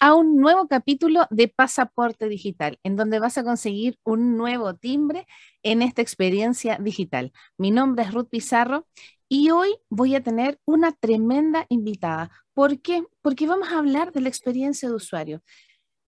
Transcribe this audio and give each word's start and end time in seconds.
A 0.00 0.14
un 0.14 0.36
nuevo 0.36 0.68
capítulo 0.68 1.26
de 1.28 1.48
Pasaporte 1.48 2.30
Digital, 2.30 2.78
en 2.82 2.96
donde 2.96 3.18
vas 3.18 3.36
a 3.36 3.44
conseguir 3.44 3.98
un 4.04 4.38
nuevo 4.38 4.74
timbre 4.74 5.26
en 5.62 5.82
esta 5.82 6.00
experiencia 6.00 6.78
digital. 6.80 7.30
Mi 7.58 7.70
nombre 7.70 8.04
es 8.04 8.14
Ruth 8.14 8.28
Pizarro 8.30 8.86
y 9.28 9.50
hoy 9.50 9.76
voy 9.90 10.14
a 10.14 10.22
tener 10.22 10.58
una 10.64 10.92
tremenda 10.92 11.66
invitada. 11.68 12.30
¿Por 12.54 12.80
qué? 12.80 13.04
Porque 13.20 13.46
vamos 13.46 13.68
a 13.68 13.78
hablar 13.78 14.12
de 14.12 14.22
la 14.22 14.30
experiencia 14.30 14.88
de 14.88 14.94
usuario. 14.94 15.42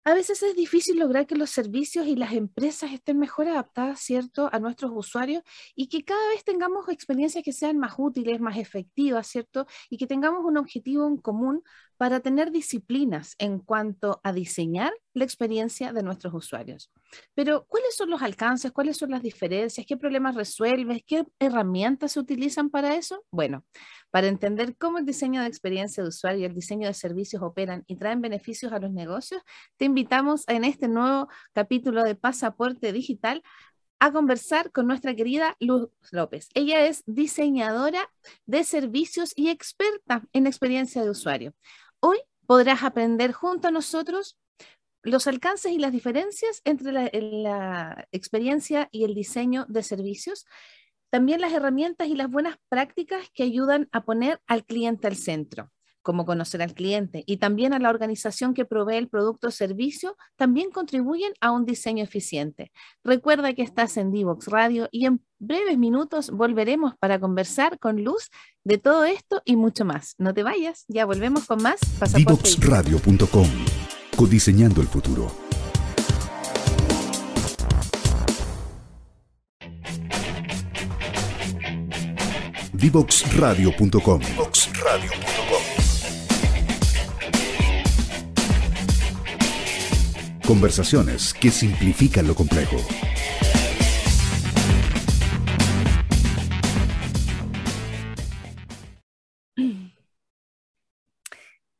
A 0.04 0.14
veces 0.14 0.42
es 0.44 0.56
difícil 0.56 1.00
lograr 1.00 1.26
que 1.26 1.36
los 1.36 1.50
servicios 1.50 2.08
y 2.08 2.16
las 2.16 2.34
empresas 2.34 2.94
estén 2.94 3.18
mejor 3.18 3.50
adaptadas, 3.50 4.00
¿cierto?, 4.00 4.50
a 4.54 4.60
nuestros 4.60 4.92
usuarios 4.94 5.44
y 5.76 5.90
que 5.90 6.06
cada 6.06 6.30
vez 6.30 6.46
tengamos 6.46 6.88
experiencias 6.90 7.44
que 7.44 7.52
sean 7.52 7.78
más 7.78 7.96
útiles, 7.98 8.40
más 8.40 8.58
efectivas, 8.58 9.28
¿cierto? 9.28 9.66
Y 9.90 9.98
que 9.98 10.08
tengamos 10.08 10.46
un 10.46 10.58
objetivo 10.58 11.08
en 11.08 11.18
común 11.18 11.64
para 11.98 12.20
tener 12.20 12.52
disciplinas 12.52 13.36
en 13.40 13.60
cuanto 13.60 14.22
a 14.24 14.32
diseñar 14.32 14.94
la 15.14 15.24
experiencia 15.24 15.94
de 15.94 16.04
nuestros 16.04 16.34
usuarios. 16.34 16.92
Pero, 17.34 17.66
¿cuáles 17.68 17.96
son 17.96 18.12
los 18.12 18.22
alcances? 18.22 18.72
¿Cuáles 18.72 18.98
son 18.98 19.10
las 19.12 19.24
diferencias? 19.24 19.86
¿Qué 19.86 19.98
problemas 19.98 20.36
resuelves? 20.36 21.02
¿Qué 21.06 21.26
herramientas 21.40 22.12
se 22.12 22.20
utilizan 22.20 22.70
para 22.70 22.96
eso? 22.96 23.26
Bueno, 23.32 23.66
para 24.12 24.28
entender 24.28 24.76
cómo 24.78 25.00
el 25.00 25.06
diseño 25.06 25.42
de 25.42 25.48
experiencia 25.48 26.04
de 26.04 26.10
usuario 26.10 26.42
y 26.42 26.46
el 26.46 26.54
diseño 26.54 26.88
de 26.88 26.94
servicios 26.94 27.42
operan 27.42 27.84
y 27.88 27.96
traen 27.96 28.22
beneficios 28.22 28.72
a 28.72 28.80
los 28.80 28.92
negocios, 28.92 29.42
te 29.78 29.86
invitamos 29.86 30.48
en 30.48 30.64
este 30.64 30.88
nuevo 30.88 31.28
capítulo 31.54 32.04
de 32.04 32.16
Pasaporte 32.16 32.92
Digital 32.94 33.42
a 34.00 34.12
conversar 34.12 34.72
con 34.72 34.88
nuestra 34.88 35.16
querida 35.16 35.56
Luz 35.60 35.90
López. 36.12 36.50
Ella 36.54 36.86
es 36.86 37.04
diseñadora 37.06 38.10
de 38.46 38.64
servicios 38.64 39.34
y 39.36 39.50
experta 39.50 40.24
en 40.34 40.48
experiencia 40.48 41.04
de 41.04 41.10
usuario. 41.10 41.54
Hoy 42.00 42.18
podrás 42.46 42.84
aprender 42.84 43.32
junto 43.32 43.68
a 43.68 43.72
nosotros 43.72 44.38
los 45.04 45.28
alcances 45.28 45.72
y 45.72 45.80
las 45.80 45.92
diferencias 45.92 46.62
entre 46.66 46.92
la, 46.92 48.08
experiencia 48.12 48.90
y 48.92 49.04
el 49.04 49.16
diseño 49.16 49.66
de 49.70 49.84
servicios, 49.84 50.46
también 51.10 51.42
las 51.42 51.54
herramientas 51.54 52.08
y 52.08 52.16
las 52.16 52.30
buenas 52.30 52.58
prácticas 52.70 53.30
que 53.34 53.44
ayudan 53.44 53.88
a 53.92 54.04
poner 54.04 54.42
al 54.48 54.66
cliente 54.66 55.08
al 55.08 55.16
centro, 55.16 55.72
como 56.08 56.26
conocer 56.26 56.62
al 56.62 56.74
cliente 56.74 57.26
y 57.26 57.36
también 57.36 57.74
a 57.74 57.80
la 57.80 57.90
organización 57.90 58.54
que 58.54 58.64
provee 58.64 58.96
el 58.96 59.10
producto 59.10 59.50
o 59.50 59.52
servicio, 59.52 60.16
también 60.38 60.72
contribuyen 60.72 61.34
a 61.42 61.52
un 61.52 61.66
diseño 61.66 62.02
eficiente. 62.02 62.72
Recuerda 63.04 63.52
que 63.52 63.62
estás 63.62 63.98
en 63.98 64.14
Divox 64.14 64.48
Radio 64.48 64.88
y 64.90 65.06
en 65.06 65.22
breves 65.38 65.78
minutos 65.78 66.32
volveremos 66.32 66.96
para 66.98 67.20
conversar 67.20 67.78
con 67.78 68.06
Luz 68.06 68.30
de 68.64 68.78
todo 68.78 69.04
esto 69.04 69.42
y 69.44 69.58
mucho 69.58 69.84
más. 69.84 70.16
No 70.18 70.34
te 70.34 70.44
vayas, 70.44 70.86
ya 70.88 71.06
volvemos 71.06 71.46
con 71.46 71.62
más. 71.62 71.82
Divoxradio.com 72.16 73.50
Codiseñando 74.16 74.80
el 74.80 74.88
futuro. 74.88 75.30
Divoxradio.com 82.72 84.22
Conversaciones 90.48 91.34
que 91.34 91.52
simplifican 91.52 92.26
lo 92.26 92.34
complejo. 92.34 92.78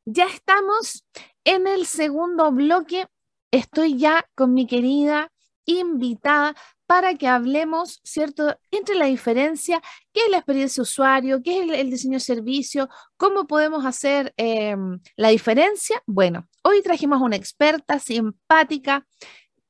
Ya 0.04 0.26
estamos 0.26 1.02
en 1.44 1.66
el 1.66 1.86
segundo 1.86 2.52
bloque 2.52 3.06
estoy 3.50 3.96
ya 3.96 4.28
con 4.34 4.52
mi 4.52 4.66
querida 4.66 5.32
invitada 5.64 6.54
para 6.88 7.16
que 7.16 7.28
hablemos, 7.28 8.00
¿cierto?, 8.02 8.58
entre 8.70 8.94
la 8.94 9.04
diferencia, 9.04 9.82
qué 10.10 10.20
es 10.24 10.30
la 10.30 10.38
experiencia 10.38 10.82
usuario, 10.82 11.42
qué 11.42 11.62
es 11.62 11.70
el, 11.70 11.90
diseño 11.90 12.14
de 12.14 12.20
servicio, 12.20 12.88
cómo 13.18 13.46
podemos 13.46 13.84
hacer 13.84 14.32
em, 14.38 14.98
la 15.14 15.28
diferencia. 15.28 16.02
Bueno, 16.06 16.48
hoy 16.64 16.80
trajimos 16.82 17.20
a 17.20 17.24
una 17.24 17.36
experta, 17.36 17.98
simpática, 17.98 19.06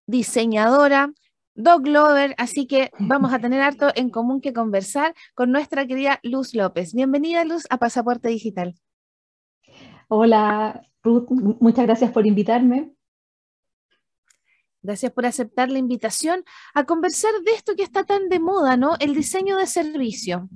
diseñadora, 0.06 1.12
dog 1.56 1.88
lover, 1.88 2.36
así 2.38 2.68
que 2.68 2.92
vamos 3.00 3.32
a 3.32 3.40
tener 3.40 3.62
harto 3.62 3.88
en 3.96 4.10
común 4.10 4.40
que 4.40 4.52
conversar 4.52 5.12
con 5.34 5.50
nuestra 5.50 5.88
querida 5.88 6.20
Luz 6.22 6.54
López. 6.54 6.94
Bienvenida, 6.94 7.44
Luz, 7.44 7.66
a 7.68 7.78
Pasaporte 7.78 8.28
Digital. 8.28 8.76
Hola, 10.06 10.82
Ruth, 11.02 11.28
muchas 11.58 11.84
gracias 11.84 12.12
por 12.12 12.28
invitarme. 12.28 12.92
Gracias 14.88 15.12
por 15.12 15.26
aceptar 15.26 15.68
la 15.68 15.78
invitación 15.78 16.44
a 16.72 16.84
conversar 16.84 17.30
de 17.44 17.52
esto 17.52 17.76
que 17.76 17.82
está 17.82 18.04
tan 18.04 18.30
de 18.30 18.40
moda, 18.40 18.78
¿no? 18.78 18.96
El 19.00 19.14
diseño 19.14 19.58
de 19.58 19.66
servicio, 19.66 20.48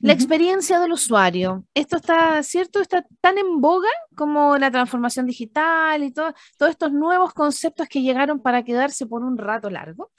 la 0.00 0.14
experiencia 0.14 0.80
del 0.80 0.92
usuario. 0.92 1.66
Esto 1.74 1.96
está, 1.96 2.42
¿cierto? 2.42 2.80
Está 2.80 3.04
tan 3.20 3.36
en 3.36 3.60
boga 3.60 3.90
como 4.16 4.56
la 4.56 4.70
transformación 4.70 5.26
digital 5.26 6.02
y 6.02 6.10
todo, 6.10 6.32
todos 6.56 6.70
estos 6.70 6.90
nuevos 6.90 7.34
conceptos 7.34 7.86
que 7.86 8.00
llegaron 8.00 8.40
para 8.40 8.64
quedarse 8.64 9.04
por 9.04 9.22
un 9.22 9.36
rato 9.36 9.68
largo. 9.68 10.10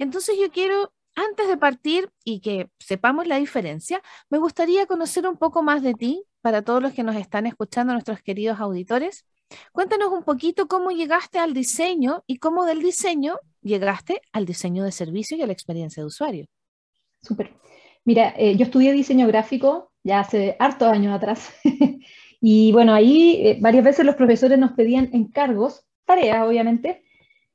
Entonces 0.00 0.36
yo 0.40 0.50
quiero, 0.50 0.92
antes 1.14 1.46
de 1.46 1.56
partir 1.56 2.10
y 2.24 2.40
que 2.40 2.68
sepamos 2.80 3.28
la 3.28 3.36
diferencia, 3.36 4.02
me 4.28 4.38
gustaría 4.38 4.86
conocer 4.86 5.28
un 5.28 5.36
poco 5.36 5.62
más 5.62 5.84
de 5.84 5.94
ti, 5.94 6.24
para 6.40 6.62
todos 6.62 6.82
los 6.82 6.92
que 6.92 7.04
nos 7.04 7.14
están 7.14 7.46
escuchando, 7.46 7.92
nuestros 7.92 8.22
queridos 8.22 8.58
auditores. 8.58 9.24
Cuéntanos 9.72 10.10
un 10.10 10.22
poquito 10.22 10.68
cómo 10.68 10.90
llegaste 10.90 11.38
al 11.38 11.54
diseño 11.54 12.22
y 12.26 12.38
cómo 12.38 12.64
del 12.64 12.80
diseño 12.80 13.38
llegaste 13.62 14.20
al 14.32 14.46
diseño 14.46 14.84
de 14.84 14.92
servicio 14.92 15.36
y 15.36 15.42
a 15.42 15.46
la 15.46 15.52
experiencia 15.52 16.02
de 16.02 16.06
usuario. 16.06 16.46
Súper. 17.22 17.52
Mira, 18.04 18.34
eh, 18.36 18.56
yo 18.56 18.64
estudié 18.64 18.92
diseño 18.92 19.26
gráfico 19.26 19.90
ya 20.04 20.20
hace 20.20 20.56
hartos 20.58 20.88
años 20.88 21.14
atrás. 21.14 21.50
y 22.40 22.70
bueno, 22.72 22.92
ahí 22.94 23.40
eh, 23.42 23.58
varias 23.60 23.84
veces 23.84 24.04
los 24.04 24.14
profesores 24.14 24.58
nos 24.58 24.72
pedían 24.72 25.08
encargos, 25.12 25.84
tareas 26.04 26.46
obviamente, 26.46 27.02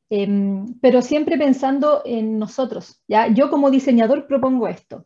em, 0.10 0.66
pero 0.82 1.02
siempre 1.02 1.38
pensando 1.38 2.02
en 2.06 2.40
nosotros. 2.40 3.02
¿ya? 3.08 3.28
Yo 3.28 3.50
como 3.52 3.70
diseñador 3.70 4.28
propongo 4.28 4.68
esto. 4.68 5.06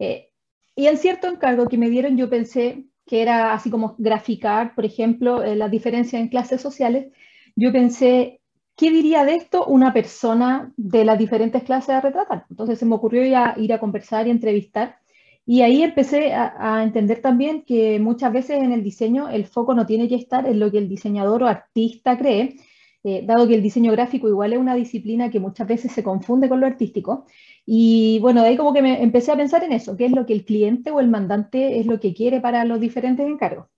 Eh, 0.00 0.30
y 0.74 0.86
en 0.86 0.98
cierto 0.98 1.28
encargo 1.28 1.68
que 1.68 1.78
me 1.78 1.90
dieron 1.90 2.16
yo 2.16 2.28
pensé, 2.28 2.86
que 3.10 3.22
era 3.22 3.52
así 3.52 3.70
como 3.70 3.96
graficar, 3.98 4.76
por 4.76 4.84
ejemplo, 4.84 5.42
eh, 5.42 5.56
la 5.56 5.68
diferencia 5.68 6.20
en 6.20 6.28
clases 6.28 6.60
sociales, 6.60 7.08
yo 7.56 7.72
pensé, 7.72 8.40
¿qué 8.76 8.92
diría 8.92 9.24
de 9.24 9.34
esto 9.34 9.66
una 9.66 9.92
persona 9.92 10.72
de 10.76 11.04
las 11.04 11.18
diferentes 11.18 11.64
clases 11.64 11.90
a 11.90 12.00
retratar? 12.00 12.46
Entonces 12.48 12.78
se 12.78 12.86
me 12.86 12.94
ocurrió 12.94 13.24
ya 13.26 13.54
ir 13.58 13.72
a 13.72 13.80
conversar 13.80 14.28
y 14.28 14.30
entrevistar. 14.30 14.98
Y 15.44 15.62
ahí 15.62 15.82
empecé 15.82 16.32
a, 16.34 16.84
entender 16.84 17.20
también 17.20 17.64
que 17.64 17.98
muchas 17.98 18.32
veces 18.32 18.62
en 18.62 18.70
el 18.70 18.84
diseño 18.84 19.28
el 19.28 19.44
foco 19.46 19.74
no 19.74 19.86
tiene 19.86 20.08
que 20.08 20.14
estar 20.14 20.46
en 20.46 20.60
lo 20.60 20.70
que 20.70 20.78
el 20.78 20.88
diseñador 20.88 21.42
o 21.42 21.48
artista 21.48 22.16
cree, 22.16 22.58
eh, 23.02 23.24
dado 23.26 23.48
que 23.48 23.56
el 23.56 23.62
diseño 23.62 23.90
gráfico 23.90 24.28
igual 24.28 24.52
es 24.52 24.60
una 24.60 24.76
disciplina 24.76 25.30
que 25.30 25.40
muchas 25.40 25.66
veces 25.66 25.90
se 25.90 26.04
confunde 26.04 26.48
con 26.48 26.60
lo 26.60 26.66
artístico, 26.66 27.26
y 27.72 28.18
bueno, 28.18 28.42
de 28.42 28.48
ahí 28.48 28.56
como 28.56 28.74
que 28.74 28.82
me 28.82 29.00
empecé 29.00 29.30
a 29.30 29.36
pensar 29.36 29.62
en 29.62 29.72
eso, 29.72 29.96
qué 29.96 30.06
es 30.06 30.10
lo 30.10 30.26
que 30.26 30.32
el 30.32 30.44
cliente 30.44 30.90
o 30.90 30.98
el 30.98 31.06
mandante 31.06 31.78
es 31.78 31.86
lo 31.86 32.00
que 32.00 32.12
quiere 32.12 32.40
para 32.40 32.64
los 32.64 32.80
diferentes 32.80 33.24
encargos. 33.24 33.68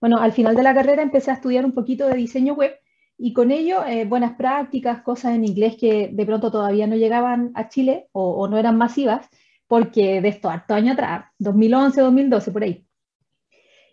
Bueno, 0.00 0.16
al 0.16 0.32
final 0.32 0.56
de 0.56 0.62
la 0.62 0.72
carrera 0.72 1.02
empecé 1.02 1.30
a 1.30 1.34
estudiar 1.34 1.66
un 1.66 1.72
poquito 1.72 2.08
de 2.08 2.16
diseño 2.16 2.54
web 2.54 2.72
y 3.18 3.34
con 3.34 3.50
ello 3.50 3.84
eh, 3.84 4.06
buenas 4.06 4.36
prácticas, 4.36 5.02
cosas 5.02 5.34
en 5.34 5.44
inglés 5.44 5.76
que 5.78 6.08
de 6.10 6.24
pronto 6.24 6.50
todavía 6.50 6.86
no 6.86 6.96
llegaban 6.96 7.52
a 7.54 7.68
Chile 7.68 8.08
o, 8.12 8.48
no 8.48 8.56
eran 8.56 8.78
masivas, 8.78 9.28
porque 9.66 10.22
de 10.22 10.28
esto 10.28 10.48
harto 10.48 10.72
año 10.72 10.94
atrás, 10.94 11.26
2011, 11.38 12.00
2012, 12.00 12.50
por 12.50 12.62
ahí. 12.62 12.86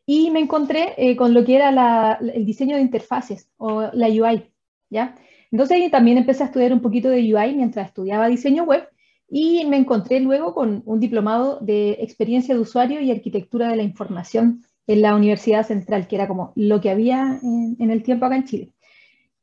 Y 0.05 0.31
me 0.31 0.39
encontré 0.39 0.93
eh, 0.95 1.17
con 1.17 1.33
lo 1.33 1.43
que 1.43 1.57
era 1.57 2.19
el 2.21 2.45
diseño 2.45 2.77
de 2.77 2.83
interfaces 2.83 3.51
o 3.57 3.89
la 3.91 4.07
UI, 4.07 4.49
¿ya? 4.89 5.17
Entonces 5.51 5.91
también 5.91 6.17
empecé 6.19 6.43
a 6.43 6.45
estudiar 6.45 6.71
un 6.71 6.81
poquito 6.81 7.09
de 7.09 7.35
UI 7.35 7.53
mientras 7.53 7.87
estudiaba 7.87 8.29
diseño 8.29 8.63
web 8.63 8.87
y 9.33 9.63
me 9.65 9.77
encontré 9.77 10.19
luego 10.19 10.53
con 10.53 10.83
un 10.85 10.99
diplomado 10.99 11.57
de 11.61 11.91
experiencia 12.01 12.53
de 12.53 12.59
usuario 12.59 12.99
y 12.99 13.11
arquitectura 13.11 13.69
de 13.69 13.77
la 13.77 13.83
información 13.83 14.65
en 14.87 15.01
la 15.01 15.15
Universidad 15.15 15.65
Central, 15.65 16.09
que 16.09 16.17
era 16.17 16.27
como 16.27 16.51
lo 16.55 16.81
que 16.81 16.89
había 16.89 17.39
en, 17.41 17.91
el 17.91 18.03
tiempo 18.03 18.25
acá 18.25 18.35
en 18.35 18.43
Chile. 18.43 18.73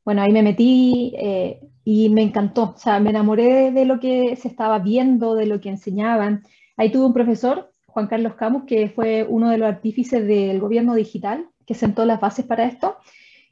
Bueno, 0.04 0.20
ahí 0.20 0.30
me 0.30 0.42
metí 0.42 1.14
eh, 1.16 1.60
y 1.84 2.10
me 2.10 2.22
encantó, 2.22 2.74
o 2.76 2.78
sea, 2.78 3.00
me 3.00 3.10
enamoré 3.10 3.72
de, 3.72 3.86
lo 3.86 3.98
que 3.98 4.36
se 4.36 4.48
estaba 4.48 4.78
viendo, 4.78 5.34
de 5.34 5.46
lo 5.46 5.58
que 5.58 5.70
enseñaban. 5.70 6.42
Ahí 6.76 6.92
tuve 6.92 7.06
un 7.06 7.14
profesor, 7.14 7.72
Juan 7.86 8.08
Carlos 8.08 8.34
Camus, 8.34 8.64
que 8.64 8.90
fue 8.90 9.24
uno 9.26 9.48
de 9.48 9.56
los 9.56 9.70
artífices 9.70 10.26
del 10.26 10.60
gobierno 10.60 10.94
digital, 10.96 11.46
que 11.64 11.72
sentó 11.72 12.04
las 12.04 12.20
bases 12.20 12.44
para 12.44 12.66
esto. 12.66 12.98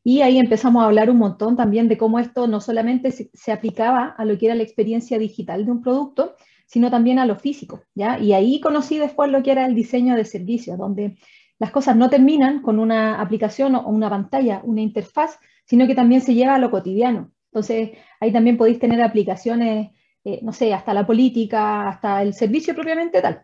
Y 0.09 0.23
ahí 0.23 0.39
empezamos 0.39 0.85
a 0.85 0.87
hablar 0.87 1.11
un 1.11 1.17
montón 1.17 1.57
también 1.57 1.89
de 1.89 1.99
cómo 1.99 2.21
esto 2.21 2.47
no 2.47 2.61
solamente 2.61 3.11
se, 3.11 3.51
aplicaba 3.51 4.15
a 4.17 4.25
lo 4.25 4.39
que 4.39 4.47
era 4.47 4.55
la 4.55 4.63
experiencia 4.63 5.19
digital 5.19 5.67
de 5.67 5.73
un 5.73 5.83
producto, 5.83 6.37
sino 6.65 6.93
también 6.93 7.19
a 7.19 7.27
lo 7.27 7.35
físico, 7.35 7.83
¿ya? 7.93 8.17
Y 8.21 8.33
ahí 8.33 8.61
conocí 8.61 8.99
después 8.99 9.33
lo 9.33 9.43
que 9.43 9.51
era 9.51 9.67
el 9.67 9.75
diseño 9.75 10.15
de 10.15 10.25
servicios, 10.25 10.79
donde 10.79 11.17
las 11.59 11.73
cosas 11.73 11.97
no 11.97 12.09
terminan 12.09 12.63
con 12.63 12.79
una 12.79 13.21
aplicación 13.21 13.75
o 13.75 13.89
una 13.89 14.09
pantalla, 14.09 14.61
una 14.63 14.81
interfaz, 14.81 15.41
sino 15.65 15.89
que 15.89 15.97
también 15.97 16.21
se 16.21 16.35
lleva 16.35 16.55
a 16.55 16.61
lo 16.61 16.71
cotidiano. 16.71 17.33
Entonces, 17.51 17.99
ahí 18.21 18.33
también 18.33 18.57
podéis 18.57 18.79
tener 18.79 19.03
aplicaciones, 19.03 19.91
eh, 20.23 20.39
no 20.41 20.53
sé, 20.53 20.73
hasta 20.73 20.95
la 20.95 21.05
política, 21.05 21.89
hasta 21.89 22.23
el 22.23 22.33
servicio 22.33 22.77
propiamente 22.77 23.21
tal. 23.21 23.43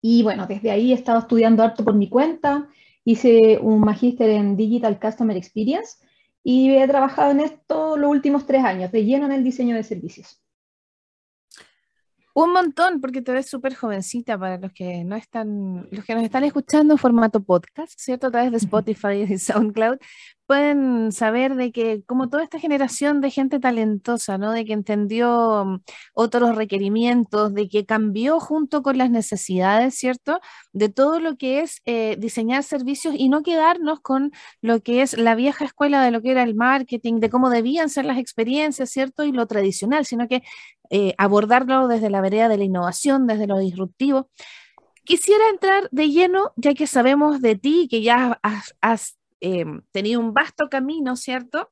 Y 0.00 0.22
bueno, 0.22 0.46
desde 0.46 0.70
ahí 0.70 0.92
he 0.92 0.94
estado 0.94 1.18
estudiando 1.18 1.64
harto 1.64 1.84
por 1.84 1.94
mi 1.94 2.08
cuenta, 2.08 2.68
hice 3.04 3.58
un 3.60 3.80
magíster 3.80 4.30
en 4.30 4.56
Digital 4.56 4.98
Customer 5.00 5.36
Experience 5.36 5.96
y 6.44 6.70
he 6.70 6.86
trabajado 6.88 7.30
en 7.30 7.40
esto 7.40 7.96
los 7.96 8.10
últimos 8.10 8.46
tres 8.46 8.64
años, 8.64 8.90
de 8.92 9.04
lleno 9.04 9.26
en 9.26 9.32
el 9.32 9.44
diseño 9.44 9.76
de 9.76 9.84
servicios. 9.84 10.42
Un 12.34 12.52
montón, 12.52 13.00
porque 13.00 13.20
te 13.20 13.32
ves 13.32 13.46
súper 13.46 13.74
jovencita 13.74 14.38
para 14.38 14.56
los 14.56 14.72
que 14.72 15.04
no 15.04 15.16
están, 15.16 15.86
los 15.90 16.04
que 16.04 16.14
nos 16.14 16.24
están 16.24 16.44
escuchando 16.44 16.94
en 16.94 16.98
formato 16.98 17.42
podcast, 17.42 17.92
¿cierto? 18.00 18.28
A 18.28 18.30
través 18.30 18.50
de 18.50 18.56
Spotify 18.56 19.26
y 19.28 19.38
SoundCloud, 19.38 19.98
pueden 20.52 21.12
saber 21.12 21.54
de 21.54 21.72
que 21.72 22.02
como 22.04 22.28
toda 22.28 22.42
esta 22.42 22.58
generación 22.58 23.22
de 23.22 23.30
gente 23.30 23.58
talentosa, 23.58 24.36
¿no? 24.36 24.52
De 24.52 24.66
que 24.66 24.74
entendió 24.74 25.64
mm, 25.64 25.80
otros 26.12 26.56
requerimientos, 26.56 27.54
de 27.54 27.70
que 27.70 27.86
cambió 27.86 28.38
junto 28.38 28.82
con 28.82 28.98
las 28.98 29.10
necesidades, 29.10 29.94
¿cierto? 29.94 30.40
De 30.74 30.90
todo 30.90 31.20
lo 31.20 31.36
que 31.38 31.60
es 31.60 31.80
eh, 31.86 32.16
diseñar 32.18 32.64
servicios 32.64 33.14
y 33.16 33.30
no 33.30 33.42
quedarnos 33.42 34.00
con 34.00 34.30
lo 34.60 34.82
que 34.82 35.00
es 35.00 35.16
la 35.16 35.34
vieja 35.34 35.64
escuela 35.64 36.04
de 36.04 36.10
lo 36.10 36.20
que 36.20 36.32
era 36.32 36.42
el 36.42 36.54
marketing, 36.54 37.20
de 37.20 37.30
cómo 37.30 37.48
debían 37.48 37.88
ser 37.88 38.04
las 38.04 38.18
experiencias, 38.18 38.90
¿cierto? 38.90 39.24
Y 39.24 39.32
lo 39.32 39.46
tradicional, 39.46 40.04
sino 40.04 40.28
que 40.28 40.42
eh, 40.90 41.14
abordarlo 41.16 41.88
desde 41.88 42.10
la 42.10 42.20
vereda 42.20 42.50
de 42.50 42.58
la 42.58 42.64
innovación, 42.64 43.26
desde 43.26 43.46
lo 43.46 43.58
disruptivo. 43.58 44.28
Quisiera 45.04 45.48
entrar 45.48 45.88
de 45.92 46.10
lleno, 46.10 46.52
ya 46.56 46.74
que 46.74 46.86
sabemos 46.86 47.40
de 47.40 47.56
ti, 47.56 47.88
que 47.90 48.02
ya 48.02 48.38
has, 48.42 49.16
em, 49.42 49.82
tenido 49.90 50.20
un 50.20 50.32
vasto 50.32 50.68
camino, 50.70 51.16
¿cierto? 51.16 51.70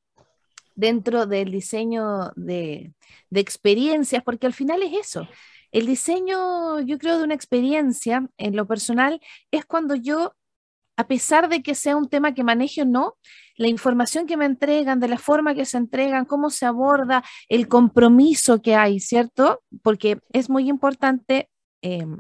Dentro 0.75 1.27
del 1.27 1.51
diseño 1.51 2.33
de, 2.37 2.93
de 3.31 3.41
experiencias, 3.41 4.23
porque 4.23 4.47
al 4.47 4.53
final 4.53 4.83
es 4.83 5.09
eso. 5.09 5.29
El 5.73 5.87
diseño, 5.87 6.81
yo 6.81 6.99
creo, 6.99 7.19
de 7.19 7.25
una 7.25 7.35
experiencia 7.35 8.29
en 8.37 8.57
lo 8.57 8.67
personal 8.67 9.21
es 9.51 9.65
cuando 9.65 9.95
yo 9.95 10.35
a 11.01 11.07
pesar 11.07 11.49
de 11.49 11.63
que 11.63 11.75
sea 11.75 11.97
un 11.97 12.11
tema 12.11 12.35
que 12.35 12.45
maneje 12.45 12.83
o 12.83 12.85
no, 12.85 13.17
la 13.57 13.69
información 13.69 14.27
que 14.27 14.37
me 14.37 14.45
entregan, 14.45 15.01
de 15.01 15.09
la 15.09 15.17
forma 15.17 15.55
que 15.55 15.65
se 15.65 15.79
entregan, 15.79 16.27
cómo 16.27 16.51
se 16.51 16.67
aborda, 16.67 17.25
el 17.49 17.69
compromiso 17.69 18.61
que 18.61 18.75
hay, 18.75 19.01
¿cierto? 19.01 19.63
Porque 19.83 20.19
es 20.31 20.51
muy 20.51 20.69
importante 20.69 21.49
em, 21.81 22.19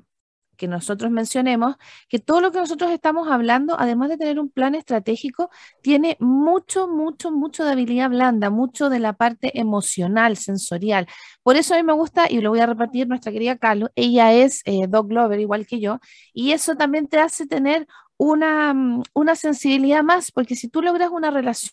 que 0.61 0.69
nosotros 0.69 1.11
mencionemos 1.11 1.77
que 2.09 2.21
todo 2.21 2.41
lo 2.41 2.53
que 2.53 2.59
nosotros 2.59 2.93
estamos 2.93 3.29
hablando, 3.29 3.75
además 3.79 4.11
de 4.11 4.19
tener 4.19 4.39
un 4.39 4.51
plan 4.51 4.77
estratégico, 4.77 5.51
tiene 5.83 6.17
mucho, 6.21 6.87
mucho, 6.87 7.33
mucho 7.33 7.65
de 7.65 7.73
habilidad 7.73 8.11
blanda, 8.11 8.51
mucho 8.51 8.91
de 8.91 9.01
la 9.01 9.15
parte 9.15 9.59
emocional, 9.59 10.37
sensorial. 10.37 11.07
Por 11.43 11.57
eso 11.57 11.75
a 11.75 11.79
mí 11.79 11.83
me 11.83 11.95
gusta, 11.95 12.27
y 12.31 12.41
lo 12.41 12.51
voy 12.51 12.61
a 12.61 12.67
repartir 12.67 13.09
nuestra 13.09 13.33
querida 13.33 13.57
Carlos, 13.57 13.91
ella 13.97 14.33
es 14.33 14.62
eh, 14.67 14.87
Dog 14.89 15.11
Lover, 15.11 15.41
igual 15.41 15.67
que 15.67 15.81
yo, 15.81 15.99
y 16.33 16.53
eso 16.53 16.77
también 16.77 17.09
te 17.09 17.19
hace 17.19 17.47
tener 17.47 17.87
Mm, 18.21 19.03
una, 19.15 19.35
sensibilidad 19.35 20.03
más, 20.03 20.31
porque 20.33 20.55
si 20.55 20.69
tú 20.69 20.83
logras 20.83 21.11
una 21.11 21.31
relación 21.31 21.73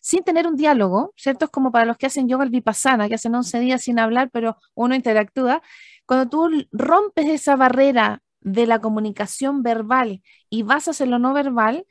sin 0.00 0.22
tener 0.24 0.46
un 0.46 0.56
diálogo, 0.56 1.12
¿cierto? 1.16 1.46
Es 1.46 1.50
como 1.50 1.70
para 1.72 1.84
los 1.84 1.96
que 1.96 2.06
hacen 2.06 2.28
yoga 2.28 2.44
el 2.44 2.50
vipassana, 2.50 3.08
que 3.08 3.14
hacen 3.16 3.34
11 3.34 3.60
días 3.60 3.82
sin 3.82 3.98
hablar, 3.98 4.30
pero 4.32 4.56
uno 4.74 4.94
interactúa. 4.94 5.62
Cuando 6.06 6.28
tú 6.28 6.66
rompes 6.72 7.26
esa 7.26 7.56
barrera 7.56 8.22
de 8.40 8.66
la 8.66 8.80
comunicación 8.80 9.62
verbal 9.62 10.22
y 10.48 10.62
vas 10.62 10.86
a 10.86 10.92
hacer 10.92 11.08
lo 11.08 11.18
no 11.18 11.34
verbal, 11.34 11.86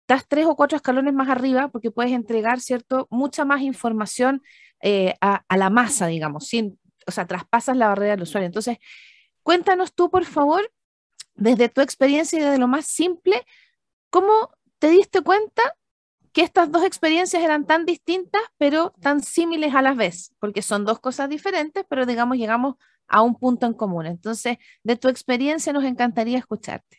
estás 0.00 0.26
tres 0.26 0.46
o 0.46 0.56
cuatro 0.56 0.76
escalones 0.76 1.14
más 1.14 1.28
arriba 1.28 1.68
porque 1.68 1.92
puedes 1.92 2.12
entregar, 2.12 2.60
¿cierto? 2.60 3.06
Mucha 3.10 3.44
más 3.44 3.62
información 3.62 4.42
eh, 4.82 5.14
a, 5.20 5.44
la 5.56 5.70
masa, 5.70 6.08
digamos, 6.08 6.48
sin, 6.48 6.80
o 7.06 7.12
sea, 7.12 7.26
traspasas 7.26 7.76
la 7.76 7.86
barrera 7.88 8.12
del 8.12 8.22
usuario. 8.22 8.46
Entonces, 8.46 8.78
cuéntanos 9.44 9.94
tú, 9.94 10.10
por 10.10 10.24
favor, 10.24 10.72
desde 11.36 11.68
tu 11.68 11.80
experiencia 11.80 12.38
y 12.38 12.42
desde 12.42 12.58
lo 12.58 12.66
más 12.66 12.86
simple, 12.86 13.46
¿cómo 14.10 14.50
te 14.80 14.90
diste 14.90 15.20
cuenta 15.20 15.62
que 16.32 16.42
estas 16.42 16.72
dos 16.72 16.82
experiencias 16.82 17.42
eran 17.42 17.64
tan 17.66 17.86
distintas, 17.86 18.42
pero 18.58 18.92
tan 19.00 19.22
similares 19.22 19.76
a 19.76 19.82
la 19.82 19.94
vez? 19.94 20.34
Porque 20.40 20.62
son 20.62 20.84
dos 20.84 20.98
cosas 20.98 21.28
diferentes, 21.28 21.84
pero 21.88 22.04
digamos, 22.04 22.36
llegamos 22.36 22.74
a 23.10 23.22
un 23.22 23.34
punto 23.34 23.66
en 23.66 23.74
común. 23.74 24.06
Entonces, 24.06 24.56
de 24.82 24.96
tu 24.96 25.08
experiencia 25.08 25.72
nos 25.72 25.84
encantaría 25.84 26.38
escucharte. 26.38 26.98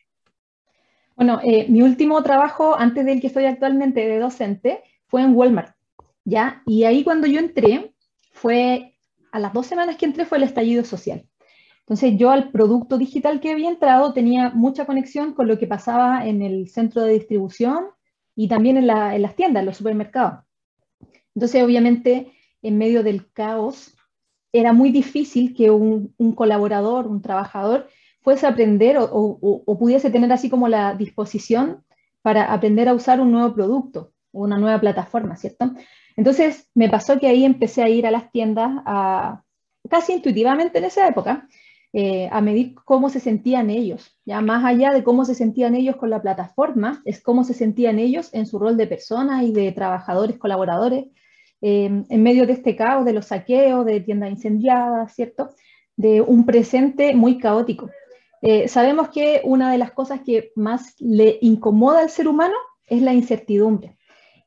Bueno, 1.16 1.40
eh, 1.44 1.66
mi 1.69 1.81
último 1.81 2.22
trabajo 2.22 2.75
antes 2.78 3.06
del 3.06 3.22
que 3.22 3.28
estoy 3.28 3.46
actualmente 3.46 4.08
de 4.08 4.19
docente 4.19 4.84
fue 5.08 5.22
en 5.22 5.36
Walmart, 5.36 5.75
¿ya? 6.24 6.62
Y 6.66 6.84
ahí 6.84 7.04
cuando 7.04 7.28
yo 7.28 7.40
entré, 7.40 7.94
fue 8.31 8.98
a 9.31 9.40
las 9.40 9.54
dos 9.54 9.68
semanas 9.68 9.98
que 9.98 10.06
entré 10.06 10.25
fue 10.25 10.38
el 10.38 10.44
estallido 10.44 10.84
social. 10.84 11.25
Entonces 11.81 12.13
yo 12.18 12.31
al 12.31 12.51
producto 12.51 12.98
digital 12.98 13.39
que 13.39 13.51
había 13.51 13.70
entrado 13.70 14.13
tenía 14.13 14.50
mucha 14.51 14.86
conexión 14.86 15.34
con 15.34 15.48
lo 15.48 15.58
que 15.58 15.68
pasaba 15.68 16.25
en 16.25 16.41
el 16.41 16.70
centro 16.70 17.03
de 17.03 17.13
distribución 17.13 17.86
y 18.36 18.48
también 18.48 18.77
en, 18.77 18.88
las 18.88 19.36
tiendas, 19.36 19.62
en 19.62 19.65
los 19.65 19.77
supermercados. 19.77 20.46
Entonces 21.36 21.63
obviamente 21.63 22.32
en 22.62 22.77
medio 22.77 23.03
del 23.03 23.32
caos 23.32 23.96
era 24.53 24.74
muy 24.74 24.91
difícil 24.91 25.53
que 25.55 25.72
un, 25.72 26.13
colaborador, 26.36 27.08
un 27.08 27.22
trabajador, 27.22 27.88
fuese 28.22 28.46
a 28.46 28.50
aprender 28.50 28.98
o, 29.00 29.77
pudiese 29.79 30.12
tener 30.12 30.31
así 30.31 30.50
como 30.50 30.67
la 30.67 30.93
disposición 30.96 31.84
para 32.22 32.53
aprender 32.53 32.88
a 32.88 32.93
usar 32.93 33.20
un 33.20 33.31
nuevo 33.31 33.53
producto 33.53 34.12
o 34.31 34.43
una 34.43 34.58
nueva 34.58 34.79
plataforma, 34.79 35.36
¿cierto? 35.38 35.72
Entonces 36.15 36.70
me 36.75 36.89
pasó 36.89 37.20
que 37.20 37.27
ahí 37.27 37.46
empecé 37.46 37.81
a 37.81 37.89
ir 37.89 38.05
a 38.05 38.12
las 38.12 38.31
tiendas 38.31 38.84
casi 39.89 40.13
intuitivamente 40.13 40.77
en 40.77 40.86
esa 40.86 41.08
época 41.08 41.48
eh, 41.93 42.29
a 42.31 42.39
medir 42.39 42.75
cómo 42.86 43.10
se 43.10 43.20
sentían 43.20 43.70
ellos. 43.70 44.17
Ya 44.25 44.39
más 44.39 44.63
allá 44.63 44.91
de 44.91 45.03
cómo 45.03 45.25
se 45.25 45.36
sentían 45.36 45.75
ellos 45.75 45.98
con 45.98 46.10
la 46.10 46.22
plataforma, 46.22 47.01
es 47.03 47.22
cómo 47.22 47.43
se 47.43 47.53
sentían 47.53 48.00
ellos 48.00 48.29
en 48.34 48.46
su 48.46 48.60
rol 48.60 48.77
de 48.77 48.88
personas 48.88 49.43
y 49.43 49.51
de 49.51 49.72
trabajadores, 49.74 50.38
colaboradores, 50.38 51.08
em, 51.62 52.06
en 52.10 52.24
medio 52.24 52.46
de 52.46 52.53
este 52.53 52.75
caos, 52.75 53.06
de 53.06 53.13
los 53.13 53.27
saqueos, 53.27 53.86
de 53.86 54.00
tiendas 54.00 54.32
incendiadas, 54.32 55.13
¿cierto? 55.13 55.51
De 55.96 56.22
un 56.22 56.46
presente 56.46 57.13
muy 57.15 57.38
caótico. 57.38 57.89
Eh, 58.41 58.68
sabemos 58.68 59.10
que 59.10 59.41
una 59.44 59.72
de 59.72 59.77
las 59.77 59.91
cosas 59.91 60.22
que 60.22 60.51
más 60.56 60.96
le 61.00 61.38
incomoda 61.41 62.00
al 62.01 62.10
ser 62.10 62.27
humano 62.27 62.56
es 62.88 63.01
la 63.01 63.13
incertidumbre. 63.13 63.98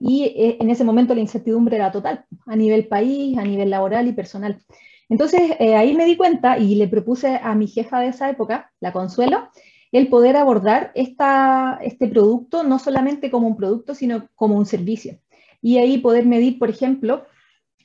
Y 0.00 0.24
eh, 0.24 0.56
en 0.60 0.70
ese 0.70 0.84
momento 0.84 1.14
la 1.14 1.20
incertidumbre 1.20 1.76
era 1.76 1.92
total, 1.92 2.24
a 2.46 2.56
nivel 2.56 2.88
país, 2.88 3.38
a 3.38 3.44
nivel 3.44 3.70
laboral 3.70 4.08
y 4.08 4.12
personal. 4.12 4.60
Entonces 5.08 5.52
eh, 5.60 5.76
ahí 5.76 5.94
me 5.94 6.06
di 6.06 6.16
cuenta 6.16 6.58
y 6.58 6.74
le 6.74 6.88
propuse 6.88 7.38
a 7.42 7.54
mi 7.54 7.68
jefa 7.68 8.00
de 8.00 8.08
esa 8.08 8.28
época, 8.28 8.72
la 8.80 8.92
Consuelo, 8.92 9.48
el 9.92 10.08
poder 10.08 10.36
abordar 10.36 10.90
este 10.94 12.08
producto 12.08 12.64
no 12.64 12.80
solamente 12.80 13.30
como 13.30 13.46
un 13.46 13.56
producto, 13.56 13.94
sino 13.94 14.28
como 14.34 14.56
un 14.56 14.66
servicio. 14.66 15.20
Y 15.64 15.78
ahí 15.78 15.96
poder 15.96 16.26
medir, 16.26 16.58
por 16.58 16.68
ejemplo, 16.68 17.24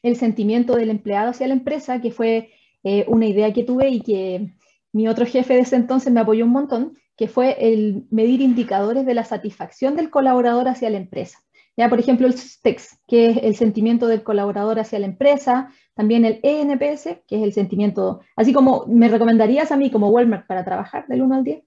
el 0.04 0.18
sentimiento 0.18 0.76
del 0.76 0.90
empleado 0.90 1.30
hacia 1.30 1.48
la 1.48 1.54
empresa, 1.54 2.02
que 2.02 2.12
fue 2.12 2.50
eh, 2.84 3.06
una 3.08 3.26
idea 3.26 3.54
que 3.54 3.64
tuve 3.64 3.88
y 3.88 4.02
que 4.02 4.54
mi 4.92 5.08
otro 5.08 5.26
jefe 5.26 5.54
de 5.54 5.62
ese 5.62 5.78
entonces 5.78 6.12
me 6.12 6.20
apoyó 6.20 6.44
un 6.44 6.52
montón, 6.52 6.98
que 7.16 7.30
fue 7.30 7.56
el 7.72 8.06
medir 8.12 8.42
indicadores 8.42 9.06
de 9.06 9.14
la 9.14 9.24
satisfacción 9.24 9.96
del 9.96 10.10
colaborador 10.10 10.68
hacia 10.68 10.90
la 10.90 10.98
empresa. 10.98 11.40
Ya, 11.78 11.88
por 11.88 12.02
ejemplo, 12.02 12.28
el 12.28 12.34
STEX, 12.34 13.00
que 13.08 13.30
es 13.30 13.38
el 13.44 13.56
sentimiento 13.56 14.08
del 14.08 14.24
colaborador 14.24 14.78
hacia 14.78 15.00
la 15.00 15.06
empresa, 15.06 15.72
también 15.94 16.26
el 16.26 16.42
ENPS, 16.44 17.22
que 17.26 17.38
es 17.38 17.44
el 17.44 17.54
sentimiento, 17.54 18.20
así 18.36 18.52
como 18.52 18.88
me 18.88 19.08
recomendarías 19.08 19.72
a 19.72 19.78
mí 19.78 19.90
como 19.90 20.10
Walmart 20.10 20.48
para 20.48 20.66
trabajar 20.66 21.08
del 21.08 21.22
1 21.22 21.34
al 21.34 21.44
10. 21.46 21.64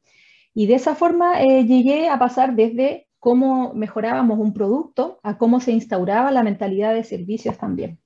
Y 0.52 0.66
de 0.66 0.74
esa 0.74 0.94
forma 0.94 1.42
eh, 1.42 1.64
llegué 1.64 2.10
a 2.10 2.18
pasar 2.18 2.54
desde 2.54 3.08
cómo 3.22 3.72
mejorábamos 3.72 4.40
un 4.40 4.52
producto 4.52 5.20
a 5.22 5.38
cómo 5.38 5.60
se 5.60 5.70
instauraba 5.70 6.32
la 6.32 6.42
mentalidad 6.42 6.92
de 6.92 7.04
servicios 7.04 7.56
también. 7.56 8.00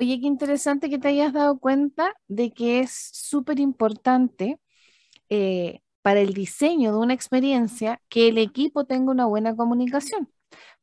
Oye, 0.00 0.18
qué 0.20 0.26
interesante 0.26 0.90
que 0.90 0.98
te 0.98 1.06
hayas 1.06 1.32
dado 1.32 1.60
cuenta 1.60 2.12
de 2.26 2.52
que 2.52 2.80
es 2.80 2.90
súper 2.90 3.60
importante 3.60 4.58
eh, 5.28 5.78
para 6.02 6.18
el 6.18 6.34
diseño 6.34 6.90
de 6.90 6.98
una 6.98 7.14
experiencia 7.14 8.00
que 8.08 8.26
el 8.30 8.38
equipo 8.38 8.84
tenga 8.84 9.12
una 9.12 9.26
buena 9.26 9.54
comunicación 9.54 10.28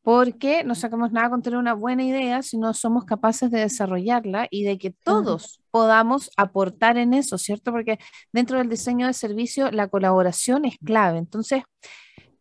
porque 0.04 0.64
no 0.64 0.74
sacamos 0.74 1.12
nada 1.12 1.30
con 1.30 1.42
tener 1.42 1.60
una 1.60 1.74
buena 1.74 2.04
idea 2.04 2.42
si 2.42 2.58
no 2.58 2.74
somos 2.74 3.06
capaces 3.06 3.52
de 3.52 3.60
desarrollarla 3.60 4.48
y 4.50 4.64
de 4.64 4.78
que 4.78 4.92
todos 4.92 5.62
podamos 5.70 6.32
aportar 6.38 6.98
en 6.98 7.14
eso, 7.14 7.38
¿cierto? 7.38 7.72
Porque 7.72 8.00
dentro 8.34 8.58
del 8.58 8.70
diseño 8.70 9.08
de 9.08 9.14
servicio 9.14 9.70
la 9.72 9.88
colaboración 9.88 10.66
es 10.66 10.78
clave. 10.84 11.20
Entonces, 11.20 11.64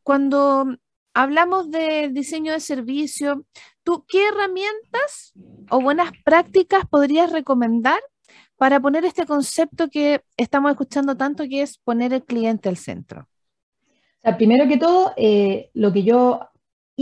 cuando 0.03 0.67
hablamos 1.13 1.71
de 1.71 2.09
diseño 2.09 2.53
de 2.53 2.61
servicio, 2.61 3.45
¿tú 3.83 4.05
qué 4.09 4.29
herramientas 4.29 5.33
o 5.71 5.81
buenas 5.83 6.13
prácticas 6.25 6.85
podrías 6.89 7.31
recomendar 7.31 8.01
para 8.57 8.81
poner 8.81 9.05
este 9.05 9.27
concepto 9.27 9.89
que 9.89 10.23
estamos 10.37 10.71
escuchando 10.71 11.17
tanto, 11.17 11.45
que 11.45 11.63
es 11.63 11.79
poner 11.79 12.15
el 12.15 12.25
cliente 12.25 12.71
al 12.71 12.77
centro? 12.79 13.23
O 13.23 14.23
sea, 14.23 14.37
primero 14.37 14.69
que 14.69 14.77
todo, 14.77 15.13
eh, 15.17 15.71
lo 15.73 15.93
que 15.93 16.03
yo 16.03 16.50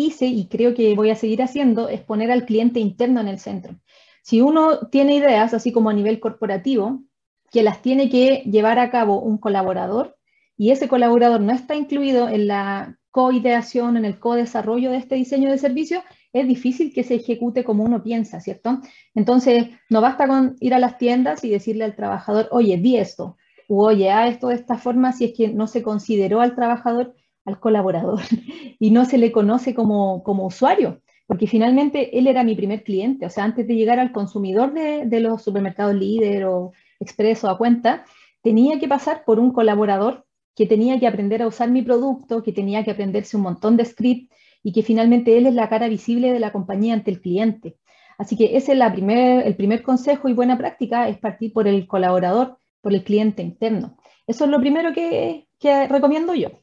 hice 0.06 0.26
y 0.26 0.48
creo 0.48 0.74
que 0.74 0.94
voy 0.94 1.10
a 1.10 1.16
seguir 1.16 1.42
haciendo 1.42 1.88
es 1.88 2.00
poner 2.00 2.30
al 2.30 2.44
cliente 2.44 2.80
interno 2.80 3.20
en 3.20 3.28
el 3.28 3.38
centro. 3.38 3.78
Si 4.22 4.40
uno 4.40 4.88
tiene 4.88 5.14
ideas, 5.14 5.54
así 5.54 5.72
como 5.72 5.90
a 5.90 5.94
nivel 5.94 6.20
corporativo, 6.20 7.02
que 7.50 7.62
las 7.62 7.82
tiene 7.82 8.10
que 8.10 8.42
llevar 8.50 8.78
a 8.78 8.90
cabo 8.90 9.20
un 9.20 9.38
colaborador 9.38 10.16
y 10.56 10.70
ese 10.70 10.88
colaborador 10.88 11.40
no 11.40 11.52
está 11.52 11.74
incluido 11.74 12.28
en 12.28 12.46
la 12.48 12.98
co-ideación, 13.10 13.96
en 13.96 14.04
el 14.04 14.18
co-desarrollo 14.18 14.90
de 14.90 14.98
este 14.98 15.14
diseño 15.14 15.50
de 15.50 15.58
servicio, 15.58 16.02
es 16.32 16.46
difícil 16.46 16.92
que 16.92 17.04
se 17.04 17.14
ejecute 17.14 17.64
como 17.64 17.84
uno 17.84 18.02
piensa, 18.02 18.40
¿cierto? 18.40 18.80
Entonces, 19.14 19.68
no 19.88 20.00
basta 20.00 20.28
con 20.28 20.56
ir 20.60 20.74
a 20.74 20.78
las 20.78 20.98
tiendas 20.98 21.42
y 21.42 21.48
decirle 21.48 21.84
al 21.84 21.96
trabajador, 21.96 22.48
oye, 22.50 22.76
di 22.76 22.96
esto, 22.96 23.36
o 23.68 23.86
oye, 23.86 24.10
a 24.10 24.28
esto 24.28 24.48
de 24.48 24.56
esta 24.56 24.76
forma, 24.76 25.12
si 25.12 25.26
es 25.26 25.32
que 25.36 25.48
no 25.48 25.66
se 25.66 25.82
consideró 25.82 26.40
al 26.40 26.54
trabajador, 26.54 27.14
al 27.48 27.60
colaborador, 27.60 28.20
y 28.78 28.90
no 28.90 29.04
se 29.04 29.18
le 29.18 29.32
conoce 29.32 29.74
como, 29.74 30.22
como 30.22 30.46
usuario 30.46 31.00
porque 31.28 31.46
finalmente 31.46 32.18
él 32.18 32.26
era 32.26 32.42
mi 32.42 32.56
primer 32.56 32.82
cliente, 32.82 33.26
o 33.26 33.30
sea, 33.30 33.44
antes 33.44 33.68
de 33.68 33.74
llegar 33.74 33.98
al 33.98 34.12
consumidor 34.12 34.72
de, 34.72 35.20
los 35.20 35.42
supermercados 35.42 35.94
líder 35.94 36.46
o 36.46 36.72
expreso 37.00 37.50
a 37.50 37.58
cuenta, 37.58 38.06
tenía 38.42 38.80
que 38.80 38.88
pasar 38.88 39.24
por 39.26 39.38
un 39.38 39.52
colaborador 39.52 40.24
que 40.56 40.64
tenía 40.64 40.98
que 40.98 41.06
aprender 41.06 41.42
a 41.42 41.46
usar 41.46 41.70
mi 41.70 41.82
producto, 41.82 42.42
que 42.42 42.54
tenía 42.54 42.82
que 42.82 42.92
aprenderse 42.92 43.36
un 43.36 43.42
montón 43.42 43.76
de 43.76 43.84
script 43.84 44.32
y 44.62 44.72
que 44.72 44.82
finalmente 44.82 45.36
él 45.36 45.44
es 45.44 45.54
la 45.54 45.68
cara 45.68 45.86
visible 45.88 46.32
de 46.32 46.40
la 46.40 46.50
compañía 46.50 46.94
ante 46.94 47.10
el 47.10 47.20
cliente. 47.20 47.76
Así 48.16 48.34
que 48.34 48.56
ese 48.56 48.72
es 48.72 48.78
la 48.78 48.90
primer, 48.90 49.46
el 49.46 49.54
primer 49.54 49.82
consejo 49.82 50.30
y 50.30 50.32
buena 50.32 50.56
práctica, 50.56 51.10
es 51.10 51.18
partir 51.18 51.52
por 51.52 51.68
el 51.68 51.86
colaborador, 51.86 52.56
por 52.80 52.94
el 52.94 53.04
cliente 53.04 53.42
interno. 53.42 53.98
Eso 54.26 54.46
es 54.46 54.50
lo 54.50 54.60
primero 54.60 54.94
que, 54.94 55.46
que 55.58 55.86
recomiendo 55.88 56.34
yo. 56.34 56.62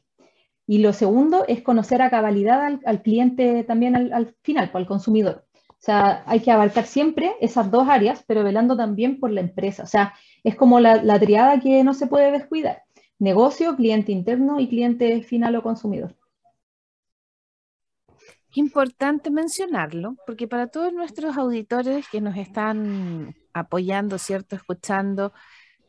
Y 0.66 0.78
lo 0.78 0.92
segundo 0.92 1.44
es 1.46 1.62
conocer 1.62 2.02
a 2.02 2.10
cabalidad 2.10 2.80
al, 2.84 3.02
cliente 3.02 3.62
también 3.62 3.94
al, 3.94 4.34
final, 4.42 4.70
pues, 4.70 4.82
al 4.82 4.88
consumidor. 4.88 5.46
O 5.54 5.86
sea, 5.86 6.24
hay 6.26 6.40
que 6.40 6.50
abarcar 6.50 6.86
siempre 6.86 7.36
esas 7.40 7.70
dos 7.70 7.88
áreas, 7.88 8.24
pero 8.26 8.42
velando 8.42 8.76
también 8.76 9.20
por 9.20 9.30
la 9.30 9.42
empresa. 9.42 9.84
O 9.84 9.86
sea, 9.86 10.14
es 10.42 10.56
como 10.56 10.80
la, 10.80 11.20
triada 11.20 11.60
que 11.60 11.84
no 11.84 11.94
se 11.94 12.08
puede 12.08 12.32
descuidar. 12.32 12.82
Negocio, 13.18 13.76
cliente 13.76 14.10
interno 14.10 14.58
y 14.58 14.68
cliente 14.68 15.22
final 15.22 15.54
o 15.54 15.62
consumidor. 15.62 16.16
Importante 18.54 19.30
mencionarlo, 19.30 20.16
porque 20.26 20.48
para 20.48 20.66
todos 20.66 20.92
nuestros 20.92 21.36
auditores 21.36 22.08
que 22.08 22.20
nos 22.20 22.36
están 22.36 23.36
apoyando, 23.52 24.18
¿cierto? 24.18 24.56
Escuchando 24.56 25.32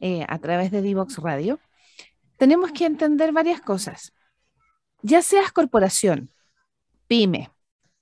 eh, 0.01 0.25
a 0.27 0.37
través 0.37 0.69
de 0.69 0.81
Divox 0.81 1.17
Radio, 1.17 1.59
tenemos 2.35 2.71
que 2.73 2.85
entender 2.85 3.31
varias 3.31 3.61
cosas 3.61 4.13
ya 5.01 5.21
seas 5.21 5.51
corporación, 5.51 6.31
pyme, 7.07 7.51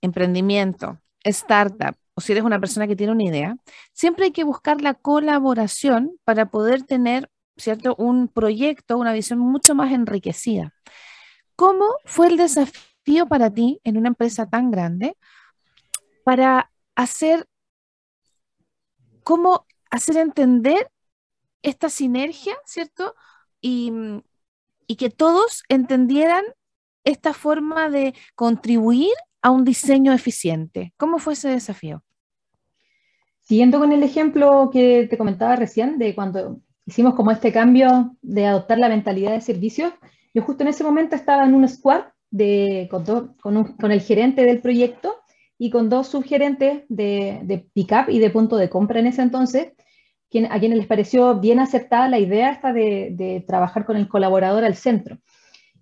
emprendimiento, 0.02 1.00
startup, 1.24 1.96
o 2.14 2.22
si 2.22 2.32
eres 2.32 2.44
una 2.44 2.60
persona 2.60 2.88
que 2.88 2.96
tiene 2.96 3.12
una 3.12 3.24
idea, 3.24 3.58
siempre 3.94 4.26
hay 4.26 4.32
que 4.32 4.44
buscar 4.44 4.82
la 4.82 4.94
colaboración 4.94 6.18
para 6.24 6.46
poder 6.48 6.84
tener, 6.84 7.30
¿cierto?, 7.58 7.96
un 7.98 8.28
proyecto, 8.28 8.98
una 8.98 9.14
visión 9.14 9.40
mucho 9.40 9.76
más 9.76 9.92
enriquecida. 9.92 10.74
¿Cómo 11.56 11.86
fue 12.06 12.28
el 12.28 12.38
desafío 12.38 13.28
para 13.28 13.50
ti 13.50 13.80
en 13.84 13.98
una 13.98 14.10
empresa 14.10 14.48
tan 14.50 14.72
grande 14.72 15.18
para 16.24 16.72
hacer, 16.96 17.48
cómo 19.24 19.66
hacer 19.92 20.18
entender 20.18 20.90
esta 21.62 21.90
sinergia, 21.90 22.56
¿cierto? 22.66 23.16
Y, 23.62 23.92
y 24.88 24.96
que 24.96 25.10
todos 25.10 25.64
entendieran 25.68 26.44
esta 27.06 27.34
forma 27.34 27.90
de 27.90 28.14
contribuir 28.36 29.14
a 29.42 29.52
un 29.52 29.64
diseño 29.64 30.12
eficiente? 30.12 30.94
¿Cómo 30.98 31.20
fue 31.20 31.34
ese 31.34 31.50
desafío? 31.50 32.04
Siguiendo 33.42 33.80
con 33.80 33.92
el 33.92 34.04
ejemplo 34.04 34.70
que 34.74 35.08
te 35.10 35.18
comentaba 35.18 35.56
recién, 35.56 36.00
de 36.00 36.16
cuando 36.16 36.60
hicimos 36.86 37.16
como 37.16 37.32
este 37.32 37.54
cambio 37.54 38.18
de 38.22 38.48
adoptar 38.48 38.80
la 38.80 38.90
mentalidad 38.90 39.32
de 39.32 39.42
servicios, 39.42 39.94
yo 40.34 40.42
justo 40.42 40.64
en 40.64 40.70
ese 40.70 40.84
momento 40.84 41.16
estaba 41.16 41.46
en 41.46 41.54
un 41.54 41.68
squad 41.68 42.06
de, 42.32 42.90
con, 42.92 43.92
el 43.92 44.02
gerente 44.02 44.44
del 44.44 44.62
proyecto 44.62 45.16
y 45.58 45.70
con 45.70 45.90
dos 45.90 46.08
subgerentes 46.08 46.84
de, 46.90 47.40
de 47.44 47.60
pick-up 47.74 48.10
y 48.10 48.20
de 48.20 48.30
punto 48.30 48.58
de 48.58 48.70
compra 48.70 49.00
en 49.00 49.08
ese 49.08 49.22
entonces, 49.22 49.72
a 50.50 50.60
quienes 50.60 50.78
les 50.78 50.88
pareció 50.88 51.40
bien 51.40 51.60
acertada 51.60 52.10
la 52.10 52.20
idea 52.20 52.52
esta 52.52 52.74
de, 52.74 53.10
de 53.12 53.44
trabajar 53.48 53.86
con 53.86 53.96
el 53.96 54.08
colaborador 54.08 54.64
al 54.64 54.76
centro. 54.76 55.18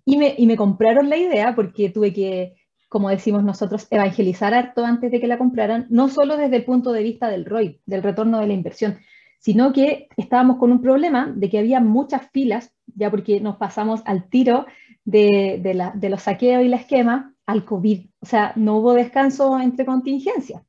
Y 0.04 0.16
me, 0.16 0.56
compraron 0.56 1.08
la 1.08 1.16
idea 1.16 1.54
porque 1.54 1.88
tuve 1.88 2.12
que, 2.12 2.54
como 2.88 3.08
decimos 3.08 3.42
nosotros, 3.42 3.86
evangelizar 3.90 4.52
harto 4.52 4.84
antes 4.84 5.10
de 5.10 5.20
que 5.20 5.26
la 5.26 5.38
compraran, 5.38 5.86
no 5.88 6.08
solo 6.08 6.36
desde 6.36 6.56
el 6.56 6.64
punto 6.64 6.92
de 6.92 7.02
vista 7.02 7.28
del 7.28 7.46
ROI, 7.46 7.80
del 7.86 8.02
retorno 8.02 8.40
de 8.40 8.46
la 8.46 8.52
inversión, 8.52 8.98
sino 9.38 9.72
que 9.72 10.08
estábamos 10.16 10.58
con 10.58 10.72
un 10.72 10.82
problema 10.82 11.32
de 11.34 11.48
que 11.48 11.58
había 11.58 11.80
muchas 11.80 12.30
filas, 12.30 12.74
ya 12.94 13.10
porque 13.10 13.40
nos 13.40 13.56
pasamos 13.56 14.02
al 14.04 14.28
tiro 14.28 14.66
de, 15.04 15.58
de, 15.62 15.74
la, 15.74 15.90
de 15.90 16.10
los 16.10 16.22
saqueos 16.22 16.64
y 16.64 16.68
la 16.68 16.76
esquema 16.76 17.34
al 17.46 17.64
COVID. 17.64 18.06
O 18.20 18.26
sea, 18.26 18.52
no 18.56 18.78
hubo 18.78 18.94
descanso 18.94 19.58
entre 19.60 19.84
contingencias. 19.84 20.62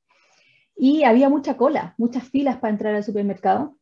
Y 0.78 1.04
había 1.04 1.30
mucha 1.30 1.56
cola, 1.56 1.96
muchas 1.98 2.30
filas 2.30 2.58
para 2.58 2.72
entrar 2.72 2.96
al 2.96 3.04
supermercado. 3.04 3.78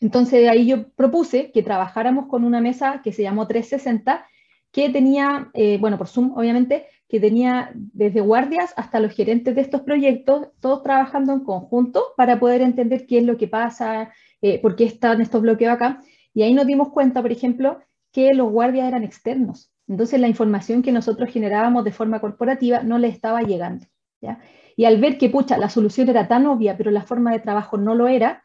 Entonces 0.00 0.48
ahí 0.48 0.66
yo 0.66 0.88
propuse 0.90 1.50
que 1.52 1.62
trabajáramos 1.62 2.26
con 2.26 2.44
una 2.44 2.60
mesa 2.60 3.00
que 3.02 3.12
se 3.12 3.22
llamó 3.22 3.46
360 3.46 4.26
que 4.72 4.88
tenía, 4.90 5.50
eh, 5.54 5.78
bueno, 5.78 5.98
por 5.98 6.08
Zoom 6.08 6.32
obviamente, 6.36 6.86
que 7.08 7.18
tenía 7.18 7.72
desde 7.74 8.20
guardias 8.20 8.72
hasta 8.76 9.00
los 9.00 9.12
gerentes 9.12 9.54
de 9.54 9.60
estos 9.60 9.80
proyectos, 9.82 10.48
todos 10.60 10.82
trabajando 10.82 11.32
en 11.32 11.40
conjunto 11.40 12.04
para 12.16 12.38
poder 12.38 12.62
entender 12.62 13.06
qué 13.06 13.18
es 13.18 13.24
lo 13.24 13.36
que 13.36 13.48
pasa, 13.48 14.12
eh, 14.42 14.60
por 14.60 14.76
qué 14.76 14.84
están 14.84 15.20
estos 15.20 15.42
bloqueos 15.42 15.74
acá. 15.74 16.00
Y 16.32 16.42
ahí 16.42 16.54
nos 16.54 16.66
dimos 16.66 16.90
cuenta, 16.90 17.20
por 17.20 17.32
ejemplo, 17.32 17.80
que 18.12 18.32
los 18.32 18.50
guardias 18.50 18.86
eran 18.86 19.02
externos. 19.02 19.72
Entonces 19.88 20.20
la 20.20 20.28
información 20.28 20.82
que 20.82 20.92
nosotros 20.92 21.32
generábamos 21.32 21.84
de 21.84 21.90
forma 21.90 22.20
corporativa 22.20 22.82
no 22.84 22.98
le 22.98 23.08
estaba 23.08 23.42
llegando. 23.42 23.86
¿ya? 24.20 24.38
Y 24.76 24.84
al 24.84 25.00
ver 25.00 25.18
que, 25.18 25.30
pucha, 25.30 25.58
la 25.58 25.68
solución 25.68 26.08
era 26.08 26.28
tan 26.28 26.46
obvia, 26.46 26.76
pero 26.76 26.92
la 26.92 27.02
forma 27.02 27.32
de 27.32 27.40
trabajo 27.40 27.76
no 27.76 27.96
lo 27.96 28.06
era, 28.06 28.42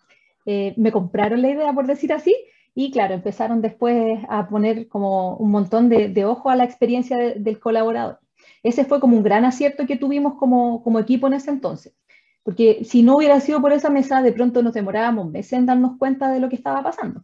eh, 0.48 0.74
me 0.76 0.92
compraron 0.92 1.42
la 1.42 1.50
idea, 1.50 1.72
por 1.72 1.86
decir 1.86 2.12
así, 2.14 2.36
y 2.78 2.92
claro, 2.92 3.14
empezaron 3.14 3.62
después 3.62 4.20
a 4.28 4.50
poner 4.50 4.90
como 4.90 5.38
un 5.38 5.50
montón 5.50 5.88
de, 5.88 6.26
ojo 6.26 6.50
a 6.50 6.58
la 6.58 6.66
experiencia 6.66 7.18
del 7.18 7.58
colaborador. 7.58 8.20
Ese 8.64 8.84
fue 8.84 9.00
como 9.00 9.16
un 9.16 9.24
gran 9.24 9.46
acierto 9.46 9.86
que 9.86 9.96
tuvimos 9.96 10.38
como, 10.38 10.84
como 10.84 11.00
equipo 11.00 11.28
en 11.28 11.34
ese 11.34 11.52
entonces. 11.52 11.96
Porque 12.44 12.84
si 12.84 13.02
no 13.02 13.16
hubiera 13.16 13.40
sido 13.40 13.62
por 13.62 13.72
esa 13.72 13.90
mesa, 13.90 14.22
de 14.22 14.34
pronto 14.34 14.62
nos 14.62 14.74
demorábamos 14.74 15.32
meses 15.32 15.54
en 15.54 15.66
darnos 15.66 15.98
cuenta 15.98 16.30
de 16.32 16.42
lo 16.42 16.50
que 16.50 16.58
estaba 16.58 16.84
pasando. 16.84 17.24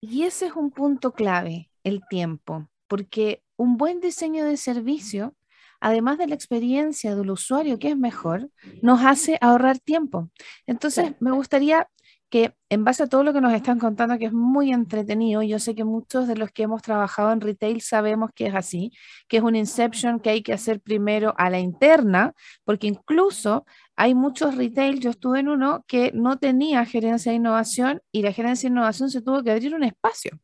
Y 0.00 0.22
ese 0.22 0.46
es 0.46 0.52
un 0.52 0.70
punto 0.70 1.12
clave, 1.12 1.68
el 1.82 2.00
tiempo, 2.08 2.68
porque 2.86 3.42
un 3.56 3.76
buen 3.76 4.00
diseño 4.00 4.44
de 4.44 4.56
servicio, 4.56 5.34
además 5.80 6.16
de 6.18 6.28
la 6.28 6.36
experiencia 6.36 7.16
del 7.16 7.30
usuario, 7.30 7.78
que 7.78 7.88
es 7.88 7.96
mejor, 7.96 8.50
nos 8.82 9.04
hace 9.04 9.36
ahorrar 9.40 9.80
tiempo. 9.80 10.30
Entonces, 10.66 11.14
me 11.20 11.32
gustaría 11.32 11.88
que 12.32 12.54
en 12.70 12.82
base 12.82 13.02
a 13.02 13.08
todo 13.08 13.24
lo 13.24 13.34
que 13.34 13.42
nos 13.42 13.52
están 13.52 13.78
contando, 13.78 14.16
que 14.16 14.24
es 14.24 14.32
muy 14.32 14.72
entretenido, 14.72 15.42
yo 15.42 15.58
sé 15.58 15.74
que 15.74 15.84
muchos 15.84 16.26
de 16.26 16.34
los 16.34 16.50
que 16.50 16.62
hemos 16.62 16.80
trabajado 16.80 17.30
en 17.30 17.42
retail 17.42 17.82
sabemos 17.82 18.30
que 18.34 18.46
es 18.46 18.54
así, 18.54 18.90
que 19.28 19.36
es 19.36 19.42
un 19.42 19.54
inception 19.54 20.18
que 20.18 20.30
hay 20.30 20.42
que 20.42 20.54
hacer 20.54 20.80
primero 20.80 21.34
a 21.36 21.50
la 21.50 21.60
interna, 21.60 22.32
porque 22.64 22.86
incluso 22.86 23.66
hay 23.96 24.14
muchos 24.14 24.56
retail, 24.56 24.98
yo 24.98 25.10
estuve 25.10 25.40
en 25.40 25.50
uno 25.50 25.84
que 25.86 26.10
no 26.14 26.38
tenía 26.38 26.86
gerencia 26.86 27.32
de 27.32 27.36
innovación 27.36 28.00
y 28.10 28.22
la 28.22 28.32
gerencia 28.32 28.66
de 28.66 28.72
innovación 28.72 29.10
se 29.10 29.20
tuvo 29.20 29.42
que 29.42 29.50
abrir 29.50 29.74
un 29.74 29.84
espacio. 29.84 30.38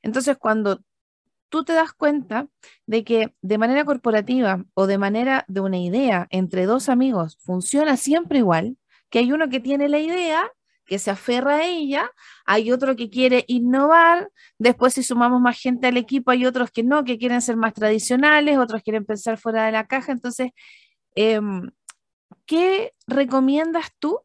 Entonces, 0.00 0.38
cuando 0.38 0.80
tú 1.50 1.62
te 1.62 1.74
das 1.74 1.92
cuenta 1.92 2.48
de 2.86 3.04
que 3.04 3.34
de 3.42 3.58
manera 3.58 3.84
corporativa 3.84 4.64
o 4.72 4.86
de 4.86 4.96
manera 4.96 5.44
de 5.46 5.60
una 5.60 5.76
idea 5.76 6.26
entre 6.30 6.64
dos 6.64 6.88
amigos 6.88 7.36
funciona 7.42 7.98
siempre 7.98 8.38
igual, 8.38 8.78
que 9.10 9.18
hay 9.18 9.30
uno 9.30 9.50
que 9.50 9.60
tiene 9.60 9.90
la 9.90 9.98
idea 9.98 10.50
que 10.88 10.98
se 10.98 11.10
aferra 11.10 11.56
a 11.56 11.64
ella, 11.64 12.10
hay 12.46 12.72
otro 12.72 12.96
que 12.96 13.10
quiere 13.10 13.44
innovar, 13.46 14.30
después 14.58 14.94
si 14.94 15.02
sumamos 15.02 15.40
más 15.40 15.60
gente 15.60 15.86
al 15.86 15.98
equipo 15.98 16.30
hay 16.30 16.46
otros 16.46 16.70
que 16.70 16.82
no, 16.82 17.04
que 17.04 17.18
quieren 17.18 17.42
ser 17.42 17.56
más 17.56 17.74
tradicionales, 17.74 18.58
otros 18.58 18.82
quieren 18.82 19.04
pensar 19.04 19.38
fuera 19.38 19.66
de 19.66 19.72
la 19.72 19.86
caja. 19.86 20.12
Entonces, 20.12 20.50
em, 21.14 21.70
¿qué 22.46 22.94
recomiendas 23.06 23.90
tú 23.98 24.20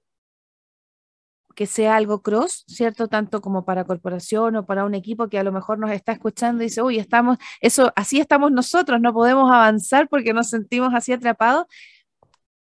que 1.55 1.67
sea 1.67 1.96
algo 1.98 2.22
cross, 2.22 2.63
¿cierto? 2.67 3.08
Tanto 3.08 3.41
como 3.41 3.65
para 3.65 3.86
corporación 3.86 4.55
o 4.55 4.65
para 4.65 4.86
un 4.86 4.96
equipo 4.96 5.29
que 5.29 5.39
a 5.39 5.43
lo 5.43 5.51
mejor 5.51 5.79
nos 5.79 5.91
está 5.91 6.13
escuchando 6.13 6.63
y 6.63 6.67
dice, 6.67 6.82
uy, 6.82 6.98
estamos, 6.98 7.38
eso, 7.62 7.91
así 7.96 8.20
estamos 8.20 8.51
nosotros, 8.51 9.00
no 9.01 9.13
podemos 9.13 9.51
avanzar 9.51 10.08
porque 10.10 10.34
nos 10.34 10.50
sentimos 10.50 10.93
así 10.93 11.13
atrapados. 11.13 11.65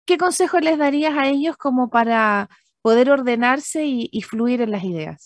¿Qué 0.05 0.17
consejo 0.17 0.60
les 0.60 0.77
darías 0.77 1.15
a 1.17 1.27
ellos 1.27 1.55
como 1.58 1.89
para 1.89 2.50
poder 2.81 3.09
ordenarse 3.09 3.85
y, 3.85 4.21
fluir 4.21 4.61
en 4.61 4.71
las 4.71 4.83
ideas? 4.83 5.25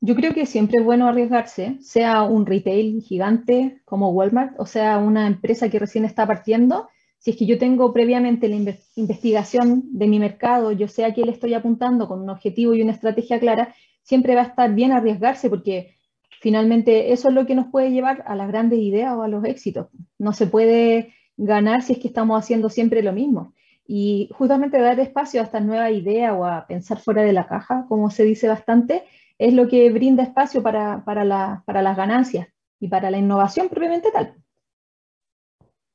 Yo 0.00 0.14
creo 0.14 0.32
que 0.32 0.46
siempre 0.46 0.78
es 0.78 0.84
bueno 0.84 1.06
arriesgarse, 1.06 1.76
sea 1.80 2.22
un 2.22 2.46
retail 2.46 3.02
gigante 3.02 3.80
como 3.84 4.10
Walmart, 4.10 4.58
o 4.58 4.66
sea 4.66 4.98
una 4.98 5.26
empresa 5.26 5.68
que 5.68 5.78
recién 5.78 6.04
está 6.04 6.26
partiendo. 6.26 6.88
Si 7.18 7.32
es 7.32 7.36
que 7.36 7.44
yo 7.44 7.58
tengo 7.58 7.92
previamente 7.92 8.48
la 8.48 8.56
investigación 8.96 9.82
de 9.92 10.06
mi 10.06 10.18
mercado, 10.18 10.72
yo 10.72 10.88
sé 10.88 11.04
a 11.04 11.12
qué 11.12 11.22
le 11.22 11.32
estoy 11.32 11.52
apuntando 11.52 12.08
con 12.08 12.22
un 12.22 12.30
objetivo 12.30 12.72
y 12.72 12.80
una 12.80 12.92
estrategia 12.92 13.38
clara, 13.38 13.74
siempre 14.02 14.34
va 14.34 14.40
a 14.40 14.46
estar 14.46 14.74
bien 14.74 14.92
arriesgarse 14.92 15.50
porque 15.50 15.94
finalmente 16.40 17.12
eso 17.12 17.28
es 17.28 17.34
lo 17.34 17.44
que 17.44 17.54
nos 17.54 17.66
puede 17.66 17.90
llevar 17.90 18.24
a 18.26 18.34
las 18.34 18.48
grandes 18.48 18.78
ideas 18.78 19.14
o 19.14 19.22
a 19.22 19.28
los 19.28 19.44
éxitos. 19.44 19.88
No 20.18 20.32
se 20.32 20.46
puede 20.46 21.14
ganar 21.36 21.82
si 21.82 21.92
es 21.92 21.98
que 21.98 22.08
estamos 22.08 22.42
haciendo 22.42 22.70
siempre 22.70 23.02
lo 23.02 23.12
mismo. 23.12 23.52
Y 23.92 24.30
justamente 24.38 24.78
dar 24.78 25.00
espacio 25.00 25.40
a 25.40 25.44
estas 25.44 25.64
nuevas 25.64 25.90
ideas 25.90 26.32
o 26.38 26.46
a 26.46 26.64
pensar 26.68 27.00
fuera 27.00 27.22
de 27.22 27.32
la 27.32 27.48
caja, 27.48 27.86
como 27.88 28.08
se 28.08 28.22
dice 28.22 28.46
bastante, 28.46 29.02
es 29.36 29.52
lo 29.52 29.66
que 29.66 29.90
brinda 29.90 30.22
espacio 30.22 30.62
para, 30.62 31.04
para, 31.04 31.64
para 31.66 31.82
las 31.82 31.96
ganancias 31.96 32.46
y 32.78 32.86
para 32.86 33.10
la 33.10 33.18
innovación 33.18 33.68
propiamente 33.68 34.12
tal. 34.12 34.36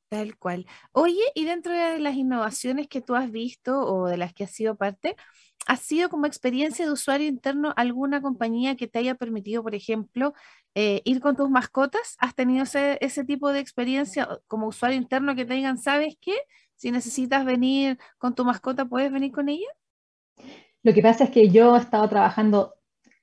Tal 0.09 0.37
cual. 0.37 0.65
Oye, 0.91 1.23
y 1.35 1.45
dentro 1.45 1.71
de 1.71 1.99
las 1.99 2.15
innovaciones 2.15 2.89
que 2.89 2.99
tú 2.99 3.15
has 3.15 3.31
visto 3.31 3.79
o 3.79 4.07
de 4.07 4.17
las 4.17 4.33
que 4.33 4.43
has 4.43 4.51
sido 4.51 4.75
parte, 4.75 5.15
¿ha 5.65 5.77
sido 5.77 6.09
como 6.09 6.25
experiencia 6.25 6.85
de 6.85 6.91
usuario 6.91 7.27
interno 7.27 7.73
alguna 7.77 8.21
compañía 8.21 8.75
que 8.75 8.87
te 8.87 8.99
haya 8.99 9.15
permitido, 9.15 9.63
por 9.63 9.73
ejemplo, 9.73 10.33
eh, 10.75 11.01
ir 11.05 11.21
con 11.21 11.37
tus 11.37 11.49
mascotas? 11.49 12.17
¿Has 12.19 12.35
tenido 12.35 12.65
ese, 12.65 13.23
tipo 13.23 13.53
de 13.53 13.59
experiencia 13.59 14.27
como 14.47 14.67
usuario 14.67 14.97
interno 14.97 15.33
que 15.33 15.45
te 15.45 15.53
digan, 15.53 15.77
¿sabes 15.77 16.17
qué? 16.19 16.35
Si 16.75 16.91
necesitas 16.91 17.45
venir 17.45 17.97
con 18.17 18.35
tu 18.35 18.45
mascota, 18.45 18.85
¿puedes 18.85 19.11
venir 19.11 19.31
con 19.31 19.49
ella? 19.49 19.67
Lo 20.83 20.93
que 20.93 21.01
pasa 21.01 21.25
es 21.25 21.29
que 21.31 21.49
yo 21.49 21.75
he 21.75 21.79
estado 21.79 22.07
trabajando 22.09 22.75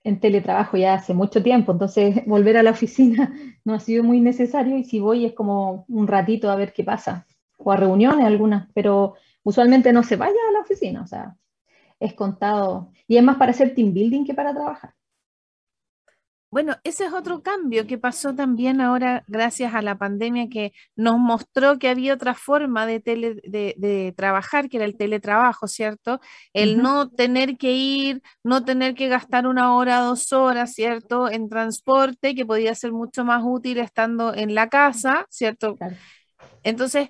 en 0.04 0.18
teletrabajo 0.18 0.76
ya 0.76 0.94
hace 0.94 1.14
mucho 1.14 1.42
tiempo, 1.42 1.72
entonces 1.72 2.22
volver 2.26 2.56
a 2.56 2.62
la 2.62 2.72
oficina 2.72 3.32
no 3.64 3.74
ha 3.74 3.80
sido 3.80 4.02
muy 4.02 4.20
necesario 4.20 4.76
y 4.76 4.84
si 4.84 5.00
voy 5.00 5.26
es 5.26 5.34
como 5.34 5.84
un 5.88 6.06
ratito 6.06 6.50
a 6.50 6.56
ver 6.56 6.72
qué 6.72 6.84
pasa, 6.84 7.26
o 7.58 7.70
a 7.70 7.76
reuniones 7.76 8.26
algunas, 8.26 8.68
pero 8.74 9.14
usualmente 9.44 9.92
no 9.92 10.02
se 10.02 10.16
vaya 10.16 10.34
a 10.48 10.52
la 10.52 10.60
oficina, 10.60 11.02
o 11.02 11.06
sea, 11.06 11.36
es 12.00 12.14
contado 12.14 12.90
y 13.06 13.16
es 13.16 13.22
más 13.22 13.36
para 13.36 13.52
hacer 13.52 13.74
team 13.74 13.92
building 13.92 14.24
que 14.24 14.34
para 14.34 14.52
trabajar. 14.52 14.94
Bueno, 16.52 16.76
ese 16.84 17.06
es 17.06 17.14
otro 17.14 17.42
cambio 17.42 17.86
que 17.86 17.96
pasó 17.96 18.34
también 18.34 18.82
ahora 18.82 19.24
gracias 19.26 19.74
a 19.74 19.80
la 19.80 19.96
pandemia 19.96 20.50
que 20.50 20.74
nos 20.94 21.18
mostró 21.18 21.78
que 21.78 21.88
había 21.88 22.12
otra 22.12 22.34
forma 22.34 22.84
de, 22.84 23.00
de, 23.00 24.14
trabajar, 24.14 24.68
que 24.68 24.76
era 24.76 24.84
el 24.84 24.98
teletrabajo, 24.98 25.66
¿cierto? 25.66 26.20
El 26.52 26.82
no 26.82 27.08
tener 27.08 27.56
que 27.56 27.72
ir, 27.72 28.22
no 28.44 28.66
tener 28.66 28.94
que 28.94 29.08
gastar 29.08 29.46
una 29.46 29.74
hora, 29.74 30.00
dos 30.00 30.30
horas, 30.34 30.74
¿cierto? 30.74 31.30
En 31.30 31.48
transporte, 31.48 32.34
que 32.34 32.44
podía 32.44 32.74
ser 32.74 32.92
mucho 32.92 33.24
más 33.24 33.42
útil 33.42 33.78
estando 33.78 34.34
en 34.34 34.54
la 34.54 34.68
casa, 34.68 35.24
¿cierto? 35.30 35.78
Entonces, 36.64 37.08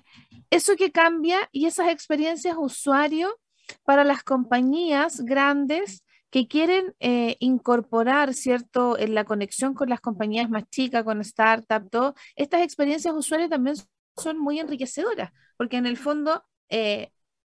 eso 0.51 0.77
que 0.77 0.93
cambia 0.93 1.49
y 1.51 1.65
esas 1.65 1.89
experiencias 1.89 2.55
usuario 2.57 3.37
para 3.83 4.05
las 4.05 4.23
compañías 4.23 5.19
grandes 5.19 6.02
que 6.33 6.47
quieren 6.47 6.95
eh, 6.99 7.37
incorporar, 7.41 8.33
¿cierto?, 8.33 8.97
en 8.97 9.13
la 9.13 9.23
conexión 9.23 9.75
con 9.75 9.87
las 9.87 10.01
compañías 10.01 10.49
más 10.49 10.67
chicas, 10.71 11.03
con 11.03 11.23
startups, 11.23 11.91
todo, 11.91 12.15
estas 12.35 12.63
experiencias 12.63 13.13
usuarias 13.13 13.51
también 13.51 13.75
son 14.17 14.39
muy 14.39 14.59
enriquecedoras, 14.59 15.31
porque 15.57 15.77
en 15.77 15.85
el 15.85 15.95
fondo 15.95 16.43
eh, 16.69 17.11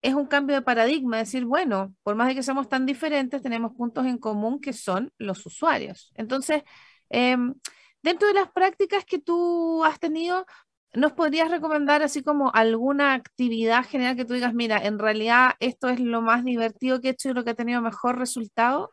es 0.03 0.15
un 0.15 0.27
cambio 0.27 0.57
de 0.57 0.63
paradigma, 0.63 1.19
decir, 1.19 1.45
bueno, 1.45 1.95
por 2.03 2.17
más 2.17 2.27
de 2.27 2.35
que 2.35 2.43
seamos 2.43 2.69
tan 2.69 2.85
diferentes, 2.85 3.43
tenemos 3.43 3.77
puntos 3.77 4.07
en 4.07 4.19
común 4.19 4.61
que 4.61 4.73
son 4.73 5.13
los 5.19 5.47
usuarios. 5.47 6.11
Entonces, 6.17 6.65
em, 7.11 7.55
dentro 8.03 8.27
de 8.27 8.35
las 8.35 8.51
prácticas 8.51 9.05
que 9.05 9.21
tú 9.21 9.85
has 9.85 10.01
tenido, 10.01 10.47
¿Nos 10.95 11.13
podrías 11.13 11.51
recomendar 11.51 12.03
así 12.03 12.23
como 12.23 12.53
alguna 12.55 13.15
actividad 13.15 13.85
general 13.85 14.15
que 14.15 14.25
tú 14.25 14.35
digas, 14.35 14.55
mira, 14.55 14.79
en 14.79 14.99
realidad 14.99 15.53
esto 15.59 15.89
es 15.89 15.99
lo 15.99 16.23
más 16.23 16.45
divertido 16.45 17.01
que 17.01 17.09
he 17.09 17.11
hecho 17.11 17.31
y 17.31 17.35
lo 17.35 17.43
que 17.43 17.51
ha 17.51 17.55
tenido 17.55 17.83
mejor 17.83 18.19
resultado? 18.19 18.91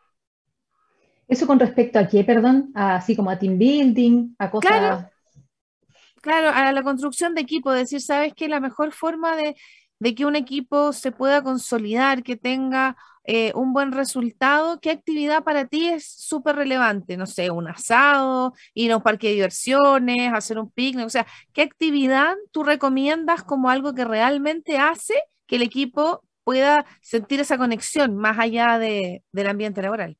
Eso 1.27 1.45
con 1.45 1.59
respecto 1.59 1.99
a 1.99 2.07
qué, 2.07 2.23
perdón, 2.23 2.71
así 2.73 3.15
como 3.15 3.29
a 3.29 3.37
team 3.37 3.57
building, 3.57 4.35
a 4.39 4.49
cosas... 4.49 4.71
Claro, 4.71 5.09
claro 6.21 6.49
a 6.49 6.71
la 6.71 6.83
construcción 6.83 7.35
de 7.35 7.41
equipo, 7.41 7.71
decir, 7.71 8.01
¿sabes 8.01 8.33
qué? 8.35 8.49
La 8.49 8.59
mejor 8.59 8.91
forma 8.91 9.35
de, 9.35 9.55
de 9.99 10.15
que 10.15 10.25
un 10.25 10.35
equipo 10.35 10.93
se 10.93 11.11
pueda 11.11 11.43
consolidar, 11.43 12.23
que 12.23 12.35
tenga 12.35 12.97
eh, 13.23 13.51
un 13.55 13.73
buen 13.73 13.91
resultado, 13.91 14.79
¿qué 14.79 14.89
actividad 14.89 15.43
para 15.43 15.65
ti 15.65 15.88
es 15.88 16.05
súper 16.05 16.55
relevante? 16.55 17.17
No 17.17 17.27
sé, 17.27 17.51
un 17.51 17.67
asado, 17.67 18.53
ir 18.73 18.91
a 18.91 18.97
un 18.97 19.03
parque 19.03 19.27
de 19.27 19.34
diversiones, 19.34 20.34
hacer 20.34 20.57
un 20.57 20.71
picnic, 20.71 21.05
o 21.05 21.10
sea, 21.10 21.27
¿qué 21.53 21.62
actividad 21.62 22.36
tú 22.51 22.63
recomiendas 22.63 23.43
como 23.43 23.69
algo 23.69 23.93
que 23.93 24.05
realmente 24.05 24.77
hace 24.77 25.13
que 25.45 25.57
el 25.57 25.62
equipo 25.62 26.23
pueda 26.43 26.86
sentir 27.01 27.39
esa 27.39 27.57
conexión 27.57 28.15
más 28.15 28.39
allá 28.39 28.79
de, 28.79 29.23
del 29.31 29.47
ambiente 29.47 29.81
laboral? 29.81 30.17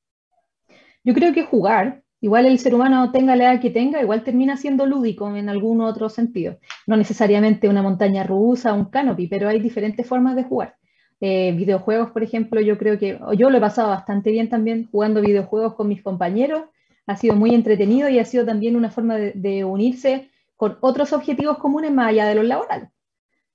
Yo 1.03 1.15
creo 1.15 1.33
que 1.33 1.43
jugar, 1.43 2.03
igual 2.19 2.45
el 2.45 2.59
ser 2.59 2.75
humano 2.75 3.11
tenga 3.11 3.35
la 3.35 3.45
edad 3.45 3.61
que 3.61 3.71
tenga, 3.71 4.01
igual 4.01 4.23
termina 4.23 4.57
siendo 4.57 4.85
lúdico 4.85 5.35
en 5.35 5.49
algún 5.49 5.81
otro 5.81 6.09
sentido. 6.09 6.59
No 6.85 6.95
necesariamente 6.95 7.67
una 7.67 7.81
montaña 7.81 8.23
rusa, 8.23 8.73
un 8.73 8.85
canopy, 8.85 9.25
pero 9.25 9.49
hay 9.49 9.59
diferentes 9.59 10.07
formas 10.07 10.35
de 10.35 10.43
jugar. 10.43 10.75
Eh, 11.23 11.53
videojuegos, 11.55 12.10
por 12.10 12.23
ejemplo, 12.23 12.60
yo 12.62 12.79
creo 12.79 12.97
que 12.97 13.19
yo 13.38 13.51
lo 13.51 13.57
he 13.60 13.62
pasado 13.62 13.89
bastante 13.89 14.31
bien 14.31 14.49
también 14.49 14.89
jugando 14.89 15.21
videojuegos 15.21 15.75
con 15.75 15.88
mis 15.88 16.01
compañeros. 16.01 16.63
Ha 17.05 17.15
sido 17.15 17.36
muy 17.36 17.53
entretenido 17.53 18.10
y 18.10 18.17
ha 18.17 18.25
sido 18.25 18.43
también 18.43 18.75
una 18.75 18.89
forma 18.89 19.17
de, 19.17 19.63
unirse 19.63 20.31
con 20.55 20.79
otros 20.81 21.13
objetivos 21.13 21.60
comunes 21.60 21.91
más 21.91 22.07
allá 22.07 22.25
de 22.25 22.36
los 22.36 22.45
laborales. 22.45 22.89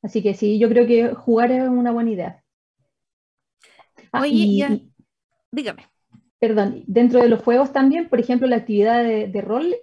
Así 0.00 0.22
que 0.22 0.34
sí, 0.34 0.60
yo 0.60 0.68
creo 0.68 0.86
que 0.86 1.14
jugar 1.14 1.50
es 1.50 1.68
una 1.68 1.90
buena 1.90 2.10
idea. 2.10 2.44
Ah, 4.12 4.20
Oye, 4.20 4.88
dígame. 5.50 5.88
Perdón, 6.38 6.84
dentro 6.86 7.20
de 7.20 7.28
los 7.28 7.42
juegos 7.42 7.72
también, 7.72 8.08
por 8.08 8.20
ejemplo, 8.20 8.46
la 8.46 8.56
actividad 8.56 9.02
de, 9.02 9.40
rol, 9.40 9.74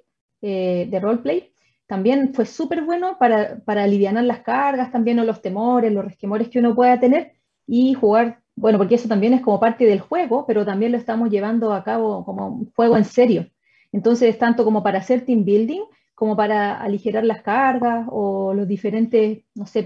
eh, 0.42 0.88
de 0.90 1.00
roleplay, 1.02 1.52
también 1.86 2.34
fue 2.34 2.46
súper 2.46 2.84
bueno 2.84 3.18
para, 3.20 3.60
para 3.66 3.84
aliviar 3.84 4.14
las 4.24 4.40
cargas 4.40 4.92
también 4.92 5.20
o 5.20 5.26
los 5.26 5.42
temores, 5.42 5.92
los 5.92 6.06
resquemores 6.06 6.48
que 6.48 6.60
uno 6.60 6.76
pueda 6.76 6.98
tener 7.00 7.34
y 7.68 7.94
jugar, 7.94 8.42
bueno, 8.56 8.78
porque 8.78 8.96
eso 8.96 9.08
también 9.08 9.34
es 9.34 9.42
como 9.42 9.60
parte 9.60 9.86
del 9.86 10.00
juego, 10.00 10.46
pero 10.46 10.66
también 10.66 10.92
lo 10.92 10.98
estamos 10.98 11.30
llevando 11.30 11.74
a 11.74 11.84
cabo 11.84 12.26
como 12.26 12.48
un 12.48 12.72
juego 12.74 12.98
en 12.98 13.06
serio. 13.06 13.50
Entonces, 13.92 14.30
es 14.30 14.38
tanto 14.40 14.64
como 14.64 14.84
para 14.84 15.00
hacer 15.00 15.26
team 15.26 15.46
building, 15.46 15.82
como 16.16 16.36
para 16.36 16.80
aligerar 16.82 17.24
las 17.24 17.42
cargas 17.42 18.08
o 18.10 18.54
los 18.54 18.68
diferentes, 18.68 19.44
no 19.56 19.66
sé, 19.66 19.86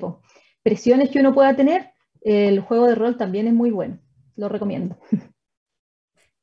presiones 0.63 1.09
que 1.09 1.19
uno 1.19 1.33
pueda 1.33 1.55
tener, 1.55 1.91
el 2.21 2.59
juego 2.59 2.87
de 2.87 2.95
rol 2.95 3.17
también 3.17 3.47
es 3.47 3.53
muy 3.53 3.71
bueno. 3.71 3.99
Lo 4.35 4.49
recomiendo. 4.49 4.97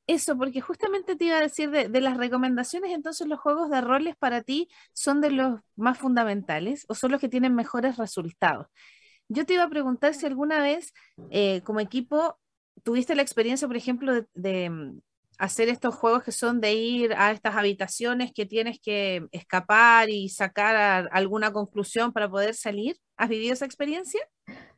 Eso, 0.07 0.37
porque 0.37 0.61
justamente 0.61 1.17
te 1.17 1.27
iba 1.27 1.39
a 1.39 1.41
decir 1.41 1.71
de, 1.71 1.89
de, 1.89 2.01
las 2.03 2.19
recomendaciones, 2.19 2.93
entonces 2.93 3.27
los 3.27 3.41
juegos 3.41 3.71
de 3.71 3.81
roles 3.81 4.17
para 4.17 4.43
ti 4.43 4.69
son 4.93 5.23
de 5.23 5.31
los 5.31 5.61
más 5.77 5.97
fundamentales 5.97 6.85
o 6.89 6.95
son 6.95 7.13
los 7.13 7.21
que 7.21 7.31
tienen 7.31 7.55
mejores 7.55 7.97
resultados. 7.97 8.67
Yo 9.29 9.47
te 9.47 9.55
iba 9.55 9.65
a 9.65 9.71
preguntar 9.71 10.15
si 10.15 10.27
alguna 10.27 10.61
vez 10.61 10.93
eh, 11.31 11.63
como 11.63 11.81
equipo 11.81 12.39
tuviste 12.83 13.15
la 13.15 13.23
experiencia, 13.23 13.67
por 13.67 13.77
ejemplo, 13.77 14.27
de, 14.35 14.71
mm, 14.71 15.01
hacer 15.39 15.69
estos 15.69 15.95
juegos 15.95 16.23
que 16.23 16.33
son 16.33 16.61
de 16.61 16.75
ir 16.75 17.15
a 17.15 17.33
estas 17.33 17.57
habitaciones 17.57 18.33
que 18.33 18.47
tienes 18.47 18.79
que 18.81 19.27
escapar 19.33 20.09
y 20.11 20.29
sacar 20.29 21.09
alguna 21.13 21.53
conclusión 21.53 22.13
para 22.13 22.31
poder 22.31 22.55
salir. 22.55 22.97
¿Has 23.17 23.29
vivido 23.29 23.53
esa 23.53 23.65
experiencia? 23.65 24.21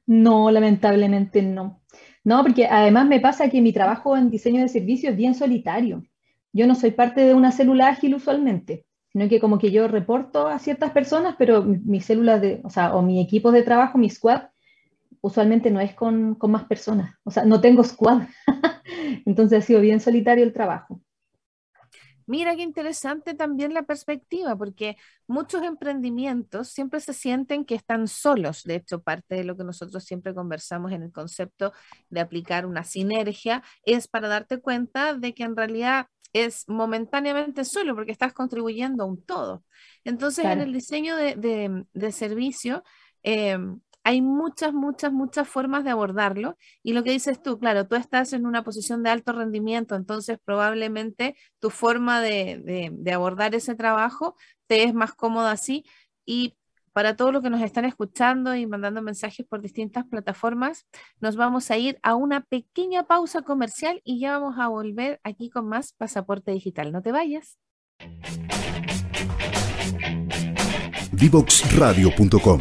No, 0.07 0.51
lamentablemente 0.51 1.43
no. 1.43 1.83
No, 2.25 2.43
porque 2.43 2.67
además 2.67 3.07
me 3.07 3.21
pasa 3.21 3.51
que 3.51 3.61
mi 3.61 3.73
trabajo 3.73 4.17
en 4.17 4.31
diseño 4.31 4.63
de 4.63 4.69
servicios 4.69 5.13
es 5.13 5.17
bien 5.17 5.35
solitario. 5.35 6.05
Yo 6.53 6.67
no 6.67 6.75
soy 6.75 6.93
parte 6.93 7.21
de 7.21 7.35
una 7.35 7.53
célula 7.53 7.89
ágil 7.89 8.15
usualmente 8.15 8.86
sino 9.17 9.31
que 9.31 9.41
como 9.41 9.59
que 9.59 9.71
yo 9.71 9.89
reporto 9.89 10.47
a 10.47 10.59
ciertas 10.59 10.91
personas, 10.91 11.37
pero 11.39 11.63
mis 11.63 12.05
células 12.05 12.39
de, 12.43 12.61
o 12.65 12.69
sea, 12.69 12.95
o 12.95 13.01
mi 13.01 13.19
equipo 13.19 13.51
de 13.51 13.63
trabajo, 13.63 13.97
mi 13.97 14.11
squad, 14.11 14.43
usualmente 15.23 15.71
no 15.71 15.81
es 15.81 15.95
con, 15.95 16.35
con 16.35 16.51
más 16.51 16.65
personas, 16.65 17.15
o 17.25 17.31
sea, 17.31 17.47
no 17.47 17.63
tengo 17.63 17.83
squad, 17.83 18.29
entonces 19.25 19.65
ha 19.65 19.67
sido 19.67 19.81
bien 19.81 20.01
solitario 20.01 20.45
el 20.45 20.53
trabajo. 20.53 21.01
Mira 22.27 22.57
qué 22.57 22.63
interesante 22.63 23.33
también 23.33 23.73
la 23.73 23.85
perspectiva, 23.85 24.55
porque 24.55 24.99
muchos 25.27 25.63
emprendimientos 25.63 26.69
siempre 26.69 27.01
se 27.01 27.15
sienten 27.15 27.65
que 27.65 27.77
están 27.77 28.09
solos. 28.09 28.65
De 28.65 28.75
hecho, 28.75 29.01
parte 29.01 29.37
de 29.37 29.45
lo 29.45 29.57
que 29.57 29.65
nosotros 29.65 30.05
siempre 30.05 30.35
conversamos 30.35 30.93
en 30.93 31.05
el 31.05 31.13
concepto 31.13 31.73
de 32.11 32.21
aplicar 32.21 32.67
una 32.67 32.85
sinergia 32.85 33.63
es 33.85 34.09
para 34.09 34.29
darte 34.29 34.61
cuenta 34.61 35.15
de 35.15 35.35
que 35.35 35.45
en 35.45 35.57
realidad 35.57 36.09
es 36.45 36.69
momentáneamente 36.69 37.65
solo 37.65 37.95
porque 37.95 38.13
estás 38.13 38.33
contribuyendo 38.33 39.05
a 39.05 39.07
un 39.07 39.23
todo. 39.23 39.65
Entonces, 40.05 40.45
en 40.45 40.61
el 40.61 40.73
diseño 40.73 41.17
de, 41.17 42.13
servicio, 42.13 42.85
em, 43.23 43.81
hay 44.05 44.23
muchas, 44.23 44.73
muchas, 44.73 45.13
muchas 45.13 45.49
formas 45.49 45.85
de 45.85 45.91
abordarlo. 45.91 46.57
Y 46.83 46.93
lo 46.93 47.03
que 47.03 47.11
dices 47.11 47.43
tú, 47.43 47.59
claro, 47.59 47.89
tú 47.89 47.97
estás 47.97 48.33
en 48.33 48.47
una 48.47 48.63
posición 48.63 49.03
de 49.03 49.11
alto 49.11 49.33
rendimiento, 49.33 49.97
entonces 49.97 50.39
probablemente 50.45 51.37
tu 51.59 51.71
forma 51.71 52.21
de, 52.21 52.93
de 52.93 53.13
abordar 53.13 53.55
ese 53.55 53.75
trabajo 53.75 54.37
te 54.67 54.85
es 54.85 54.95
más 54.95 55.15
cómoda 55.15 55.51
así. 55.51 55.85
Y 56.25 56.57
para 56.97 57.15
todos 57.15 57.31
los 57.31 57.43
que 57.43 57.51
nos 57.51 57.61
están 57.61 57.85
escuchando 57.85 58.55
y 58.55 58.67
mandando 58.67 59.03
mensajes 59.03 59.45
por 59.47 59.61
distintas 59.61 60.07
plataformas, 60.07 60.87
nos 61.21 61.37
vamos 61.37 61.71
a 61.71 61.77
ir 61.77 61.99
a 62.03 62.15
una 62.15 62.41
pequeña 62.41 63.03
pausa 63.03 63.43
comercial 63.43 64.01
y 64.03 64.19
ya 64.19 64.39
vamos 64.39 64.59
a 64.59 64.69
volver 64.69 65.21
aquí 65.23 65.51
con 65.51 65.69
más 65.69 65.93
Pasaporte 65.93 66.53
Digital. 66.53 66.93
No 66.93 67.03
te 67.03 67.13
vayas. 67.13 67.59
Divoxradio.com. 71.13 72.61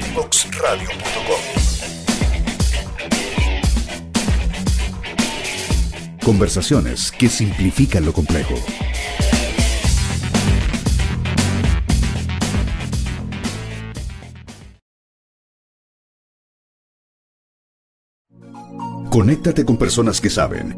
Conversaciones 6.26 7.10
que 7.14 7.30
simplifican 7.30 8.04
lo 8.04 8.12
complejo. 8.12 8.56
Conéctate 19.16 19.64
con 19.64 19.78
personas 19.78 20.20
que 20.20 20.30
saben. 20.30 20.76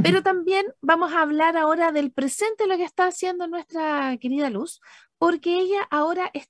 Pero 0.00 0.22
también 0.22 0.64
vamos 0.80 1.12
a 1.12 1.22
hablar 1.22 1.56
ahora 1.56 1.90
del 1.90 2.12
presente, 2.12 2.68
lo 2.68 2.76
que 2.76 2.84
está 2.84 3.06
haciendo 3.06 3.48
nuestra 3.48 4.16
querida 4.18 4.50
Luz, 4.50 4.80
porque 5.18 5.58
ella 5.58 5.82
ahora 5.90 6.30
es 6.32 6.48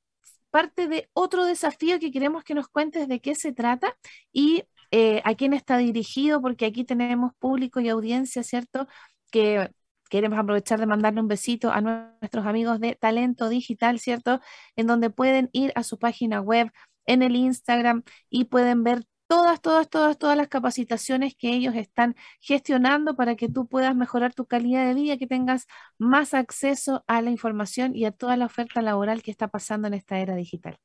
parte 0.51 0.89
de 0.89 1.09
otro 1.15 1.47
desafío 1.47 1.99
que 1.99 2.11
queremos 2.11 2.45
que 2.45 2.55
nos 2.55 2.69
cuentes 2.69 3.09
de 3.09 3.21
qué 3.21 3.35
se 3.35 3.53
trata 3.53 3.97
y 4.31 4.65
eh, 4.91 5.23
a 5.25 5.35
quién 5.35 5.53
está 5.53 5.77
dirigido, 5.79 6.41
porque 6.41 6.67
aquí 6.67 6.85
tenemos 6.85 7.33
público 7.39 7.81
y 7.81 7.89
audiencia, 7.89 8.43
¿cierto? 8.43 8.89
Que 9.31 9.71
queremos 10.11 10.39
aprovechar 10.39 10.81
de 10.81 10.87
mandarle 10.87 11.21
un 11.21 11.29
besito 11.29 11.71
a 11.71 11.81
nuestros 11.81 12.47
amigos 12.47 12.81
de 12.81 12.95
Talento 12.95 13.49
Digital, 13.49 13.99
¿cierto? 14.01 14.41
En 14.77 14.87
donde 14.87 15.11
pueden 15.11 15.51
ir 15.53 15.73
a 15.75 15.83
su 15.83 15.99
página 15.99 16.41
web, 16.41 16.71
en 17.09 17.23
el 17.23 17.37
Instagram 17.37 18.05
y 18.31 18.45
pueden 18.45 18.85
ver 18.85 19.05
todas, 19.29 19.61
todas, 19.61 19.89
todas, 19.91 20.19
todas 20.19 20.37
las 20.37 20.49
capacitaciones 20.49 21.35
que 21.37 21.51
ellos 21.55 21.75
están 21.75 22.15
gestionando 22.41 23.17
para 23.17 23.35
que 23.37 23.49
tú 23.49 23.67
puedas 23.67 23.97
mejorar 23.97 24.35
tu 24.35 24.47
calidad 24.47 24.87
de 24.87 24.95
vida, 24.95 25.17
que 25.19 25.27
tengas 25.27 25.67
más 25.99 26.35
acceso 26.35 27.05
a 27.07 27.23
la 27.23 27.31
información 27.31 27.97
y 27.97 28.05
a 28.05 28.13
toda 28.13 28.37
la 28.37 28.47
oferta 28.47 28.83
laboral 28.83 29.23
que 29.23 29.31
está 29.31 29.49
pasando 29.49 29.89
en 29.89 29.95
esta 29.95 30.19
era 30.21 30.35
digital. 30.37 30.79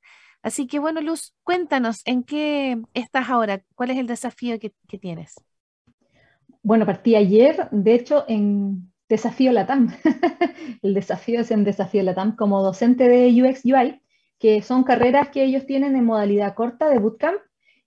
Así 0.43 0.67
que 0.67 0.77
bueno, 0.77 0.99
Luz, 0.99 1.33
cuéntanos, 1.43 2.01
¿en 2.03 2.23
qué 2.23 2.77
estás 2.93 3.29
ahora? 3.29 3.63
¿Cuál 3.75 3.91
es 3.91 3.97
el 3.97 4.07
desafío 4.07 4.59
que, 4.59 4.73
tienes? 4.99 5.35
Bueno, 6.61 6.85
partí 6.85 7.15
ayer, 7.15 7.69
de 7.71 7.95
hecho, 7.95 8.25
en 8.27 8.91
Desafío 9.07 9.53
Latam. 9.53 9.87
el 10.81 10.93
desafío 10.93 11.39
es 11.39 11.51
en 11.51 11.63
Desafío 11.63 12.03
Latam 12.03 12.35
como 12.35 12.61
docente 12.61 13.07
de 13.07 13.41
UX 13.41 13.63
UI, 13.63 14.01
que 14.37 14.61
son 14.61 14.83
carreras 14.83 15.29
que 15.29 15.45
ellos 15.45 15.65
tienen 15.65 15.95
en 15.95 16.03
modalidad 16.03 16.55
corta 16.55 16.89
de 16.89 16.99
bootcamp, 16.99 17.39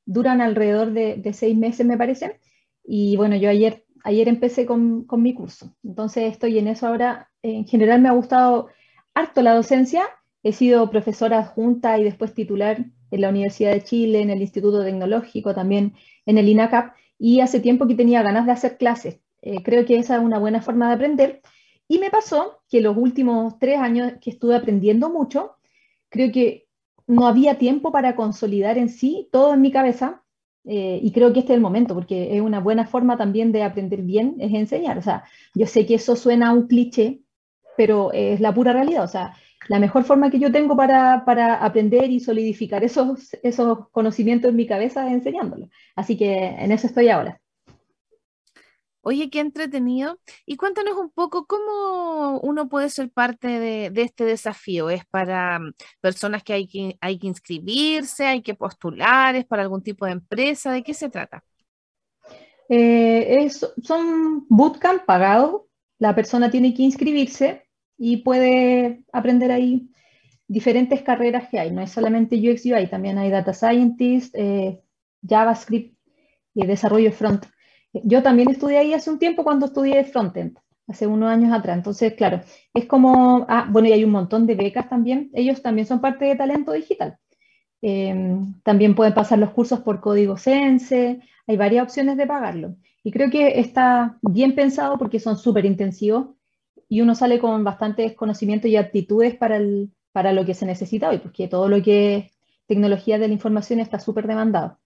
duran 0.07 0.41
alrededor 0.41 0.93
de, 0.93 1.33
seis 1.35 1.57
meses, 1.57 1.85
me 1.85 1.99
parece. 1.99 2.41
Y 2.83 3.19
bueno, 3.19 3.37
yo 3.37 3.51
ayer, 3.51 3.85
ayer 4.03 4.29
empecé 4.29 4.65
con, 4.65 5.05
con, 5.05 5.23
mi 5.23 5.35
curso, 5.35 5.75
entonces 5.85 6.33
estoy 6.33 6.59
en 6.59 6.69
eso 6.69 6.87
ahora. 6.87 7.31
En 7.43 7.67
general 7.67 8.01
me 8.01 8.09
ha 8.09 8.13
gustado 8.13 8.69
harto 9.13 9.43
la 9.43 9.55
docencia. 9.55 10.05
He 10.47 10.53
sido 10.53 10.91
profesora 10.91 11.39
adjunta 11.39 11.99
y 11.99 12.05
después 12.05 12.35
titular 12.35 12.85
en 13.11 13.21
la 13.21 13.31
Universidad 13.31 13.73
de 13.73 13.83
Chile, 13.83 14.21
en 14.21 14.31
el 14.31 14.41
Instituto 14.41 14.85
Tecnológico, 14.85 15.55
también 15.55 15.95
en 16.25 16.39
el 16.39 16.49
INACAP, 16.49 16.95
y 17.19 17.41
hace 17.41 17.61
tiempo 17.61 17.87
que 17.87 17.95
tenía 17.95 18.23
ganas 18.23 18.47
de 18.47 18.53
hacer 18.53 18.77
clases 18.77 19.21
eh, 19.43 19.63
creo 19.63 19.85
que 19.85 19.97
esa 19.97 20.17
es 20.17 20.23
una 20.23 20.41
buena 20.41 20.61
forma 20.61 20.89
de 20.89 20.95
aprender. 20.95 21.43
Y 21.87 21.99
me 22.01 22.11
pasó 22.11 22.59
que 22.69 22.81
los 22.81 22.97
últimos 22.97 23.59
tres 23.61 23.79
años 23.79 24.15
que 24.21 24.31
estuve 24.31 24.57
aprendiendo 24.57 25.09
mucho, 25.09 25.57
creo 26.09 26.33
que 26.33 26.67
no 27.07 27.29
había 27.29 27.57
tiempo 27.57 27.93
para 27.93 28.17
consolidar 28.17 28.77
en 28.77 28.89
sí 28.89 29.29
todo 29.31 29.55
en 29.55 29.61
mi 29.61 29.71
cabeza. 29.71 30.25
Eh, 30.65 30.99
y 31.01 31.13
creo 31.13 31.33
que 31.33 31.41
este 31.41 31.53
es 31.53 31.57
el 31.59 31.63
momento, 31.63 31.95
porque 31.95 32.37
es 32.37 32.41
una 32.41 32.59
buena 32.59 32.87
forma 32.87 33.17
también 33.17 33.53
de 33.53 33.63
aprender 33.63 34.03
bien, 34.03 34.35
es 34.41 34.53
enseñar. 34.53 34.99
O 34.99 35.03
sea, 35.03 35.23
yo 35.55 35.67
sé 35.67 35.87
que 35.87 35.95
eso 35.95 36.17
suena 36.17 36.49
a 36.49 36.53
un 36.53 36.67
cliché, 36.67 37.21
pero 37.77 38.13
es 38.13 38.41
la 38.41 38.53
pura 38.53 38.73
realidad. 38.73 39.05
O 39.05 39.09
sea, 39.09 39.37
la 39.69 39.79
mejor 39.79 40.05
forma 40.05 40.31
que 40.31 40.39
yo 40.39 40.53
tengo 40.53 40.77
para, 40.77 41.25
para 41.25 41.57
aprender 41.57 42.11
y 42.11 42.21
solidificar 42.21 42.85
esos, 42.85 43.35
esos 43.43 43.89
conocimientos 43.91 44.51
en 44.51 44.57
mi 44.57 44.67
cabeza 44.67 45.07
es 45.07 45.15
enseñándolo. 45.15 45.69
Así 45.95 46.17
que 46.17 46.37
en 46.37 46.73
eso 46.73 46.87
estoy 46.87 47.09
ahora. 47.09 47.41
Oye, 49.09 49.31
qué 49.31 49.39
entretenido. 49.39 50.19
Y 50.47 50.57
cuéntanos 50.57 50.97
un 50.97 51.11
poco 51.11 51.47
cómo 51.47 52.41
uno 52.41 52.69
puede 52.69 52.91
ser 52.91 53.09
parte 53.09 53.47
de, 53.47 54.03
este 54.03 54.25
desafío. 54.25 54.91
¿Es 54.91 55.05
para 55.07 55.61
mm, 55.61 55.75
personas 56.01 56.43
que 56.43 56.53
hay, 56.55 56.67
que 56.67 56.99
hay 57.01 57.17
que 57.19 57.29
inscribirse, 57.29 58.27
hay 58.27 58.43
que 58.43 58.55
postular, 58.55 59.37
es 59.37 59.45
para 59.47 59.63
algún 59.63 59.83
tipo 59.83 60.07
de 60.07 60.13
empresa? 60.13 60.73
¿De 60.73 60.83
qué 60.83 60.93
se 60.93 61.09
trata? 61.09 61.45
Eh, 62.69 63.49
son 63.49 64.45
bootcamp 64.49 65.05
pagados. 65.05 65.63
La 65.99 66.15
persona 66.15 66.51
tiene 66.51 66.75
que 66.75 66.83
inscribirse 66.83 67.66
y 67.99 68.19
puede 68.19 69.05
aprender 69.13 69.51
ahí 69.53 69.89
diferentes 70.49 71.03
carreras 71.03 71.49
que 71.49 71.59
hay. 71.59 71.71
No 71.71 71.83
es 71.83 71.91
solamente 71.91 72.37
UX 72.37 72.65
UI, 72.67 72.89
también 72.89 73.19
hay 73.19 73.31
Data 73.31 73.53
Scientist, 73.53 74.35
eh, 74.37 74.81
JavaScript 75.27 75.97
y 76.55 76.67
desarrollo 76.67 77.13
front. 77.13 77.47
Yo 77.93 78.23
también 78.23 78.51
estudié 78.51 78.79
ahí 78.79 78.95
hace 78.95 79.11
un 79.11 79.19
tiempo 79.19 79.43
cuando 79.45 79.67
estudié 79.67 80.05
frontend, 80.05 80.59
hace 80.87 81.07
unos 81.07 81.31
años 81.31 81.53
atrás. 81.53 81.77
Entonces, 81.79 82.15
claro, 82.15 82.43
es 82.75 82.87
como, 82.87 83.47
ah, 83.49 83.67
bueno, 83.71 83.89
y 83.89 83.93
hay 83.93 84.05
un 84.05 84.11
montón 84.11 84.47
de 84.47 84.55
becas 84.55 84.89
también. 84.89 85.31
Ellos 85.35 85.63
también 85.63 85.87
son 85.87 86.01
parte 86.01 86.27
de 86.27 86.37
talento 86.37 86.73
digital. 86.73 87.19
Em, 87.83 88.61
también 88.63 88.95
pueden 88.95 89.15
pasar 89.15 89.39
los 89.39 89.51
cursos 89.51 89.81
por 89.81 90.01
código 90.01 90.37
Sense, 90.37 91.21
hay 91.47 91.57
varias 91.57 91.85
opciones 91.85 92.17
de 92.17 92.27
pagarlo. 92.27 92.77
Y 93.05 93.13
creo 93.13 93.31
que 93.31 93.61
está 93.61 94.19
bien 94.23 94.55
pensado 94.55 94.99
porque 94.99 95.21
son 95.21 95.37
súper 95.37 95.65
intensivos 95.65 96.37
y 96.89 97.01
uno 97.01 97.15
sale 97.15 97.39
con 97.39 97.65
bastantes 97.65 98.15
conocimientos 98.15 98.71
y 98.71 98.77
aptitudes 98.77 99.35
para, 99.35 99.57
el, 99.57 99.91
para 100.13 100.33
lo 100.33 100.45
que 100.45 100.55
se 100.55 100.67
necesita 100.67 101.09
hoy, 101.09 101.19
porque 101.19 101.49
todo 101.49 101.69
lo 101.69 101.83
que 101.83 102.17
es 102.17 102.33
tecnología 102.67 103.19
de 103.19 103.29
la 103.29 103.35
información 103.35 103.81
está 103.81 103.99
súper 103.99 104.27
demandado. 104.27 104.79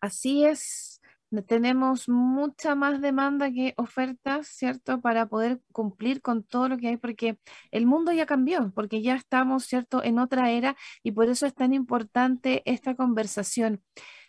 Así 0.00 0.44
es, 0.44 1.00
tenemos 1.46 2.08
mucha 2.08 2.74
más 2.74 3.00
demanda 3.00 3.50
que 3.50 3.74
ofertas, 3.76 4.46
¿cierto? 4.46 5.00
Para 5.00 5.26
poder 5.26 5.60
cumplir 5.72 6.22
con 6.22 6.44
todo 6.44 6.68
lo 6.68 6.78
que 6.78 6.88
hay, 6.88 6.96
porque 6.96 7.38
el 7.70 7.86
mundo 7.86 8.12
ya 8.12 8.26
cambió, 8.26 8.72
porque 8.74 9.02
ya 9.02 9.16
estamos, 9.16 9.64
¿cierto?, 9.64 10.02
en 10.04 10.18
otra 10.18 10.50
era 10.50 10.76
y 11.02 11.12
por 11.12 11.28
eso 11.28 11.46
es 11.46 11.54
tan 11.54 11.72
importante 11.72 12.62
esta 12.64 12.94
conversación. 12.94 13.82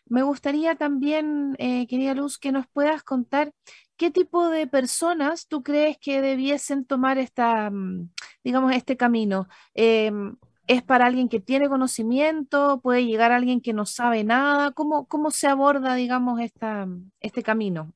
Me 0.06 0.24
gustaría 0.24 0.76
también, 0.76 1.56
eh, 1.60 1.86
querida 1.88 2.14
Luz, 2.14 2.38
que 2.38 2.54
nos 2.54 2.66
puedas 2.68 3.04
contar 3.04 3.52
qué 3.98 4.12
tipo 4.12 4.50
de 4.50 4.68
personas 4.68 5.48
tú 5.48 5.64
crees 5.64 5.98
que 5.98 6.22
debiesen 6.22 6.86
tomar 6.86 7.18
esta, 7.18 7.70
mm, 7.70 8.10
digamos, 8.44 8.74
este 8.74 8.96
camino. 8.96 9.48
Em, 9.74 10.38
¿Es 10.68 10.84
para 10.84 11.06
alguien 11.06 11.30
que 11.30 11.40
tiene 11.40 11.70
conocimiento? 11.70 12.82
¿Puede 12.82 13.06
llegar 13.06 13.32
alguien 13.32 13.62
que 13.62 13.72
no 13.72 13.86
sabe 13.86 14.26
nada? 14.26 14.72
¿Cómo, 14.72 15.08
cómo 15.08 15.32
se 15.32 15.48
aborda, 15.48 15.96
digamos, 15.96 16.42
esta, 16.42 16.86
este 17.22 17.42
camino? 17.42 17.94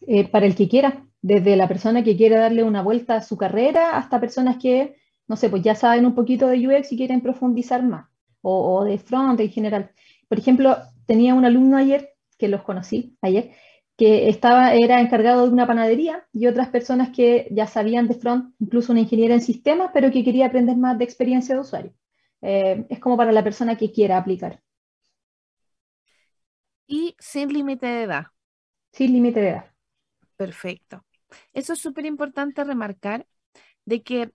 Eh, 0.00 0.28
para 0.28 0.46
el 0.46 0.56
que 0.56 0.68
quiera, 0.68 1.06
desde 1.20 1.54
la 1.54 1.68
persona 1.68 2.02
que 2.02 2.16
quiere 2.16 2.34
darle 2.34 2.64
una 2.64 2.82
vuelta 2.82 3.14
a 3.14 3.22
su 3.22 3.36
carrera 3.36 3.96
hasta 3.96 4.20
personas 4.20 4.56
que, 4.56 4.96
no 5.28 5.36
sé, 5.36 5.50
pues 5.50 5.62
ya 5.62 5.76
saben 5.76 6.04
un 6.04 6.16
poquito 6.16 6.48
de 6.48 6.66
UX 6.66 6.90
y 6.90 6.96
quieren 6.96 7.20
profundizar 7.20 7.84
más, 7.84 8.08
o, 8.40 8.78
o 8.78 8.84
de 8.84 8.98
front 8.98 9.38
en 9.38 9.50
general. 9.50 9.92
Por 10.28 10.40
ejemplo, 10.40 10.76
tenía 11.06 11.34
un 11.34 11.44
alumno 11.44 11.76
ayer, 11.76 12.10
que 12.38 12.48
los 12.48 12.64
conocí 12.64 13.16
ayer, 13.22 13.52
que 13.96 14.28
estaba, 14.28 14.74
era 14.74 15.00
encargado 15.00 15.46
de 15.46 15.52
una 15.52 15.66
panadería 15.66 16.26
y 16.32 16.46
otras 16.46 16.68
personas 16.68 17.10
que 17.10 17.48
ya 17.50 17.66
sabían 17.66 18.08
de 18.08 18.14
front, 18.14 18.54
incluso 18.58 18.92
una 18.92 19.02
ingeniera 19.02 19.34
en 19.34 19.42
sistemas, 19.42 19.90
pero 19.92 20.10
que 20.10 20.24
quería 20.24 20.46
aprender 20.46 20.76
más 20.76 20.98
de 20.98 21.04
experiencia 21.04 21.54
de 21.54 21.60
usuario. 21.60 21.94
Eh, 22.40 22.86
es 22.88 22.98
como 22.98 23.16
para 23.16 23.32
la 23.32 23.44
persona 23.44 23.76
que 23.76 23.92
quiera 23.92 24.18
aplicar. 24.18 24.60
Y 26.86 27.14
sin 27.18 27.52
límite 27.52 27.86
de 27.86 28.02
edad. 28.02 28.24
Sin 28.92 29.12
límite 29.12 29.40
de 29.40 29.48
edad. 29.50 29.72
Perfecto. 30.36 31.04
Eso 31.52 31.72
es 31.72 31.78
súper 31.78 32.04
importante 32.04 32.64
remarcar 32.64 33.26
de 33.84 34.02
que 34.02 34.32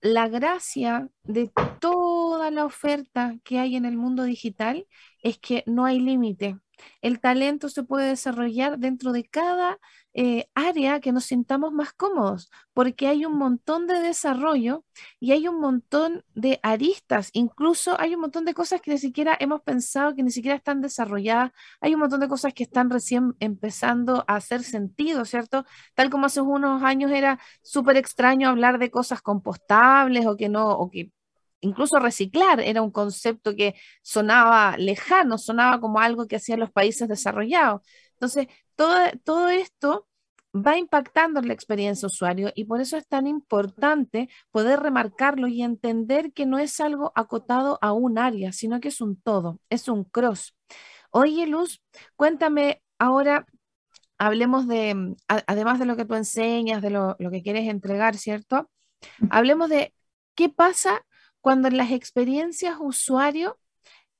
la 0.00 0.28
gracia 0.28 1.08
de 1.24 1.50
toda 1.80 2.50
la 2.50 2.64
oferta 2.64 3.36
que 3.42 3.58
hay 3.58 3.76
en 3.76 3.84
el 3.84 3.96
mundo 3.96 4.22
digital 4.22 4.86
es 5.22 5.38
que 5.38 5.64
no 5.66 5.84
hay 5.86 5.98
límite. 5.98 6.58
El 7.02 7.20
talento 7.20 7.68
se 7.68 7.82
puede 7.82 8.08
desarrollar 8.08 8.78
dentro 8.78 9.12
de 9.12 9.24
cada 9.24 9.78
eh, 10.14 10.48
área 10.54 11.00
que 11.00 11.12
nos 11.12 11.26
sintamos 11.26 11.72
más 11.72 11.92
cómodos, 11.92 12.50
porque 12.72 13.06
hay 13.06 13.24
un 13.24 13.38
montón 13.38 13.86
de 13.86 14.00
desarrollo 14.00 14.84
y 15.20 15.32
hay 15.32 15.46
un 15.46 15.60
montón 15.60 16.24
de 16.34 16.58
aristas, 16.62 17.30
incluso 17.34 18.00
hay 18.00 18.14
un 18.14 18.22
montón 18.22 18.44
de 18.44 18.54
cosas 18.54 18.80
que 18.80 18.90
ni 18.90 18.98
siquiera 18.98 19.36
hemos 19.38 19.62
pensado, 19.62 20.16
que 20.16 20.22
ni 20.22 20.30
siquiera 20.30 20.56
están 20.56 20.80
desarrolladas, 20.80 21.52
hay 21.80 21.94
un 21.94 22.00
montón 22.00 22.20
de 22.20 22.28
cosas 22.28 22.52
que 22.54 22.64
están 22.64 22.90
recién 22.90 23.36
empezando 23.38 24.24
a 24.26 24.36
hacer 24.36 24.62
sentido, 24.64 25.24
¿cierto? 25.24 25.64
Tal 25.94 26.10
como 26.10 26.26
hace 26.26 26.40
unos 26.40 26.82
años 26.82 27.12
era 27.12 27.38
súper 27.62 27.96
extraño 27.96 28.48
hablar 28.48 28.78
de 28.78 28.90
cosas 28.90 29.22
compostables 29.22 30.26
o 30.26 30.36
que 30.36 30.48
no, 30.48 30.70
o 30.70 30.90
que 30.90 31.12
incluso 31.60 31.98
reciclar 31.98 32.60
era 32.60 32.82
un 32.82 32.90
concepto 32.90 33.54
que 33.54 33.74
sonaba 34.02 34.76
lejano, 34.76 35.38
sonaba 35.38 35.80
como 35.80 36.00
algo 36.00 36.26
que 36.26 36.36
hacían 36.36 36.60
los 36.60 36.70
países 36.70 37.08
desarrollados. 37.08 37.82
Entonces, 38.12 38.48
todo, 38.76 38.94
todo 39.24 39.48
esto 39.48 40.08
va 40.54 40.78
impactando 40.78 41.40
en 41.40 41.48
la 41.48 41.54
experiencia 41.54 42.06
usuario 42.06 42.50
y 42.54 42.64
por 42.64 42.80
eso 42.80 42.96
es 42.96 43.06
tan 43.06 43.26
importante 43.26 44.28
poder 44.50 44.80
remarcarlo 44.80 45.46
y 45.46 45.62
entender 45.62 46.32
que 46.32 46.46
no 46.46 46.58
es 46.58 46.80
algo 46.80 47.12
acotado 47.14 47.78
a 47.82 47.92
un 47.92 48.18
área, 48.18 48.52
sino 48.52 48.80
que 48.80 48.88
es 48.88 49.00
un 49.00 49.20
todo, 49.20 49.60
es 49.68 49.88
un 49.88 50.04
cross. 50.04 50.54
Oye, 51.10 51.46
Luz, 51.46 51.82
cuéntame 52.16 52.82
ahora, 52.98 53.46
hablemos 54.18 54.66
de, 54.68 55.16
además 55.28 55.78
de 55.78 55.86
lo 55.86 55.96
que 55.96 56.04
tú 56.04 56.14
enseñas, 56.14 56.82
de 56.82 56.90
lo, 56.90 57.16
lo 57.18 57.30
que 57.30 57.42
quieres 57.42 57.68
entregar, 57.68 58.16
¿cierto? 58.16 58.70
Hablemos 59.30 59.68
de 59.68 59.94
qué 60.34 60.48
pasa 60.48 61.04
cuando 61.40 61.68
en 61.68 61.76
las 61.76 61.90
experiencias 61.92 62.76
usuario 62.80 63.58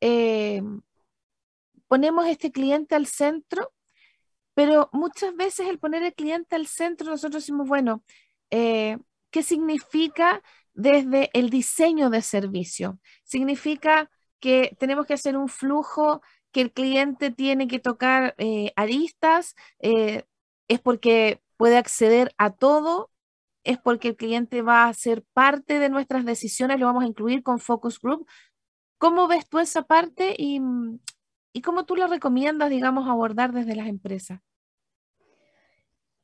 eh, 0.00 0.62
ponemos 1.88 2.26
este 2.26 2.52
cliente 2.52 2.94
al 2.94 3.07
centro, 3.07 3.72
pero 4.54 4.88
muchas 4.92 5.35
veces 5.37 5.68
el 5.68 5.78
poner 5.78 6.02
el 6.02 6.14
cliente 6.14 6.57
al 6.57 6.66
centro, 6.66 7.11
nosotros 7.11 7.42
decimos, 7.42 7.68
bueno, 7.68 8.02
eh, 8.50 8.98
¿qué 9.31 9.42
significa 9.42 10.42
desde 10.74 11.31
el 11.33 11.50
diseño 11.50 12.11
de 12.11 12.22
servicio? 12.22 12.98
Significa 13.24 14.11
que 14.40 14.76
tenemos 14.78 15.07
que 15.07 15.14
hacer 15.14 15.37
un 15.37 15.48
flujo 15.48 16.22
que 16.52 16.61
el 16.62 16.72
cliente 16.72 17.31
tiene 17.31 17.68
que 17.68 17.78
tocar 17.78 18.35
eh, 18.38 18.72
aristas, 18.76 19.54
es 19.81 20.81
porque 20.83 21.40
puede 21.57 21.76
acceder 21.76 22.35
a 22.38 22.50
todo, 22.50 23.11
es 23.68 23.78
porque 23.78 24.09
el 24.09 24.16
cliente 24.16 24.62
va 24.62 24.88
a 24.88 24.94
ser 24.94 25.22
parte 25.33 25.78
de 25.78 25.88
nuestras 25.88 26.24
decisiones, 26.24 26.81
lo 26.81 26.87
vamos 26.87 27.04
a 27.04 27.07
incluir 27.07 27.42
con 27.42 27.59
Focus 27.59 28.00
Group. 28.00 28.26
¿Cómo 28.98 29.28
ves 29.28 29.48
tú 29.48 29.59
esa 29.59 29.83
parte 29.83 30.35
y, 30.37 30.61
y 31.52 31.61
cómo 31.61 31.85
tú 31.85 31.94
lo 31.94 32.07
recomiendas, 32.07 32.70
digamos, 32.70 33.09
abordar 33.09 33.52
desde 33.52 33.76
las 33.76 33.88
empresas? 33.88 34.40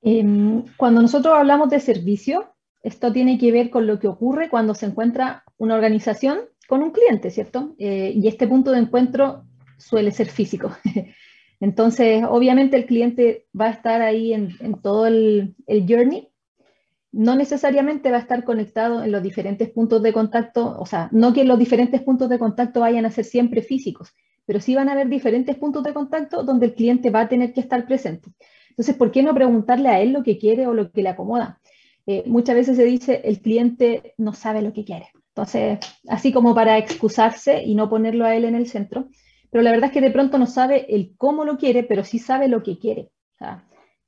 Em, 0.01 0.65
cuando 0.77 1.03
nosotros 1.03 1.35
hablamos 1.35 1.69
de 1.71 1.81
servicio, 1.81 2.55
esto 2.83 3.13
tiene 3.13 3.39
que 3.39 3.53
ver 3.53 3.71
con 3.71 3.87
lo 3.87 3.99
que 3.99 4.09
ocurre 4.09 4.49
cuando 4.49 4.75
se 4.75 4.87
encuentra 4.87 5.45
una 5.57 5.75
organización 5.75 6.41
con 6.67 6.83
un 6.83 6.93
cliente, 6.93 7.31
¿cierto? 7.31 7.75
Eh, 7.79 8.13
y 8.15 8.27
este 8.27 8.47
punto 8.47 8.71
de 8.71 8.81
encuentro 8.81 9.45
suele 9.79 10.11
ser 10.11 10.29
físico. 10.29 10.71
Entonces, 11.61 12.25
obviamente 12.29 12.77
el 12.77 12.87
cliente 12.87 13.47
va 13.59 13.67
a 13.67 13.71
estar 13.71 14.03
ahí 14.03 14.35
en, 14.35 14.51
todo 14.83 15.07
el, 15.07 15.55
journey 15.67 16.29
no 17.15 17.37
necesariamente 17.37 18.11
va 18.11 18.17
a 18.17 18.21
estar 18.21 18.43
conectado 18.43 19.05
en 19.05 19.13
los 19.13 19.23
diferentes 19.23 19.71
puntos 19.71 20.03
de 20.03 20.13
contacto, 20.13 20.77
o 20.79 20.85
sea, 20.85 21.09
no 21.13 21.33
que 21.33 21.45
los 21.45 21.59
diferentes 21.59 22.03
puntos 22.03 22.29
de 22.29 22.41
contacto 22.41 22.81
vayan 22.81 23.07
a 23.07 23.11
ser 23.11 23.25
siempre 23.25 23.63
físicos, 23.63 24.13
pero 24.45 24.61
sí 24.61 24.75
van 24.75 24.89
a 24.89 24.93
haber 24.93 25.09
diferentes 25.09 25.57
puntos 25.57 25.85
de 25.85 25.95
contacto 25.95 26.43
donde 26.43 26.67
el 26.67 26.75
cliente 26.75 27.11
va 27.11 27.21
a 27.21 27.29
tener 27.29 27.53
que 27.53 27.61
estar 27.61 27.87
presente. 27.87 28.31
Entonces, 28.71 28.97
¿por 28.97 29.13
qué 29.13 29.23
no 29.23 29.33
preguntarle 29.33 29.89
a 29.91 30.01
él 30.01 30.13
lo 30.13 30.25
que 30.25 30.39
quiere 30.39 30.67
o 30.67 30.75
lo 30.75 30.91
que 30.91 31.03
le 31.03 31.09
acomoda? 31.09 31.61
Eh, 32.07 32.25
muchas 32.27 32.57
veces 32.57 32.77
se 32.77 32.85
dice, 32.85 33.21
el 33.25 33.41
cliente 33.41 34.15
no 34.19 34.33
sabe 34.33 34.61
lo 34.61 34.73
que 34.73 34.85
quiere. 34.85 35.11
Entonces, 35.29 35.79
así 36.09 36.33
como 36.33 36.53
para 36.53 36.79
excusarse 36.79 37.63
y 37.63 37.77
no 37.77 37.89
ponerlo 37.89 38.25
a 38.25 38.35
él 38.35 38.45
en 38.45 38.57
el 38.57 38.67
centro, 38.67 39.09
pero 39.51 39.63
la 39.63 39.71
verdad 39.71 39.91
es 39.91 39.93
que 39.93 40.01
de 40.01 40.11
pronto 40.11 40.37
no 40.37 40.47
sabe 40.47 40.93
el 40.93 41.15
cómo 41.17 41.45
lo 41.45 41.59
quiere, 41.59 41.85
pero 41.85 42.03
sí 42.03 42.19
sabe 42.19 42.49
lo 42.49 42.65
que 42.65 42.77
quiere. 42.77 43.13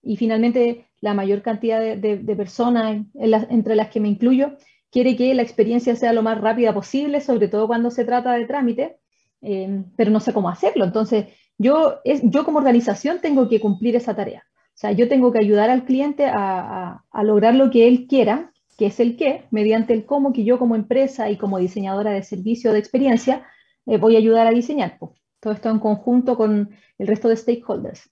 y 0.02 0.16
finalmente, 0.16 0.85
la 1.00 1.14
mayor 1.14 1.42
cantidad 1.42 1.80
de, 1.80 2.36
personas, 2.36 3.04
entre 3.14 3.76
las 3.76 3.88
que 3.88 4.00
me 4.00 4.08
incluyo, 4.08 4.56
quiere 4.90 5.16
que 5.16 5.34
la 5.34 5.42
experiencia 5.42 5.94
sea 5.96 6.12
lo 6.12 6.22
más 6.22 6.40
rápida 6.40 6.72
posible, 6.72 7.20
sobre 7.20 7.48
todo 7.48 7.66
cuando 7.66 7.90
se 7.90 8.04
trata 8.04 8.32
de 8.32 8.46
trámite, 8.46 8.98
eh, 9.42 9.84
pero 9.96 10.10
no 10.10 10.20
sé 10.20 10.32
cómo 10.32 10.48
hacerlo. 10.48 10.84
Entonces, 10.84 11.26
yo, 11.58 11.96
es, 12.04 12.20
yo 12.22 12.44
como 12.44 12.58
organización 12.58 13.20
tengo 13.20 13.48
que 13.48 13.60
cumplir 13.60 13.96
esa 13.96 14.16
tarea. 14.16 14.44
O 14.76 14.78
sea, 14.78 14.92
yo 14.92 15.08
tengo 15.08 15.32
que 15.32 15.38
ayudar 15.38 15.70
al 15.70 15.84
cliente 15.84 16.26
a, 16.26 17.02
lograr 17.22 17.54
lo 17.54 17.70
que 17.70 17.88
él 17.88 18.06
quiera, 18.06 18.52
que 18.76 18.86
es 18.86 19.00
el 19.00 19.16
qué, 19.16 19.44
mediante 19.50 19.94
el 19.94 20.04
cómo 20.04 20.32
que 20.34 20.44
yo 20.44 20.58
como 20.58 20.76
empresa 20.76 21.30
y 21.30 21.36
como 21.36 21.58
diseñadora 21.58 22.10
de 22.10 22.22
servicio 22.22 22.72
de 22.72 22.78
experiencia 22.78 23.46
eh, 23.86 23.96
voy 23.96 24.16
a 24.16 24.18
ayudar 24.18 24.46
a 24.46 24.50
diseñar. 24.50 24.98
Todo 25.40 25.54
esto 25.54 25.70
en 25.70 25.78
conjunto 25.78 26.36
con 26.36 26.70
el 26.98 27.06
resto 27.06 27.28
de 27.28 27.36
stakeholders. 27.36 28.10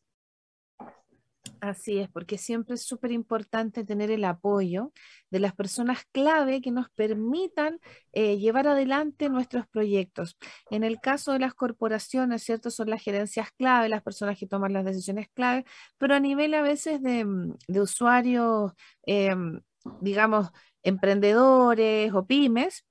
Así 1.65 1.99
es, 1.99 2.11
porque 2.11 2.37
siempre 2.37 2.75
es 2.75 2.83
súper 2.85 3.11
importante 3.11 3.85
tener 3.85 4.11
el 4.11 4.25
apoyo 4.25 4.93
de 5.31 5.41
las 5.41 5.55
personas 5.55 6.05
clave 6.13 6.61
que 6.61 6.71
nos 6.71 6.91
permitan 6.91 7.81
eh, 8.13 8.37
llevar 8.37 8.69
adelante 8.69 9.31
nuestros 9.31 9.67
proyectos. 9.69 10.37
En 10.71 10.85
el 10.85 11.01
caso 11.01 11.33
de 11.33 11.39
las 11.39 11.55
corporaciones, 11.55 12.43
¿cierto? 12.43 12.71
Son 12.71 12.91
las 12.91 13.03
gerencias 13.03 13.51
clave, 13.53 13.89
las 13.89 14.03
personas 14.03 14.39
que 14.39 14.47
toman 14.47 14.75
las 14.75 14.85
decisiones 14.85 15.29
clave, 15.33 15.65
pero 15.97 16.15
a 16.15 16.21
nivel 16.21 16.53
a 16.53 16.61
veces 16.61 17.03
de, 17.03 17.25
mm, 17.25 17.55
usuarios, 17.81 18.73
em, 19.07 19.61
digamos, 20.03 20.51
emprendedores 20.83 22.13
o 22.13 22.27
pymes, 22.27 22.85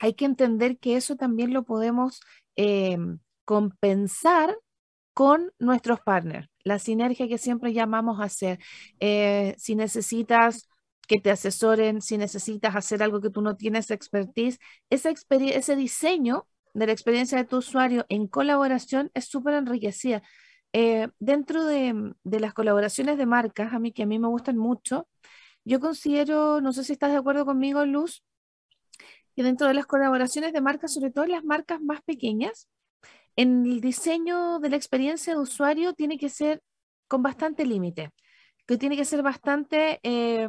hay 0.00 0.14
que 0.14 0.24
entender 0.24 0.78
que 0.78 0.96
eso 0.96 1.14
también 1.16 1.54
lo 1.54 1.62
podemos 1.64 2.20
em, 2.56 3.20
compensar 3.44 4.56
con 5.20 5.52
nuestros 5.58 6.00
partners 6.00 6.48
la 6.64 6.78
sinergia 6.78 7.28
que 7.28 7.36
siempre 7.36 7.74
llamamos 7.74 8.20
a 8.20 8.24
hacer. 8.24 8.58
Eh, 9.00 9.54
si 9.58 9.74
necesitas 9.74 10.66
que 11.06 11.20
te 11.20 11.30
asesoren, 11.30 12.00
si 12.00 12.16
necesitas 12.16 12.74
hacer 12.74 13.02
algo 13.02 13.20
que 13.20 13.28
tú 13.28 13.42
no 13.42 13.54
tienes 13.54 13.90
expertise, 13.90 14.58
ese 14.88 15.76
diseño 15.76 16.46
de 16.72 16.86
la 16.86 16.92
experiencia 16.92 17.36
de 17.36 17.44
tu 17.44 17.58
usuario 17.58 18.06
en 18.08 18.28
colaboración 18.28 19.10
es 19.12 19.26
súper 19.26 19.52
enriquecida. 19.52 20.22
eh, 20.72 21.08
dentro 21.18 21.66
de, 21.66 22.14
de, 22.24 22.40
las 22.40 22.54
colaboraciones 22.54 23.18
de 23.18 23.26
marcas, 23.26 23.74
a 23.74 23.78
mí 23.78 23.92
que 23.92 24.04
a 24.04 24.06
mí 24.06 24.18
me 24.18 24.28
gustan 24.28 24.56
mucho, 24.56 25.06
yo 25.66 25.80
considero, 25.80 26.62
no 26.62 26.72
sé 26.72 26.82
si 26.82 26.94
estás 26.94 27.12
de 27.12 27.18
acuerdo 27.18 27.44
conmigo, 27.44 27.84
Luz, 27.84 28.24
que 29.36 29.42
dentro 29.42 29.66
de 29.68 29.74
las 29.74 29.84
colaboraciones 29.84 30.54
de 30.54 30.62
marcas, 30.62 30.94
sobre 30.94 31.10
todo 31.10 31.26
las 31.26 31.44
marcas 31.44 31.82
más 31.82 32.00
pequeñas, 32.02 32.68
en 33.36 33.64
el 33.66 33.80
diseño 33.80 34.58
de 34.60 34.70
la 34.70 34.76
experiencia 34.76 35.34
de 35.34 35.40
usuario 35.40 35.94
tiene 35.94 36.18
que 36.18 36.28
ser 36.28 36.62
con 37.08 37.22
bastante 37.22 37.66
límite, 37.66 38.10
que 38.66 38.78
tiene 38.78 38.96
que 38.96 39.04
ser 39.04 39.22
bastante 39.22 40.00
eh, 40.02 40.48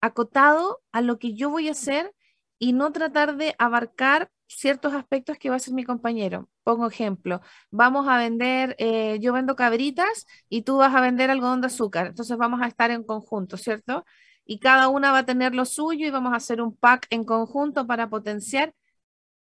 acotado 0.00 0.80
a 0.92 1.00
lo 1.00 1.18
que 1.18 1.34
yo 1.34 1.50
voy 1.50 1.68
a 1.68 1.72
hacer 1.72 2.12
y 2.58 2.72
no 2.72 2.92
tratar 2.92 3.36
de 3.36 3.54
abarcar 3.58 4.30
ciertos 4.46 4.94
aspectos 4.94 5.38
que 5.38 5.48
va 5.48 5.56
a 5.56 5.58
hacer 5.58 5.74
mi 5.74 5.84
compañero. 5.84 6.48
Pongo 6.64 6.86
ejemplo, 6.88 7.40
vamos 7.70 8.08
a 8.08 8.18
vender, 8.18 8.76
eh, 8.78 9.18
yo 9.20 9.32
vendo 9.32 9.56
cabritas 9.56 10.26
y 10.48 10.62
tú 10.62 10.78
vas 10.78 10.94
a 10.94 11.00
vender 11.00 11.30
algodón 11.30 11.60
de 11.60 11.68
azúcar, 11.68 12.08
entonces 12.08 12.36
vamos 12.36 12.60
a 12.62 12.66
estar 12.66 12.90
en 12.90 13.04
conjunto, 13.04 13.56
¿cierto? 13.56 14.04
Y 14.44 14.58
cada 14.60 14.88
una 14.88 15.12
va 15.12 15.18
a 15.18 15.26
tener 15.26 15.54
lo 15.54 15.64
suyo 15.64 16.06
y 16.06 16.10
vamos 16.10 16.32
a 16.32 16.36
hacer 16.36 16.60
un 16.60 16.76
pack 16.76 17.06
en 17.10 17.24
conjunto 17.24 17.86
para 17.86 18.10
potenciar. 18.10 18.74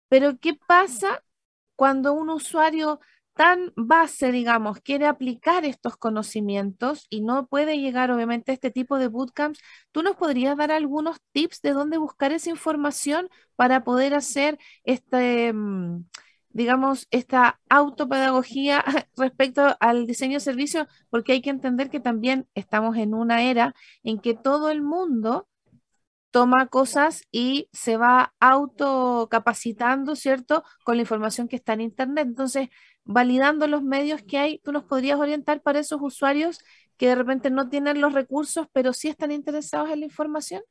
Pero 0.08 0.38
¿qué 0.38 0.54
pasa 0.54 1.22
cuando 1.82 2.12
un 2.12 2.30
usuario 2.30 3.00
tan 3.34 3.72
base, 3.74 4.30
digamos, 4.30 4.78
quiere 4.82 5.06
aplicar 5.06 5.64
estos 5.64 5.96
conocimientos 5.96 7.08
y 7.10 7.22
no 7.22 7.48
puede 7.48 7.76
llegar 7.80 8.12
obviamente 8.12 8.52
a 8.52 8.54
este 8.54 8.70
tipo 8.70 8.98
de 8.98 9.08
bootcamps, 9.08 9.58
¿tú 9.90 10.04
nos 10.04 10.14
podrías 10.14 10.56
dar 10.56 10.70
algunos 10.70 11.16
tips 11.32 11.60
de 11.60 11.72
dónde 11.72 11.98
buscar 11.98 12.30
esa 12.30 12.50
información 12.50 13.28
para 13.56 13.82
poder 13.82 14.14
hacer 14.14 14.60
este, 14.84 15.52
mm, 15.52 16.04
digamos, 16.50 17.08
esta 17.10 17.60
autopedagogía 17.68 18.84
respecto 19.16 19.76
al 19.80 20.06
diseño 20.06 20.34
de 20.34 20.40
servicios? 20.40 20.86
Porque 21.10 21.32
hay 21.32 21.42
que 21.42 21.50
entender 21.50 21.90
que 21.90 21.98
también 21.98 22.46
estamos 22.54 22.96
en 22.96 23.12
una 23.12 23.42
era 23.42 23.74
en 24.04 24.20
que 24.20 24.34
todo 24.34 24.70
el 24.70 24.82
mundo 24.82 25.48
toma 26.32 26.66
cosas 26.66 27.22
y 27.30 27.68
se 27.72 27.96
va 27.96 28.34
autocapacitando, 28.40 30.16
¿cierto? 30.16 30.64
Con 30.82 30.96
la 30.96 31.02
información 31.02 31.46
que 31.46 31.56
está 31.56 31.74
en 31.74 31.82
Internet. 31.82 32.26
Entonces, 32.26 32.68
validando 33.04 33.68
los 33.68 33.82
medios 33.82 34.22
que 34.22 34.38
hay, 34.38 34.58
tú 34.58 34.72
nos 34.72 34.84
podrías 34.84 35.20
orientar 35.20 35.62
para 35.62 35.78
esos 35.78 36.00
usuarios 36.02 36.58
que 36.96 37.06
de 37.06 37.14
repente 37.14 37.50
no 37.50 37.68
tienen 37.68 38.00
los 38.00 38.14
recursos, 38.14 38.66
pero 38.72 38.92
sí 38.92 39.08
están 39.08 39.30
interesados 39.30 39.90
en 39.90 40.00
la 40.00 40.06
información. 40.06 40.62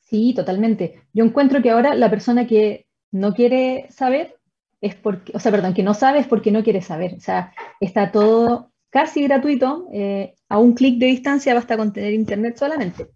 Sí, 0.00 0.34
totalmente. 0.34 1.02
Yo 1.12 1.24
encuentro 1.24 1.62
que 1.62 1.70
ahora 1.70 1.94
la 1.94 2.10
persona 2.10 2.46
que 2.46 2.86
no 3.10 3.32
quiere 3.34 3.88
saber 3.90 4.36
es 4.80 4.94
porque, 4.94 5.32
o 5.34 5.40
sea, 5.40 5.52
perdón, 5.52 5.74
que 5.74 5.82
no 5.82 5.94
sabe 5.94 6.18
es 6.20 6.26
porque 6.26 6.50
no 6.50 6.62
quiere 6.62 6.82
saber. 6.82 7.14
O 7.14 7.20
sea, 7.20 7.52
está 7.80 8.12
todo 8.12 8.72
casi 8.90 9.22
gratuito, 9.22 9.86
eh, 9.92 10.34
a 10.48 10.58
un 10.58 10.74
clic 10.74 10.98
de 10.98 11.06
distancia 11.06 11.54
basta 11.54 11.76
con 11.76 11.92
tener 11.92 12.12
internet 12.12 12.56
solamente. 12.56 13.08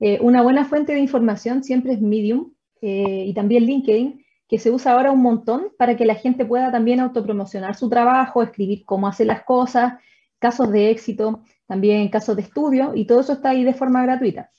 Eh, 0.00 0.18
una 0.20 0.42
buena 0.42 0.64
fuente 0.64 0.92
de 0.92 1.00
información 1.00 1.64
siempre 1.64 1.92
es 1.92 2.00
Medium 2.00 2.52
eh, 2.80 3.24
y 3.26 3.34
también 3.34 3.64
LinkedIn, 3.64 4.24
que 4.48 4.58
se 4.58 4.70
usa 4.70 4.92
ahora 4.92 5.10
un 5.10 5.22
montón 5.22 5.68
para 5.76 5.96
que 5.96 6.06
la 6.06 6.14
gente 6.14 6.44
pueda 6.44 6.70
también 6.70 7.00
autopromocionar 7.00 7.74
su 7.74 7.88
trabajo, 7.88 8.42
escribir 8.42 8.84
cómo 8.84 9.08
hace 9.08 9.24
las 9.24 9.42
cosas, 9.42 9.94
casos 10.38 10.70
de 10.70 10.90
éxito, 10.90 11.42
también 11.66 12.08
casos 12.08 12.36
de 12.36 12.42
estudio, 12.42 12.92
y 12.94 13.04
todo 13.04 13.20
eso 13.20 13.34
está 13.34 13.50
ahí 13.50 13.64
de 13.64 13.74
forma 13.74 14.02
gratuita. 14.02 14.50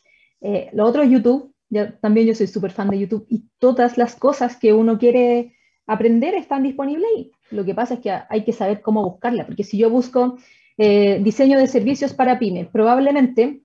Eh, 0.41 0.69
lo 0.73 0.85
otro 0.85 1.01
es 1.01 1.09
YouTube, 1.09 1.53
también 2.01 2.27
yo 2.27 2.35
soy 2.35 2.47
súper 2.47 2.71
fan 2.71 2.89
de 2.89 2.99
YouTube, 2.99 3.25
y 3.29 3.45
todas 3.57 3.97
las 3.97 4.15
cosas 4.15 4.57
que 4.57 4.73
uno 4.73 4.99
quiere 4.99 5.55
aprender 5.87 6.35
están 6.35 6.63
disponibles 6.63 7.07
ahí. 7.15 7.31
Lo 7.49 7.65
que 7.65 7.73
pasa 7.73 7.95
es 7.95 7.99
que 8.01 8.11
hay 8.11 8.43
que 8.43 8.53
saber 8.53 8.81
cómo 8.81 9.03
buscarla, 9.03 9.47
porque 9.47 9.63
si 9.63 9.77
yo 9.77 9.89
busco 9.89 10.37
diseño 10.77 11.59
de 11.59 11.67
servicios 11.67 12.13
para 12.13 12.39
pymes, 12.39 12.67
probablemente 12.67 13.63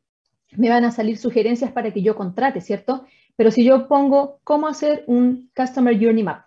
me 0.57 0.69
van 0.69 0.85
a 0.85 0.91
salir 0.91 1.19
sugerencias 1.19 1.73
para 1.73 1.93
que 1.93 2.03
yo 2.03 2.17
contrate, 2.17 2.61
¿cierto? 2.61 3.05
Pero 3.37 3.51
si 3.51 3.65
yo 3.65 3.89
pongo 3.89 4.41
cómo 4.45 4.69
hacer 4.69 5.05
un 5.07 5.51
Customer 5.55 5.95
Journey 5.95 6.23
Map, 6.23 6.47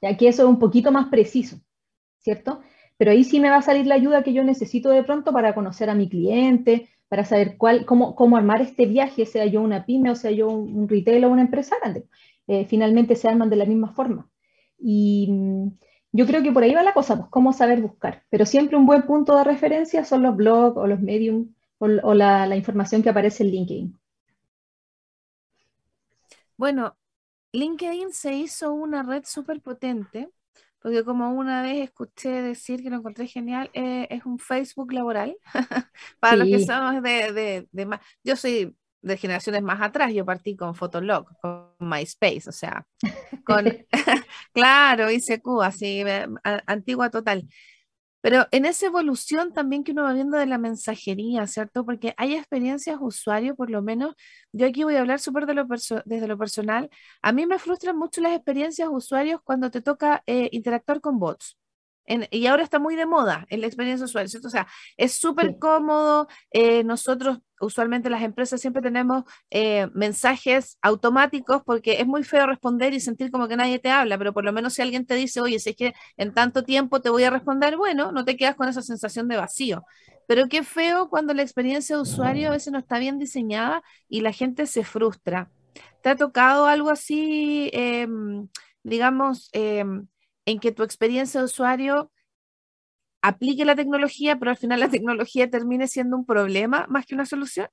ya 0.00 0.16
que 0.16 0.28
eso 0.28 0.42
es 0.42 0.48
un 0.48 0.58
poquito 0.58 0.92
más 0.92 1.08
preciso, 1.08 1.60
¿cierto? 2.18 2.60
Pero 2.96 3.10
ahí 3.10 3.24
sí 3.24 3.40
me 3.40 3.50
va 3.50 3.56
a 3.56 3.62
salir 3.62 3.86
la 3.86 3.94
ayuda 3.94 4.22
que 4.22 4.32
yo 4.32 4.44
necesito 4.44 4.90
de 4.90 5.04
pronto 5.04 5.32
para 5.32 5.54
conocer 5.54 5.90
a 5.90 5.94
mi 5.94 6.08
cliente, 6.08 6.88
para 7.08 7.24
saber 7.24 7.56
cuál, 7.56 7.86
cómo, 7.86 8.14
cómo 8.14 8.36
armar 8.36 8.60
este 8.60 8.86
viaje, 8.86 9.24
sea 9.26 9.46
yo 9.46 9.62
una 9.62 9.86
pyme 9.86 10.10
o 10.10 10.14
sea 10.14 10.30
yo 10.30 10.48
un, 10.48 10.88
retail 10.88 11.24
o 11.24 11.30
una 11.30 11.42
empresa 11.42 11.76
grande. 11.80 12.04
Eh, 12.46 12.66
finalmente 12.66 13.16
se 13.16 13.28
arman 13.28 13.50
de 13.50 13.56
la 13.56 13.64
misma 13.64 13.92
forma. 13.92 14.28
Y 14.78 15.28
mm, 15.30 15.68
yo 16.12 16.26
creo 16.26 16.42
que 16.42 16.52
por 16.52 16.62
ahí 16.62 16.74
va 16.74 16.82
la 16.82 16.94
cosa, 16.94 17.16
pues 17.16 17.28
cómo 17.30 17.52
saber 17.52 17.80
buscar. 17.80 18.24
Pero 18.30 18.46
siempre 18.46 18.76
un 18.76 18.86
buen 18.86 19.02
punto 19.02 19.36
de 19.36 19.44
referencia 19.44 20.04
son 20.04 20.22
los 20.22 20.36
blogs 20.36 20.76
o 20.76 20.86
los 20.86 21.00
medium 21.00 21.54
o, 21.78 22.14
la, 22.14 22.56
información 22.56 23.02
que 23.02 23.10
aparece 23.10 23.44
en 23.44 23.50
LinkedIn? 23.50 23.98
Bueno, 26.56 26.96
LinkedIn 27.52 28.12
se 28.12 28.34
hizo 28.34 28.72
una 28.72 29.02
red 29.02 29.24
súper 29.24 29.60
potente, 29.60 30.28
porque 30.80 31.04
como 31.04 31.30
una 31.30 31.62
vez 31.62 31.84
escuché 31.84 32.42
decir 32.42 32.82
que 32.82 32.90
lo 32.90 32.96
encontré 32.96 33.26
genial, 33.26 33.70
eh, 33.74 34.06
es 34.10 34.26
un 34.26 34.38
Facebook 34.38 34.92
laboral, 34.92 35.36
para 36.20 36.36
los 36.36 36.48
que 36.48 36.64
somos 36.64 37.02
de, 37.02 37.68
de, 37.70 37.86
más, 37.86 38.00
yo 38.24 38.34
soy 38.36 38.76
de 39.00 39.16
generaciones 39.16 39.62
más 39.62 39.80
atrás, 39.80 40.12
yo 40.12 40.24
partí 40.24 40.56
con 40.56 40.74
Fotolog, 40.74 41.28
con 41.40 41.70
MySpace, 41.78 42.48
o 42.48 42.52
sea, 42.52 42.86
con, 43.44 43.64
claro, 44.52 45.10
ICQ, 45.10 45.62
así, 45.62 46.00
eh, 46.00 46.26
antigua 46.66 47.10
total. 47.10 47.48
Pero 48.20 48.46
en 48.50 48.64
esa 48.64 48.86
evolución 48.86 49.52
también 49.52 49.84
que 49.84 49.92
uno 49.92 50.02
va 50.04 50.12
viendo 50.12 50.36
de 50.36 50.46
la 50.46 50.58
mensajería, 50.58 51.46
¿cierto? 51.46 51.84
Porque 51.84 52.14
hay 52.16 52.34
experiencias 52.34 52.98
usuario, 53.00 53.54
por 53.56 53.70
lo 53.70 53.82
menos, 53.82 54.14
yo 54.52 54.66
aquí 54.66 54.84
voy 54.84 54.96
a 54.96 55.00
hablar 55.00 55.20
súper 55.20 55.46
de 55.46 55.54
desde 56.04 56.28
lo 56.28 56.38
personal. 56.38 56.90
A 57.22 57.32
mí 57.32 57.46
me 57.46 57.58
frustran 57.58 57.96
mucho 57.96 58.20
las 58.20 58.32
experiencias 58.34 58.88
usuarios 58.90 59.40
cuando 59.44 59.70
te 59.70 59.80
toca 59.82 60.22
eh, 60.26 60.48
interactuar 60.52 61.00
con 61.00 61.18
bots 61.18 61.56
y 62.30 62.46
ahora 62.46 62.62
está 62.62 62.78
muy 62.78 62.96
de 62.96 63.06
moda 63.06 63.46
en 63.50 63.60
la 63.60 63.66
experiencia 63.66 64.04
usuario, 64.04 64.28
¿cierto? 64.28 64.48
O 64.48 64.50
sea, 64.50 64.66
es 64.96 65.12
súper 65.12 65.58
cómodo. 65.58 66.28
Eh, 66.50 66.82
nosotros, 66.84 67.40
usualmente 67.60 68.08
las 68.08 68.22
empresas, 68.22 68.60
siempre 68.60 68.82
tenemos 68.82 69.24
eh, 69.50 69.88
mensajes 69.94 70.78
automáticos 70.80 71.62
porque 71.64 72.00
es 72.00 72.06
muy 72.06 72.24
feo 72.24 72.46
responder 72.46 72.94
y 72.94 73.00
sentir 73.00 73.30
como 73.30 73.48
que 73.48 73.56
nadie 73.56 73.78
te 73.78 73.90
habla, 73.90 74.16
pero 74.16 74.32
por 74.32 74.44
lo 74.44 74.52
menos 74.52 74.74
si 74.74 74.82
alguien 74.82 75.06
te 75.06 75.14
dice, 75.14 75.40
oye, 75.40 75.58
si 75.58 75.70
es 75.70 75.76
que 75.76 75.94
en 76.16 76.32
tanto 76.32 76.64
tiempo 76.64 77.00
te 77.00 77.10
voy 77.10 77.24
a 77.24 77.30
responder, 77.30 77.76
bueno, 77.76 78.12
no 78.12 78.24
te 78.24 78.36
quedas 78.36 78.56
con 78.56 78.68
esa 78.68 78.82
sensación 78.82 79.28
de 79.28 79.36
vacío. 79.36 79.84
Pero 80.26 80.48
qué 80.48 80.62
feo 80.62 81.08
cuando 81.08 81.34
la 81.34 81.42
experiencia 81.42 81.96
de 81.96 82.02
usuario 82.02 82.48
a 82.48 82.52
veces 82.52 82.72
no 82.72 82.78
está 82.78 82.98
bien 82.98 83.18
diseñada 83.18 83.82
y 84.08 84.20
la 84.20 84.32
gente 84.32 84.66
se 84.66 84.84
frustra. 84.84 85.50
¿Te 86.02 86.10
ha 86.10 86.16
tocado 86.16 86.66
algo 86.66 86.90
así, 86.90 87.70
em, 87.72 88.48
digamos, 88.82 89.48
em, 89.52 90.06
en 90.48 90.60
que 90.60 90.72
tu 90.72 90.82
experiencia 90.82 91.40
de 91.40 91.46
usuario 91.46 92.10
aplique 93.20 93.66
la 93.66 93.76
tecnología, 93.76 94.38
pero 94.38 94.50
al 94.50 94.56
final 94.56 94.80
la 94.80 94.88
tecnología 94.96 95.50
termine 95.50 95.86
siendo 95.88 96.16
un 96.16 96.24
problema 96.24 96.86
más 96.88 97.04
que 97.06 97.14
una 97.14 97.26
solución? 97.26 97.68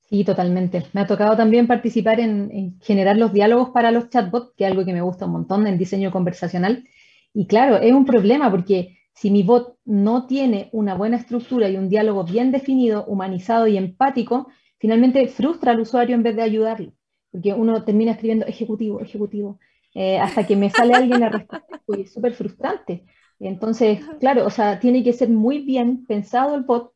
Sí, 0.00 0.24
totalmente. 0.24 0.84
Me 0.92 1.00
ha 1.00 1.06
tocado 1.06 1.34
también 1.36 1.66
participar 1.66 2.20
en, 2.20 2.78
generar 2.82 3.16
los 3.16 3.32
diálogos 3.32 3.70
para 3.70 3.90
los 3.90 4.10
chatbots, 4.10 4.52
que 4.54 4.64
es 4.64 4.70
algo 4.70 4.84
que 4.84 4.92
me 4.92 5.00
gusta 5.00 5.24
un 5.24 5.32
montón 5.32 5.66
en 5.66 5.78
diseño 5.78 6.10
conversacional. 6.10 6.86
Y 7.32 7.46
claro, 7.46 7.78
es 7.78 7.92
un 7.92 8.04
problema 8.04 8.50
porque 8.50 8.98
si 9.14 9.30
mi 9.30 9.42
bot 9.42 9.78
no 9.86 10.26
tiene 10.26 10.68
una 10.72 10.94
buena 10.94 11.16
estructura 11.16 11.70
y 11.70 11.76
un 11.76 11.88
diálogo 11.88 12.24
bien 12.24 12.52
definido, 12.52 13.06
humanizado 13.06 13.66
y 13.66 13.78
empático, 13.78 14.48
finalmente 14.78 15.26
frustra 15.28 15.72
al 15.72 15.80
usuario 15.80 16.14
en 16.14 16.22
vez 16.22 16.36
de 16.36 16.42
ayudarlo. 16.42 16.92
Porque 17.30 17.54
uno 17.54 17.82
termina 17.82 18.12
escribiendo 18.12 18.44
ejecutivo, 18.44 19.00
ejecutivo, 19.00 19.58
eh, 19.94 20.18
hasta 20.18 20.46
que 20.46 20.56
me 20.56 20.70
sale 20.70 20.94
alguien 20.94 21.22
a 21.22 21.28
respuesta, 21.28 21.80
pues 21.84 22.00
es 22.00 22.12
súper 22.12 22.34
frustrante. 22.34 23.04
Entonces, 23.38 24.00
claro, 24.20 24.46
o 24.46 24.50
sea, 24.50 24.78
tiene 24.78 25.02
que 25.02 25.12
ser 25.12 25.28
muy 25.28 25.58
bien 25.58 26.06
pensado 26.06 26.54
el 26.54 26.62
bot 26.62 26.92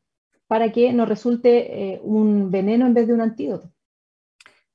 para 0.47 0.70
que 0.70 0.92
nos 0.92 1.09
resulte 1.09 1.94
eh, 1.94 2.01
un 2.03 2.51
veneno 2.51 2.86
en 2.86 2.94
vez 2.94 3.07
de 3.09 3.14
un 3.14 3.20
antídoto. 3.20 3.72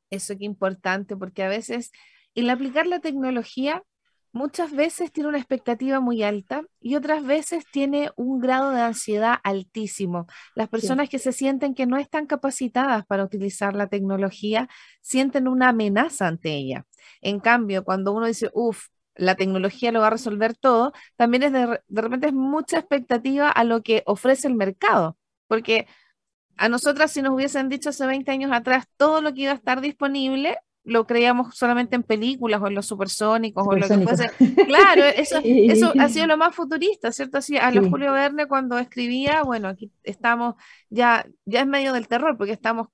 Eso 0.09 0.37
que 0.37 0.45
importante, 0.45 1.15
porque 1.15 1.43
a 1.43 1.49
veces 1.49 1.91
el 2.35 2.49
aplicar 2.49 2.87
la 2.87 2.99
tecnología 2.99 3.83
muchas 4.31 4.71
veces 4.71 5.11
tiene 5.11 5.29
una 5.29 5.37
expectativa 5.37 5.99
muy 5.99 6.23
alta 6.23 6.63
y 6.79 6.95
otras 6.95 7.25
veces 7.25 7.65
tiene 7.71 8.11
un 8.15 8.39
grado 8.39 8.71
de 8.71 8.81
ansiedad 8.81 9.35
altísimo. 9.43 10.27
Las 10.55 10.69
personas 10.69 11.09
que 11.09 11.19
se 11.19 11.31
sienten 11.31 11.75
que 11.75 11.85
no 11.85 11.97
están 11.97 12.27
capacitadas 12.27 13.05
para 13.05 13.23
utilizar 13.23 13.75
la 13.75 13.87
tecnología 13.87 14.69
sienten 15.01 15.47
una 15.47 15.69
amenaza 15.69 16.27
ante 16.27 16.53
ella. 16.53 16.85
En 17.21 17.39
cambio, 17.39 17.83
cuando 17.83 18.13
uno 18.13 18.27
dice, 18.27 18.49
uff, 18.53 18.87
la 19.15 19.35
tecnología 19.35 19.91
lo 19.91 19.99
va 20.01 20.07
a 20.07 20.11
resolver 20.11 20.55
todo, 20.55 20.93
también 21.17 21.43
es 21.43 21.51
de, 21.51 21.81
de 21.87 22.01
repente 22.01 22.27
es 22.27 22.33
mucha 22.33 22.79
expectativa 22.79 23.49
a 23.49 23.63
lo 23.63 23.83
que 23.83 24.03
ofrece 24.05 24.47
el 24.47 24.55
mercado, 24.55 25.17
porque 25.47 25.87
a 26.57 26.69
nosotras 26.69 27.11
si 27.11 27.21
nos 27.21 27.33
hubiesen 27.33 27.69
dicho 27.69 27.89
hace 27.89 28.05
20 28.05 28.31
años 28.31 28.51
atrás 28.53 28.85
todo 28.97 29.21
lo 29.21 29.33
que 29.33 29.41
iba 29.41 29.51
a 29.51 29.55
estar 29.55 29.81
disponible, 29.81 30.59
lo 30.83 31.05
creíamos 31.05 31.55
solamente 31.55 31.95
en 31.95 32.03
películas 32.03 32.61
o 32.61 32.67
en 32.67 32.75
los 32.75 32.85
supersónicos 32.85 33.65
o 33.67 33.75
lo 33.75 33.87
que 33.87 33.99
fuese. 33.99 34.31
Claro, 34.65 35.03
eso, 35.15 35.39
eso 35.43 35.93
ha 35.99 36.09
sido 36.09 36.25
lo 36.27 36.37
más 36.37 36.55
futurista, 36.55 37.11
¿cierto? 37.11 37.37
Así, 37.37 37.57
a 37.57 37.71
los 37.71 37.87
Julio 37.87 38.11
Verne 38.13 38.47
cuando 38.47 38.77
escribía, 38.79 39.43
bueno, 39.43 39.67
aquí 39.67 39.91
estamos, 40.03 40.55
ya, 40.89 41.25
ya 41.45 41.61
es 41.61 41.67
medio 41.67 41.93
del 41.93 42.07
terror, 42.07 42.37
porque 42.37 42.53
estamos 42.53 42.87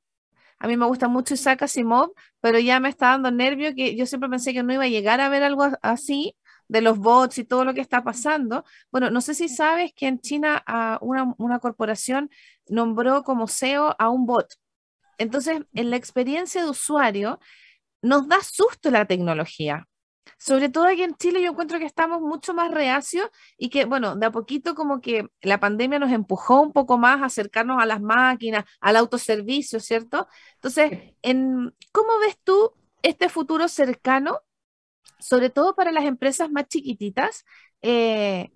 a 0.60 0.68
mí 0.68 0.76
me 0.76 0.88
gusta 0.88 1.08
mucho 1.08 1.36
Isaac 1.36 1.62
Asimov, 1.64 2.14
pero 2.42 2.60
ya 2.60 2.80
me 2.80 2.90
está 2.90 3.10
dando 3.10 3.32
nervio 3.32 3.76
que 3.76 3.96
yo 3.96 4.06
siempre 4.06 4.30
pensé 4.30 4.54
que 4.54 4.64
no 4.64 4.74
iba 4.74 4.86
a 4.86 4.88
llegar 4.88 5.22
a 5.22 5.30
ver 5.30 5.44
algo 5.44 5.68
así 5.82 6.36
de 6.68 6.82
los 6.82 6.98
bots 6.98 7.38
y 7.38 7.44
todo 7.44 7.64
lo 7.64 7.74
que 7.74 7.82
está 7.82 8.04
pasando. 8.04 8.66
Bueno, 8.92 9.12
no 9.12 9.22
sé 9.22 9.36
si 9.36 9.50
sabes 9.50 9.94
que 9.96 10.08
en 10.08 10.20
China 10.20 10.64
ah, 10.66 10.98
una, 11.02 11.34
una 11.38 11.60
corporación 11.60 12.30
nombró 12.68 13.24
como 13.24 13.48
CEO 13.48 13.96
a 14.00 14.10
un 14.10 14.26
bot. 14.26 14.48
Entonces, 15.20 15.62
en 15.74 15.90
la 15.90 15.96
experiencia 15.96 16.64
de 16.64 16.70
usuario, 16.70 17.40
nos 18.02 18.28
da 18.28 18.41
susto 18.41 18.91
la 18.91 19.06
tecnología. 19.06 19.88
Sobre 20.38 20.70
todo 20.70 20.86
aquí 20.86 21.04
en 21.04 21.16
Chile 21.16 21.41
yo 21.41 21.52
encuentro 21.52 21.80
que 21.80 21.86
estamos 21.86 22.22
mucho 22.22 22.54
más 22.54 22.72
reacios 22.72 23.30
y 23.58 23.70
que, 23.70 23.86
bueno, 23.86 24.16
de 24.16 24.26
a 24.28 24.32
poquito 24.32 24.76
como 24.76 25.02
que 25.02 25.28
la 25.41 25.60
pandemia 25.60 26.00
nos 26.00 26.12
empujó 26.12 26.62
un 26.62 26.74
poco 26.74 26.98
más 26.98 27.22
a 27.22 27.26
acercarnos 27.26 27.82
a 27.82 27.86
las 27.86 28.02
máquinas, 28.02 28.66
al 28.80 28.98
autoservicio, 28.98 29.80
¿cierto? 29.80 30.28
Entonces, 30.56 31.16
en, 31.22 31.74
¿cómo 31.91 32.20
ves 32.20 32.38
tú 32.43 32.74
este 33.02 33.30
futuro 33.30 33.68
cercano, 33.68 34.41
sobre 35.20 35.50
todo 35.50 35.76
para 35.76 35.91
las 35.91 36.06
empresas 36.06 36.52
más 36.52 36.68
chiquititas, 36.68 37.45
eh, 37.82 38.52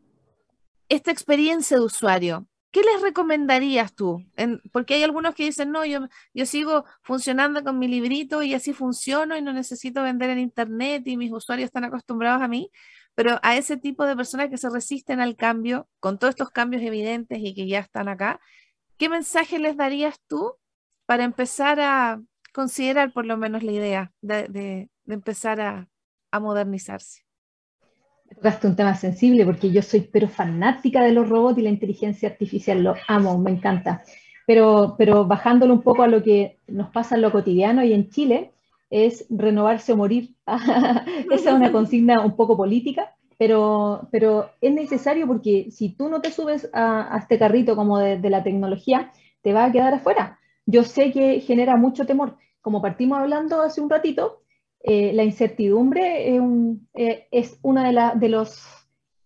esta 0.90 1.12
experiencia 1.12 1.78
de 1.78 1.84
usuario? 1.84 2.48
¿Qué 2.72 2.82
les 2.84 3.02
recomendarías 3.02 3.94
tú? 3.94 4.26
porque 4.72 4.94
hay 4.96 5.04
algunos 5.04 5.36
que 5.36 5.44
dicen, 5.44 5.72
no, 5.72 5.86
yo, 5.86 6.08
yo 6.34 6.46
sigo 6.46 6.86
funcionando 7.04 7.64
con 7.64 7.78
mi 7.80 7.88
librito 7.88 8.44
y 8.44 8.54
así 8.54 8.74
funciono 8.74 9.36
y 9.38 9.42
no 9.42 9.52
necesito 9.52 10.04
vender 10.04 10.30
en 10.30 10.40
internet 10.40 11.04
y 11.06 11.18
mis 11.18 11.32
usuarios 11.34 11.68
están 11.68 11.84
acostumbrados 11.84 12.42
a 12.42 12.48
mí, 12.48 12.72
pero 13.14 13.40
a 13.44 13.58
ese 13.58 13.78
tipo 13.78 14.06
de 14.06 14.16
personas 14.16 14.50
que 14.50 14.58
se 14.58 14.70
resisten 14.70 15.20
al 15.20 15.36
cambio, 15.36 15.90
con 16.00 16.18
todos 16.18 16.32
estos 16.32 16.52
cambios 16.52 16.82
evidentes 16.84 17.40
y 17.42 17.54
que 17.54 17.68
ya 17.68 17.80
están 17.80 18.08
acá, 18.08 18.40
¿qué 18.98 19.10
mensaje 19.10 19.60
les 19.60 19.76
darías 19.76 20.20
tú 20.28 20.56
para 21.06 21.26
empezar 21.26 21.80
a 21.82 22.22
considerar 22.54 23.12
por 23.14 23.26
lo 23.26 23.38
menos 23.38 23.64
la 23.64 23.72
idea 23.74 24.14
de, 24.22 24.90
empezar 25.08 25.60
a 25.60 26.40
modernizarse? 26.40 27.26
Tocaste 28.36 28.68
un 28.68 28.76
tema 28.76 28.96
sensible 28.96 29.46
porque 29.46 29.72
yo 29.72 29.82
soy 29.82 30.02
pero 30.02 30.28
fanática 30.28 31.04
de 31.04 31.12
los 31.12 31.28
robots 31.30 31.58
y 31.58 31.62
la 31.62 31.70
inteligencia 31.70 32.30
artificial, 32.30 32.84
lo 32.84 32.96
amo, 33.08 33.38
me 33.38 33.52
encanta. 33.52 34.04
Pero, 34.48 34.96
pero 34.98 35.26
bajándolo 35.26 35.74
un 35.74 35.82
poco 35.82 36.04
a 36.04 36.08
lo 36.08 36.24
que 36.24 36.58
nos 36.68 36.90
pasa 36.90 37.16
en 37.16 37.22
lo 37.22 37.32
cotidiano 37.32 37.84
y 37.84 37.94
en 37.94 38.10
Chile, 38.10 38.52
es 38.90 39.26
renovarse 39.30 39.94
o 39.94 39.98
morir. 39.98 40.36
Esa 41.32 41.50
es 41.50 41.56
una 41.56 41.72
consigna 41.72 42.22
un 42.22 42.36
poco 42.36 42.58
política, 42.58 43.14
pero, 43.38 44.08
pero 44.12 44.50
es 44.60 44.74
necesario 44.74 45.28
porque 45.28 45.70
si 45.72 45.90
tú 45.90 46.10
no 46.10 46.22
te 46.22 46.32
subes 46.32 46.70
a, 46.74 47.18
este 47.20 47.40
carrito 47.40 47.76
como 47.76 48.00
de, 48.00 48.18
de, 48.20 48.30
la 48.30 48.44
tecnología, 48.44 49.12
te 49.42 49.54
va 49.54 49.66
a 49.66 49.72
quedar 49.72 49.94
afuera. 49.94 50.40
Yo 50.66 50.84
sé 50.84 51.12
que 51.12 51.40
genera 51.40 51.78
mucho 51.78 52.06
temor. 52.06 52.38
Como 52.62 52.82
partimos 52.82 53.20
hablando 53.20 53.62
hace 53.62 53.82
un 53.82 53.90
ratito, 53.90 54.41
eh, 54.84 55.14
la 55.14 55.24
incertidumbre 55.24 56.36
eh, 56.96 57.28
es, 57.32 57.60
uno 57.62 57.84
de, 57.84 58.20
de, 58.20 58.30
los 58.30 58.66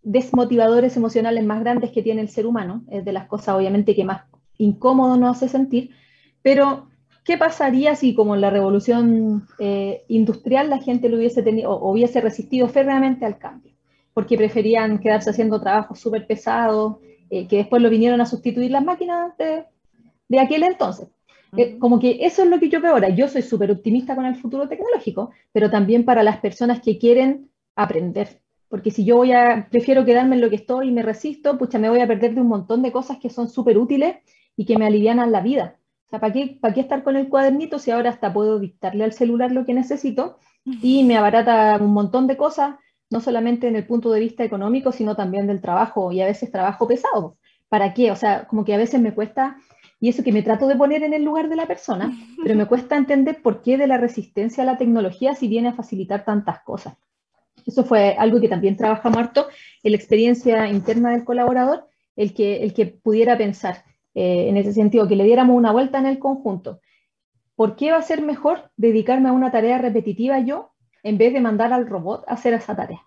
desmotivadores 0.02 0.98
emocionales 0.98 1.46
más 1.46 1.62
grandes 1.62 1.92
que 1.92 2.02
tiene 2.02 2.22
el 2.22 2.30
ser 2.30 2.46
humano, 2.46 2.84
es 2.90 3.06
de 3.06 3.14
las 3.14 3.28
cosas 3.28 3.56
obviamente 3.56 3.96
que 3.96 4.04
más 4.04 4.24
incómodo 4.58 5.16
nos 5.16 5.38
hace 5.38 5.48
sentir, 5.48 5.92
pero 6.42 6.90
¿qué 7.24 7.38
pasaría 7.38 7.96
si 7.96 8.14
como 8.14 8.36
en 8.36 8.42
la 8.42 8.50
revolución 8.50 9.48
eh, 9.60 10.04
industrial 10.10 10.70
la 10.70 10.80
gente 10.80 11.08
lo 11.08 11.18
hubiese 11.18 11.42
tenido 11.42 11.72
o 11.72 11.92
hubiese 11.92 12.20
resistido 12.20 12.68
férreamente 12.68 13.26
al 13.26 13.38
cambio? 13.38 13.72
Porque 14.14 14.38
preferían 14.38 15.00
quedarse 15.00 15.30
haciendo 15.30 15.62
trabajos 15.62 16.00
súper 16.00 16.28
pesados, 16.28 16.98
que 17.30 17.58
después 17.58 17.82
lo 17.82 17.90
vinieron 17.90 18.22
a 18.22 18.26
sustituir 18.26 18.72
las 18.72 18.86
máquinas 18.86 19.34
de 19.38 20.40
aquel 20.40 20.64
entonces. 20.64 21.10
Eh, 21.58 21.78
como 21.80 22.00
que 22.00 22.20
eso 22.22 22.44
es 22.44 22.50
lo 22.50 22.60
que 22.60 22.70
yo 22.70 22.82
veo 22.82 22.92
ahora. 22.92 23.10
Yo 23.10 23.28
soy 23.28 23.42
súper 23.42 23.72
optimista 23.72 24.16
con 24.16 24.26
el 24.26 24.36
futuro 24.36 24.68
tecnológico, 24.68 25.32
pero 25.52 25.70
también 25.70 26.06
para 26.06 26.24
las 26.24 26.38
personas 26.38 26.82
que 26.82 26.98
quieren 26.98 27.50
aprender. 27.76 28.42
Porque 28.70 28.92
si 28.92 29.06
yo 29.06 29.18
voy 29.18 29.32
a, 29.32 29.68
prefiero 29.70 30.06
quedarme 30.06 30.36
en 30.36 30.42
lo 30.42 30.50
que 30.50 30.58
estoy 30.58 30.90
y 30.90 30.92
me 30.92 31.04
resisto, 31.04 31.58
pucha, 31.58 31.80
me 31.80 31.90
voy 31.90 32.02
a 32.02 32.08
perder 32.08 32.34
de 32.34 32.42
un 32.42 32.48
montón 32.48 32.82
de 32.82 32.92
cosas 32.92 33.18
que 33.18 33.30
son 33.30 33.50
súper 33.50 33.78
útiles 33.78 34.18
y 34.58 34.66
que 34.66 34.78
me 34.78 34.86
alivianan 34.86 35.32
la 35.32 35.42
vida. 35.42 35.78
O 36.08 36.10
sea, 36.10 36.20
¿para 36.20 36.34
qué, 36.34 36.58
¿para 36.60 36.74
qué 36.74 36.82
estar 36.82 37.04
con 37.04 37.16
el 37.16 37.30
cuadernito 37.30 37.80
si 37.80 37.92
ahora 37.92 38.10
hasta 38.10 38.34
puedo 38.34 38.60
dictarle 38.60 39.04
al 39.04 39.14
celular 39.14 39.52
lo 39.52 39.66
que 39.66 39.74
necesito 39.74 40.38
y 40.66 41.04
me 41.04 41.18
abarata 41.18 41.78
un 41.80 41.94
montón 41.94 42.28
de 42.28 42.38
cosas, 42.38 42.76
no 43.10 43.22
solamente 43.22 43.68
en 43.68 43.76
el 43.76 43.86
punto 43.86 44.12
de 44.12 44.20
vista 44.20 44.44
económico, 44.44 44.92
sino 44.92 45.16
también 45.16 45.48
del 45.48 45.62
trabajo 45.62 46.12
y 46.12 46.22
a 46.22 46.26
veces 46.26 46.52
trabajo 46.52 46.88
pesado? 46.88 47.38
¿Para 47.70 47.94
qué? 47.94 48.12
O 48.12 48.16
sea, 48.16 48.48
como 48.48 48.66
que 48.66 48.74
a 48.74 48.78
veces 48.78 49.02
me 49.02 49.14
cuesta 49.14 49.58
y 50.00 50.10
eso 50.10 50.24
que 50.24 50.32
me 50.32 50.44
trato 50.44 50.68
de 50.68 50.76
poner 50.76 51.04
en 51.04 51.14
el 51.14 51.24
lugar 51.24 51.50
de 51.50 51.56
la 51.56 51.68
persona, 51.68 52.12
pero 52.44 52.56
me 52.56 52.66
cuesta 52.68 52.98
entender 52.98 53.42
por 53.42 53.62
qué 53.62 53.78
de 53.78 53.88
la 53.88 53.98
resistencia 53.98 54.64
a 54.64 54.66
la 54.66 54.78
tecnología 54.78 55.36
si 55.36 55.48
viene 55.48 55.70
a 55.70 55.74
facilitar 55.74 56.26
tantas 56.26 56.62
cosas. 56.62 56.96
Eso 57.66 57.84
fue 57.84 58.16
algo 58.18 58.40
que 58.40 58.48
también 58.48 58.78
trabaja 58.78 59.10
Marto 59.10 59.48
en 59.84 59.92
la 59.92 59.98
experiencia 59.98 60.68
interna 60.68 61.12
del 61.12 61.24
colaborador, 61.24 61.88
el 62.16 62.34
que, 62.34 62.64
el 62.64 62.74
que 62.74 62.86
pudiera 62.86 63.38
pensar 63.38 63.84
eh, 64.14 64.50
en 64.50 64.58
ese 64.58 64.74
sentido, 64.74 65.08
que 65.08 65.16
le 65.16 65.24
diéramos 65.24 65.58
una 65.58 65.72
vuelta 65.72 65.98
en 65.98 66.06
el 66.06 66.20
conjunto. 66.20 66.80
¿Por 67.56 67.76
qué 67.76 67.92
va 67.92 67.98
a 67.98 68.04
ser 68.04 68.22
mejor 68.22 68.72
dedicarme 68.78 69.30
a 69.30 69.34
una 69.34 69.52
tarea 69.52 69.78
repetitiva 69.78 70.40
yo 70.40 70.72
en 71.04 71.18
vez 71.18 71.34
de 71.34 71.42
mandar 71.42 71.74
al 71.74 71.88
robot 71.88 72.24
a 72.28 72.34
hacer 72.34 72.54
esa 72.54 72.76
tarea? 72.76 73.02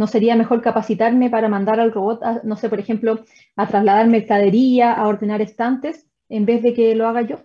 ¿No 0.00 0.06
sería 0.06 0.34
mejor 0.34 0.62
capacitarme 0.62 1.28
para 1.28 1.50
mandar 1.50 1.78
al 1.78 1.92
robot, 1.92 2.22
no 2.42 2.56
sé, 2.56 2.70
por 2.70 2.80
ejemplo, 2.80 3.22
a 3.54 3.66
trasladar 3.66 4.06
mercadería, 4.06 4.94
a 4.94 5.06
ordenar 5.06 5.42
estantes, 5.42 6.06
en 6.30 6.46
vez 6.46 6.62
de 6.62 6.72
que 6.72 6.94
lo 6.94 7.06
haga 7.06 7.20
yo? 7.20 7.40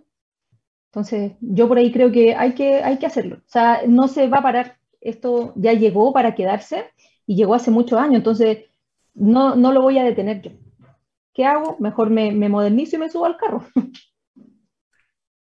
Entonces, 0.86 1.34
yo 1.42 1.68
por 1.68 1.78
ahí 1.78 1.92
creo 1.92 2.14
que 2.14 2.34
hay 2.34 2.54
que, 2.56 2.82
hay 2.82 2.98
que 2.98 3.08
hacerlo. 3.08 3.40
O 3.40 3.50
sea, 3.50 3.82
no 3.90 4.08
se 4.08 4.30
va 4.30 4.38
a 4.38 4.44
parar. 4.44 4.78
Esto 5.02 5.52
ya 5.58 5.74
llegó 5.74 6.14
para 6.14 6.34
quedarse 6.34 6.86
y 7.28 7.36
llegó 7.36 7.56
hace 7.56 7.72
muchos 7.72 8.00
años. 8.00 8.16
Entonces, 8.16 8.60
no, 9.14 9.58
no 9.58 9.74
lo 9.74 9.82
voy 9.82 9.98
a 9.98 10.06
detener 10.06 10.42
yo. 10.42 10.52
¿Qué 11.34 11.44
hago? 11.44 11.76
Mejor 11.80 12.10
me, 12.10 12.32
me 12.32 12.48
modernizo 12.48 12.96
y 12.96 13.00
me 13.00 13.10
subo 13.10 13.26
al 13.26 13.36
carro. 13.36 13.66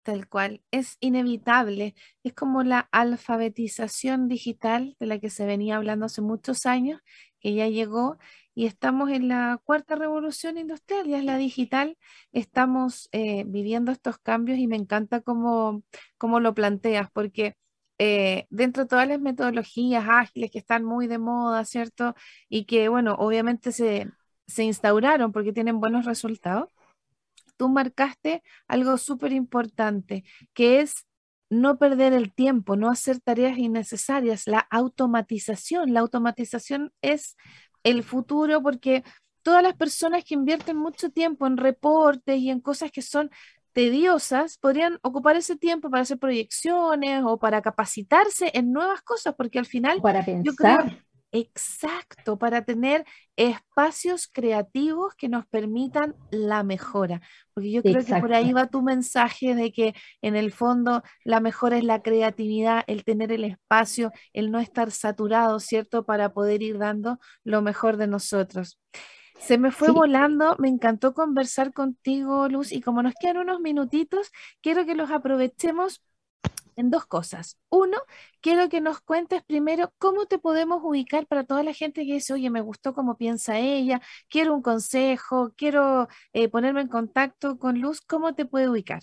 Tal 0.02 0.28
cual, 0.28 0.62
es 0.70 0.96
inevitable. 1.00 1.94
Es 2.22 2.32
como 2.32 2.62
la 2.62 2.88
alfabetización 2.90 4.28
digital 4.28 4.96
de 4.98 5.06
la 5.06 5.18
que 5.18 5.28
se 5.28 5.44
venía 5.44 5.76
hablando 5.76 6.06
hace 6.06 6.22
muchos 6.22 6.64
años, 6.64 7.00
que 7.38 7.54
ya 7.54 7.68
llegó 7.68 8.18
y 8.54 8.66
estamos 8.66 9.10
en 9.10 9.28
la 9.28 9.60
cuarta 9.64 9.96
revolución 9.96 10.56
industrial, 10.58 11.06
ya 11.06 11.18
es 11.18 11.24
la 11.24 11.36
digital. 11.36 11.98
Estamos 12.32 13.08
eh, 13.12 13.44
viviendo 13.46 13.92
estos 13.92 14.18
cambios 14.18 14.58
y 14.58 14.66
me 14.66 14.76
encanta 14.76 15.20
cómo, 15.20 15.82
cómo 16.18 16.40
lo 16.40 16.54
planteas, 16.54 17.10
porque 17.12 17.56
eh, 17.98 18.46
dentro 18.50 18.84
de 18.84 18.88
todas 18.88 19.06
las 19.08 19.20
metodologías 19.20 20.04
ágiles 20.08 20.50
que 20.50 20.58
están 20.58 20.84
muy 20.84 21.06
de 21.08 21.18
moda, 21.18 21.64
¿cierto? 21.66 22.14
Y 22.48 22.64
que, 22.64 22.88
bueno, 22.88 23.14
obviamente 23.18 23.72
se, 23.72 24.08
se 24.46 24.64
instauraron 24.64 25.32
porque 25.32 25.52
tienen 25.52 25.80
buenos 25.80 26.06
resultados 26.06 26.68
tú 27.60 27.68
marcaste 27.68 28.42
algo 28.68 28.96
súper 28.96 29.32
importante, 29.32 30.24
que 30.54 30.80
es 30.80 31.06
no 31.50 31.76
perder 31.76 32.14
el 32.14 32.32
tiempo, 32.32 32.74
no 32.74 32.88
hacer 32.88 33.20
tareas 33.20 33.58
innecesarias, 33.58 34.46
la 34.46 34.60
automatización. 34.70 35.92
La 35.92 36.00
automatización 36.00 36.90
es 37.02 37.36
el 37.82 38.02
futuro 38.02 38.62
porque 38.62 39.04
todas 39.42 39.62
las 39.62 39.76
personas 39.76 40.24
que 40.24 40.32
invierten 40.32 40.78
mucho 40.78 41.10
tiempo 41.10 41.46
en 41.46 41.58
reportes 41.58 42.38
y 42.38 42.48
en 42.48 42.60
cosas 42.60 42.90
que 42.90 43.02
son 43.02 43.28
tediosas 43.74 44.56
podrían 44.56 44.98
ocupar 45.02 45.36
ese 45.36 45.54
tiempo 45.54 45.90
para 45.90 46.04
hacer 46.04 46.18
proyecciones 46.18 47.22
o 47.26 47.38
para 47.38 47.60
capacitarse 47.60 48.52
en 48.54 48.72
nuevas 48.72 49.02
cosas, 49.02 49.34
porque 49.36 49.58
al 49.58 49.66
final 49.66 50.00
para 50.00 50.24
pensar. 50.24 51.04
Exacto, 51.32 52.38
para 52.38 52.64
tener 52.64 53.04
espacios 53.36 54.26
creativos 54.26 55.14
que 55.14 55.28
nos 55.28 55.46
permitan 55.46 56.16
la 56.32 56.64
mejora. 56.64 57.20
Porque 57.54 57.70
yo 57.70 57.82
creo 57.82 58.04
que 58.04 58.16
por 58.16 58.34
ahí 58.34 58.52
va 58.52 58.66
tu 58.66 58.82
mensaje 58.82 59.54
de 59.54 59.72
que 59.72 59.94
en 60.22 60.34
el 60.34 60.50
fondo 60.50 61.02
la 61.24 61.38
mejora 61.38 61.78
es 61.78 61.84
la 61.84 62.02
creatividad, 62.02 62.82
el 62.88 63.04
tener 63.04 63.30
el 63.30 63.44
espacio, 63.44 64.10
el 64.32 64.50
no 64.50 64.58
estar 64.58 64.90
saturado, 64.90 65.60
¿cierto? 65.60 66.04
Para 66.04 66.32
poder 66.32 66.62
ir 66.62 66.78
dando 66.78 67.20
lo 67.44 67.62
mejor 67.62 67.96
de 67.96 68.08
nosotros. 68.08 68.80
Se 69.38 69.56
me 69.56 69.70
fue 69.70 69.90
volando, 69.90 70.56
me 70.58 70.68
encantó 70.68 71.14
conversar 71.14 71.72
contigo, 71.72 72.48
Luz, 72.48 72.72
y 72.72 72.82
como 72.82 73.02
nos 73.02 73.14
quedan 73.18 73.38
unos 73.38 73.60
minutitos, 73.60 74.30
quiero 74.60 74.84
que 74.84 74.94
los 74.94 75.10
aprovechemos 75.10 76.02
en 76.76 76.90
dos 76.90 77.06
cosas. 77.06 77.58
Uno, 77.70 77.98
quiero 78.40 78.68
que 78.68 78.80
nos 78.80 79.00
cuentes 79.00 79.42
primero 79.42 79.92
cómo 79.98 80.26
te 80.26 80.38
podemos 80.38 80.80
ubicar 80.82 81.26
para 81.26 81.44
toda 81.44 81.62
la 81.62 81.72
gente 81.72 82.06
que 82.06 82.14
dice, 82.14 82.32
oye, 82.32 82.50
me 82.50 82.60
gustó 82.60 82.94
cómo 82.94 83.16
piensa 83.16 83.58
ella, 83.58 84.00
quiero 84.28 84.54
un 84.54 84.62
consejo, 84.62 85.52
quiero 85.56 86.08
eh, 86.32 86.48
ponerme 86.48 86.82
en 86.82 86.88
contacto 86.88 87.58
con 87.58 87.80
Luz, 87.80 88.00
¿cómo 88.00 88.34
te 88.34 88.46
puede 88.46 88.68
ubicar? 88.68 89.02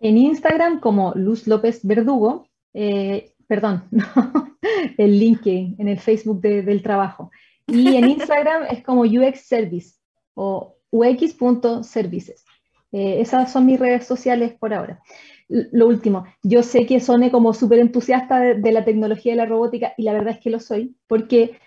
En 0.00 0.18
Instagram 0.18 0.80
como 0.80 1.12
Luz 1.14 1.46
López 1.46 1.80
Verdugo 1.84 2.48
eh, 2.74 3.32
perdón, 3.46 3.84
el 4.98 5.18
LinkedIn, 5.18 5.76
en 5.78 5.88
el 5.88 5.98
Facebook 5.98 6.40
del 6.40 6.82
trabajo. 6.82 7.30
Y 7.66 7.96
en 7.96 8.08
Instagram 8.08 8.64
es 8.70 8.82
como 8.82 9.02
UX 9.02 9.46
Service 9.46 9.96
o 10.34 10.76
ux.services. 10.90 12.44
Eh, 12.92 13.20
esas 13.20 13.52
son 13.52 13.66
mis 13.66 13.78
redes 13.78 14.06
sociales 14.06 14.54
por 14.58 14.74
ahora. 14.74 15.02
Lo 15.48 15.86
último, 15.86 16.24
yo 16.42 16.62
sé 16.62 16.86
que 16.86 17.00
soné 17.00 17.30
como 17.30 17.52
súper 17.52 17.78
entusiasta 17.78 18.40
de, 18.40 18.72
la 18.72 18.84
tecnología 18.84 19.32
y 19.32 19.36
la 19.36 19.46
robótica 19.46 19.92
y 19.96 20.02
la 20.04 20.12
verdad 20.12 20.34
es 20.34 20.40
que 20.40 20.50
lo 20.50 20.60
soy, 20.60 20.96
porque 21.06 21.58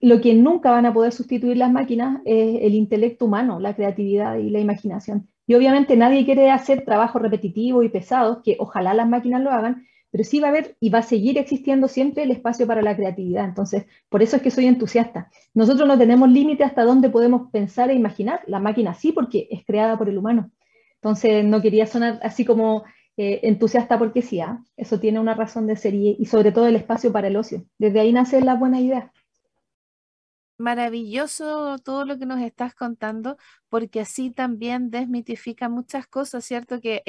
lo 0.00 0.20
que 0.20 0.34
nunca 0.34 0.70
van 0.70 0.86
a 0.86 0.92
poder 0.92 1.12
sustituir 1.12 1.56
las 1.56 1.70
máquinas 1.70 2.20
es 2.24 2.62
el 2.62 2.74
intelecto 2.74 3.26
humano, 3.26 3.60
la 3.60 3.74
creatividad 3.74 4.36
y 4.36 4.50
la 4.50 4.60
imaginación. 4.60 5.28
Y 5.46 5.54
obviamente 5.54 5.96
nadie 5.96 6.24
quiere 6.24 6.50
hacer 6.50 6.84
trabajo 6.84 7.18
repetitivo 7.18 7.82
y 7.82 7.88
pesado, 7.88 8.42
que 8.42 8.56
ojalá 8.58 8.94
las 8.94 9.08
máquinas 9.08 9.42
lo 9.42 9.50
hagan, 9.50 9.86
pero 10.12 10.24
sí 10.24 10.40
va 10.40 10.48
a 10.48 10.50
haber 10.50 10.76
y 10.78 10.90
va 10.90 10.98
a 10.98 11.02
seguir 11.02 11.38
existiendo 11.38 11.88
siempre 11.88 12.22
el 12.22 12.30
espacio 12.30 12.66
para 12.66 12.82
la 12.82 12.94
creatividad. 12.94 13.46
Entonces, 13.46 13.86
por 14.10 14.22
eso 14.22 14.36
es 14.36 14.42
que 14.42 14.50
soy 14.50 14.66
entusiasta. 14.66 15.30
Nosotros 15.54 15.88
no 15.88 15.98
tenemos 15.98 16.30
límite 16.30 16.64
hasta 16.64 16.84
dónde 16.84 17.08
podemos 17.08 17.50
pensar 17.50 17.90
e 17.90 17.94
imaginar. 17.94 18.40
La 18.46 18.60
máquina 18.60 18.92
sí, 18.92 19.10
porque 19.12 19.48
es 19.50 19.64
creada 19.64 19.96
por 19.96 20.10
el 20.10 20.18
humano. 20.18 20.50
Entonces, 20.96 21.44
no 21.44 21.62
quería 21.62 21.86
sonar 21.86 22.20
así 22.22 22.44
como 22.44 22.84
eh, 23.16 23.40
entusiasta 23.44 23.98
porque 23.98 24.22
sí. 24.22 24.40
¿ah? 24.40 24.62
Eso 24.76 25.00
tiene 25.00 25.20
una 25.20 25.34
razón 25.34 25.66
de 25.66 25.76
ser 25.76 25.94
y, 25.94 26.16
y 26.18 26.26
sobre 26.26 26.52
todo 26.52 26.66
el 26.66 26.76
espacio 26.76 27.12
para 27.12 27.28
el 27.28 27.36
ocio. 27.36 27.64
Desde 27.78 28.00
ahí 28.00 28.12
nace 28.12 28.40
la 28.40 28.54
buena 28.54 28.80
idea 28.80 29.12
maravilloso 30.58 31.78
todo 31.78 32.04
lo 32.04 32.18
que 32.18 32.26
nos 32.26 32.40
estás 32.40 32.74
contando, 32.74 33.36
porque 33.68 34.00
así 34.00 34.30
también 34.30 34.90
desmitifica 34.90 35.68
muchas 35.68 36.06
cosas, 36.06 36.44
¿cierto? 36.44 36.80
Que 36.80 37.02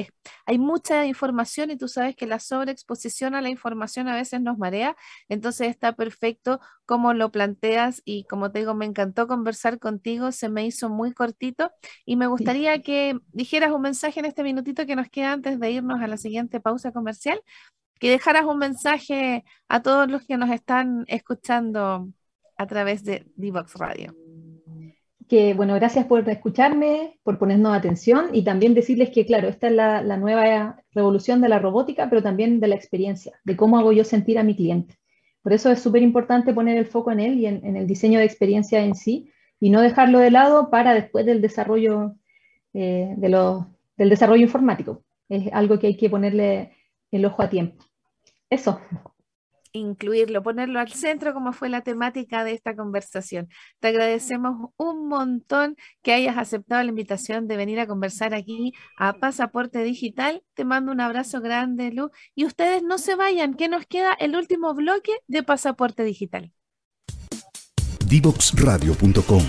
hay 0.46 0.58
mucha 0.58 1.06
información 1.06 1.72
y 1.72 1.78
tú 1.78 1.88
sabes 1.88 2.16
que 2.16 2.26
la 2.26 2.40
sobreexposición 2.40 3.36
a 3.36 3.42
la 3.42 3.50
información 3.50 4.08
a 4.08 4.16
veces 4.16 4.42
nos 4.42 4.58
marea, 4.58 4.96
entonces 5.30 5.68
está 5.70 5.94
perfecto 5.94 6.60
como 6.86 7.14
lo 7.14 7.32
planteas 7.32 8.02
y 8.06 8.26
como 8.26 8.52
te 8.52 8.60
digo, 8.60 8.74
me 8.74 8.86
encantó 8.86 9.28
conversar 9.28 9.80
contigo, 9.80 10.32
se 10.32 10.50
me 10.50 10.66
hizo 10.66 10.90
muy 10.90 11.14
cortito 11.14 11.72
y 12.06 12.16
me 12.16 12.28
gustaría 12.28 12.82
que 12.82 13.20
dijeras 13.32 13.72
un 13.72 13.82
mensaje 13.82 14.20
en 14.20 14.26
este 14.26 14.44
minutito 14.44 14.86
que 14.86 14.96
nos 14.96 15.10
queda 15.10 15.34
antes 15.34 15.60
de 15.60 15.72
irnos 15.72 16.02
a 16.02 16.08
la 16.08 16.18
siguiente 16.18 16.60
pausa 16.60 16.92
comercial, 16.92 17.42
que 18.00 18.10
dejaras 18.10 18.46
un 18.46 18.58
mensaje 18.58 19.44
a 19.68 19.82
todos 19.82 20.10
los 20.10 20.26
que 20.26 20.38
nos 20.38 20.50
están 20.52 21.06
escuchando 21.08 22.10
a 22.58 22.68
través 22.68 23.04
de 23.04 23.26
Divox 23.36 23.76
Radio. 23.76 24.16
Que 25.28 25.54
bueno, 25.54 25.76
gracias 25.76 26.06
por 26.06 26.28
escucharme, 26.30 27.20
por 27.24 27.40
ponernos 27.40 27.76
atención 27.76 28.30
y 28.34 28.44
también 28.44 28.74
decirles 28.74 29.10
que, 29.10 29.26
claro, 29.26 29.48
esta 29.48 29.68
es 29.68 29.74
la, 29.74 30.18
nueva 30.18 30.84
revolución 30.92 31.42
de 31.42 31.50
la 31.50 31.60
robótica, 31.60 32.10
pero 32.10 32.22
también 32.22 32.60
de 32.60 32.68
la 32.68 32.76
experiencia, 32.76 33.40
de 33.44 33.56
cómo 33.56 33.78
hago 33.78 33.92
yo 33.92 34.04
sentir 34.04 34.38
a 34.38 34.44
mi 34.44 34.56
cliente. 34.56 34.98
Por 35.42 35.54
eso 35.54 35.72
es 35.72 35.82
súper 35.82 36.02
importante 36.02 36.54
poner 36.54 36.78
el 36.78 36.86
foco 36.86 37.12
en 37.12 37.20
él 37.20 37.40
y 37.40 37.48
en, 37.48 37.76
el 37.76 37.88
diseño 37.88 38.20
de 38.20 38.26
experiencia 38.26 38.84
en 38.84 38.96
sí 38.96 39.32
y 39.60 39.70
no 39.70 39.82
dejarlo 39.82 40.20
de 40.20 40.32
lado 40.32 40.70
para 40.70 40.94
después 40.94 41.26
del 41.26 41.42
desarrollo, 41.42 42.16
eh, 42.74 43.14
de 43.18 43.64
del 43.98 44.10
desarrollo 44.10 44.44
informático. 44.44 45.04
Es 45.30 45.52
algo 45.54 45.80
que 45.80 45.88
hay 45.88 45.98
que 45.98 46.10
ponerle 46.10 46.74
el 47.12 47.26
ojo 47.26 47.42
a 47.42 47.50
tiempo. 47.50 47.84
Eso 48.50 48.80
incluirlo, 49.74 50.44
ponerlo 50.44 50.80
al 50.80 50.92
centro 50.92 51.34
como 51.34 51.52
fue 51.52 51.70
la 51.70 51.82
temática 51.82 52.44
de 52.44 52.54
esta 52.54 52.76
conversación. 52.76 53.50
Te 53.80 53.90
agradecemos 53.90 54.72
un 54.78 55.08
montón 55.08 55.76
que 56.02 56.14
hayas 56.14 56.38
aceptado 56.38 56.82
la 56.84 56.90
invitación 56.90 57.48
de 57.48 57.58
venir 57.58 57.80
a 57.80 57.88
conversar 57.88 58.34
aquí 58.34 58.74
a 58.98 59.14
Pasaporte 59.14 59.84
Digital. 59.84 60.44
Te 60.54 60.64
mando 60.64 60.92
un 60.92 61.02
abrazo 61.02 61.42
grande, 61.42 61.92
Lu. 61.92 62.12
Y 62.36 62.46
ustedes 62.46 62.84
no 62.84 62.98
se 62.98 63.16
vayan, 63.16 63.56
que 63.56 63.68
nos 63.68 63.86
queda 63.86 64.14
el 64.14 64.36
último 64.36 64.74
bloque 64.74 65.12
de 65.28 65.44
Pasaporte 65.44 66.04
Digital. 66.04 66.54
Divoxradio.com 68.08 69.44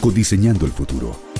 Codiseñando 0.00 0.66
el 0.66 0.72
futuro. 0.72 1.31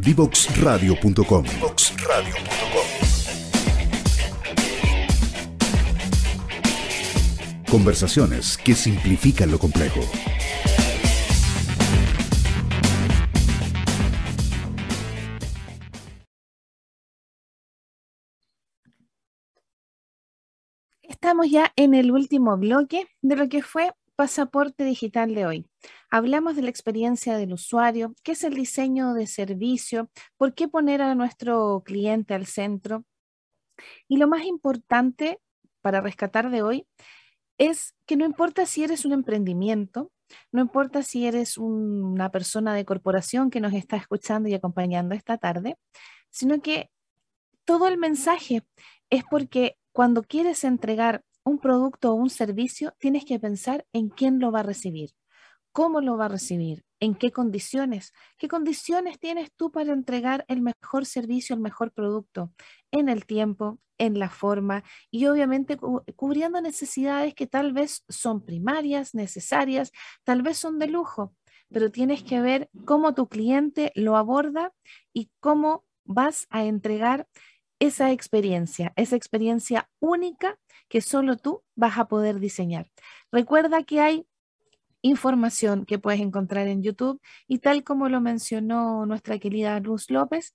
Divoxradio.com. 0.00 1.44
Conversaciones 7.70 8.56
que 8.56 8.74
simplifican 8.74 9.50
lo 9.50 9.58
complejo. 9.58 10.00
Estamos 21.02 21.50
ya 21.50 21.74
en 21.76 21.92
el 21.92 22.10
último 22.10 22.56
bloque 22.56 23.06
de 23.20 23.36
lo 23.36 23.50
que 23.50 23.62
fue 23.62 23.92
pasaporte 24.16 24.84
digital 24.84 25.34
de 25.34 25.46
hoy. 25.46 25.66
Hablamos 26.12 26.56
de 26.56 26.62
la 26.62 26.70
experiencia 26.70 27.36
del 27.36 27.52
usuario, 27.52 28.14
qué 28.24 28.32
es 28.32 28.42
el 28.42 28.54
diseño 28.54 29.14
de 29.14 29.28
servicio, 29.28 30.10
por 30.36 30.54
qué 30.54 30.66
poner 30.66 31.02
a 31.02 31.14
nuestro 31.14 31.82
cliente 31.84 32.34
al 32.34 32.46
centro. 32.46 33.04
Y 34.08 34.16
lo 34.16 34.26
más 34.26 34.44
importante 34.44 35.40
para 35.80 36.00
rescatar 36.00 36.50
de 36.50 36.62
hoy 36.62 36.86
es 37.58 37.94
que 38.06 38.16
no 38.16 38.24
importa 38.24 38.66
si 38.66 38.82
eres 38.82 39.04
un 39.04 39.12
emprendimiento, 39.12 40.10
no 40.50 40.60
importa 40.60 41.02
si 41.02 41.26
eres 41.26 41.58
una 41.58 42.30
persona 42.30 42.74
de 42.74 42.84
corporación 42.84 43.50
que 43.50 43.60
nos 43.60 43.72
está 43.72 43.96
escuchando 43.96 44.48
y 44.48 44.54
acompañando 44.54 45.14
esta 45.14 45.38
tarde, 45.38 45.76
sino 46.30 46.60
que 46.60 46.90
todo 47.64 47.86
el 47.86 47.98
mensaje 47.98 48.64
es 49.10 49.22
porque 49.30 49.76
cuando 49.92 50.22
quieres 50.22 50.64
entregar 50.64 51.22
un 51.44 51.58
producto 51.58 52.12
o 52.12 52.14
un 52.14 52.30
servicio, 52.30 52.94
tienes 52.98 53.24
que 53.24 53.38
pensar 53.38 53.86
en 53.92 54.08
quién 54.08 54.40
lo 54.40 54.50
va 54.50 54.60
a 54.60 54.64
recibir, 54.64 55.10
cómo 55.72 56.00
lo 56.00 56.16
va 56.16 56.26
a 56.26 56.28
recibir, 56.28 56.84
en 57.00 57.14
qué 57.14 57.32
condiciones, 57.32 58.12
qué 58.38 58.48
condiciones 58.48 59.18
tienes 59.18 59.50
tú 59.56 59.70
para 59.70 59.92
entregar 59.92 60.44
el 60.48 60.62
mejor 60.62 61.06
servicio, 61.06 61.54
el 61.54 61.60
mejor 61.60 61.92
producto, 61.92 62.52
en 62.90 63.08
el 63.08 63.26
tiempo, 63.26 63.78
en 63.98 64.18
la 64.18 64.30
forma 64.30 64.82
y 65.10 65.26
obviamente 65.26 65.76
cubriendo 66.16 66.60
necesidades 66.60 67.34
que 67.34 67.46
tal 67.46 67.72
vez 67.72 68.04
son 68.08 68.44
primarias, 68.44 69.14
necesarias, 69.14 69.92
tal 70.24 70.42
vez 70.42 70.56
son 70.56 70.78
de 70.78 70.88
lujo, 70.88 71.34
pero 71.68 71.90
tienes 71.90 72.22
que 72.22 72.40
ver 72.40 72.70
cómo 72.84 73.14
tu 73.14 73.28
cliente 73.28 73.92
lo 73.94 74.16
aborda 74.16 74.72
y 75.12 75.30
cómo 75.38 75.84
vas 76.04 76.46
a 76.50 76.64
entregar 76.64 77.28
esa 77.78 78.10
experiencia, 78.10 78.92
esa 78.96 79.16
experiencia 79.16 79.88
única 80.00 80.58
que 80.88 81.00
solo 81.00 81.36
tú 81.36 81.62
vas 81.76 81.98
a 81.98 82.08
poder 82.08 82.40
diseñar. 82.40 82.90
Recuerda 83.30 83.84
que 83.84 84.00
hay 84.00 84.26
información 85.02 85.84
que 85.86 85.98
puedes 85.98 86.20
encontrar 86.20 86.68
en 86.68 86.82
YouTube. 86.82 87.20
Y 87.48 87.58
tal 87.58 87.84
como 87.84 88.08
lo 88.08 88.20
mencionó 88.20 89.06
nuestra 89.06 89.38
querida 89.38 89.78
Luz 89.80 90.10
López, 90.10 90.54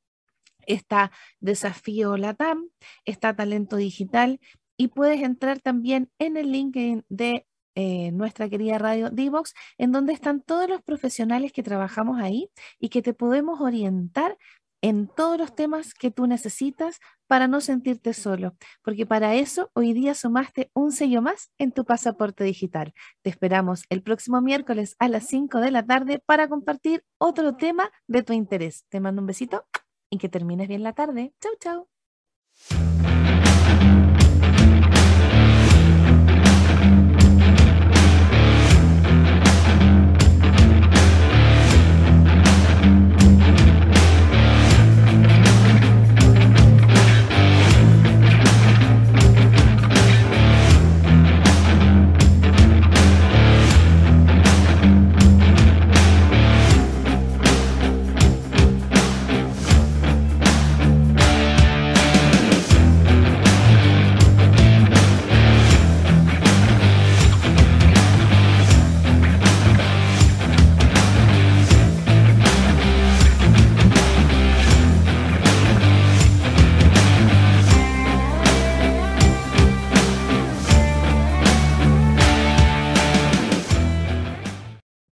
está 0.68 1.12
Desafío 1.40 2.18
Latam, 2.18 2.70
está 3.06 3.36
Talento 3.36 3.78
Digital 3.78 4.40
y 4.78 4.90
puedes 4.90 5.22
entrar 5.22 5.60
también 5.60 6.10
en 6.20 6.38
el 6.38 6.52
link 6.52 6.76
de 7.10 7.48
eh, 7.76 8.12
nuestra 8.12 8.50
querida 8.50 8.78
radio 8.78 9.10
Divox, 9.10 9.54
en 9.78 9.92
donde 9.92 10.14
están 10.14 10.42
todos 10.42 10.70
los 10.70 10.82
profesionales 10.82 11.52
que 11.52 11.64
trabajamos 11.64 12.22
ahí 12.22 12.50
y 12.80 12.90
que 12.90 13.02
te 13.02 13.14
podemos 13.14 13.60
orientar 13.62 14.38
en 14.86 15.08
todos 15.08 15.40
los 15.40 15.56
temas 15.56 15.96
que 15.96 16.12
tú 16.12 16.28
necesitas 16.28 17.00
para 17.26 17.48
no 17.48 17.60
sentirte 17.60 18.14
solo, 18.14 18.56
porque 18.84 19.08
para 19.08 19.34
eso 19.34 19.72
hoy 19.74 19.94
día 19.94 20.14
sumaste 20.14 20.70
un 20.76 20.92
sello 20.92 21.24
más 21.24 21.50
en 21.58 21.72
tu 21.72 21.86
pasaporte 21.86 22.44
digital. 22.44 22.94
Te 23.24 23.32
esperamos 23.32 23.86
el 23.90 24.04
próximo 24.04 24.42
miércoles 24.42 24.96
a 25.00 25.08
las 25.08 25.26
5 25.26 25.60
de 25.60 25.72
la 25.72 25.84
tarde 25.84 26.22
para 26.24 26.48
compartir 26.48 27.04
otro 27.18 27.56
tema 27.56 27.90
de 28.06 28.22
tu 28.22 28.34
interés. 28.34 28.86
Te 28.90 29.00
mando 29.00 29.22
un 29.22 29.26
besito 29.26 29.66
y 30.12 30.20
que 30.20 30.30
termines 30.30 30.68
bien 30.68 30.84
la 30.84 30.94
tarde. 30.94 31.34
Chau, 31.42 31.54
chau. 31.60 33.05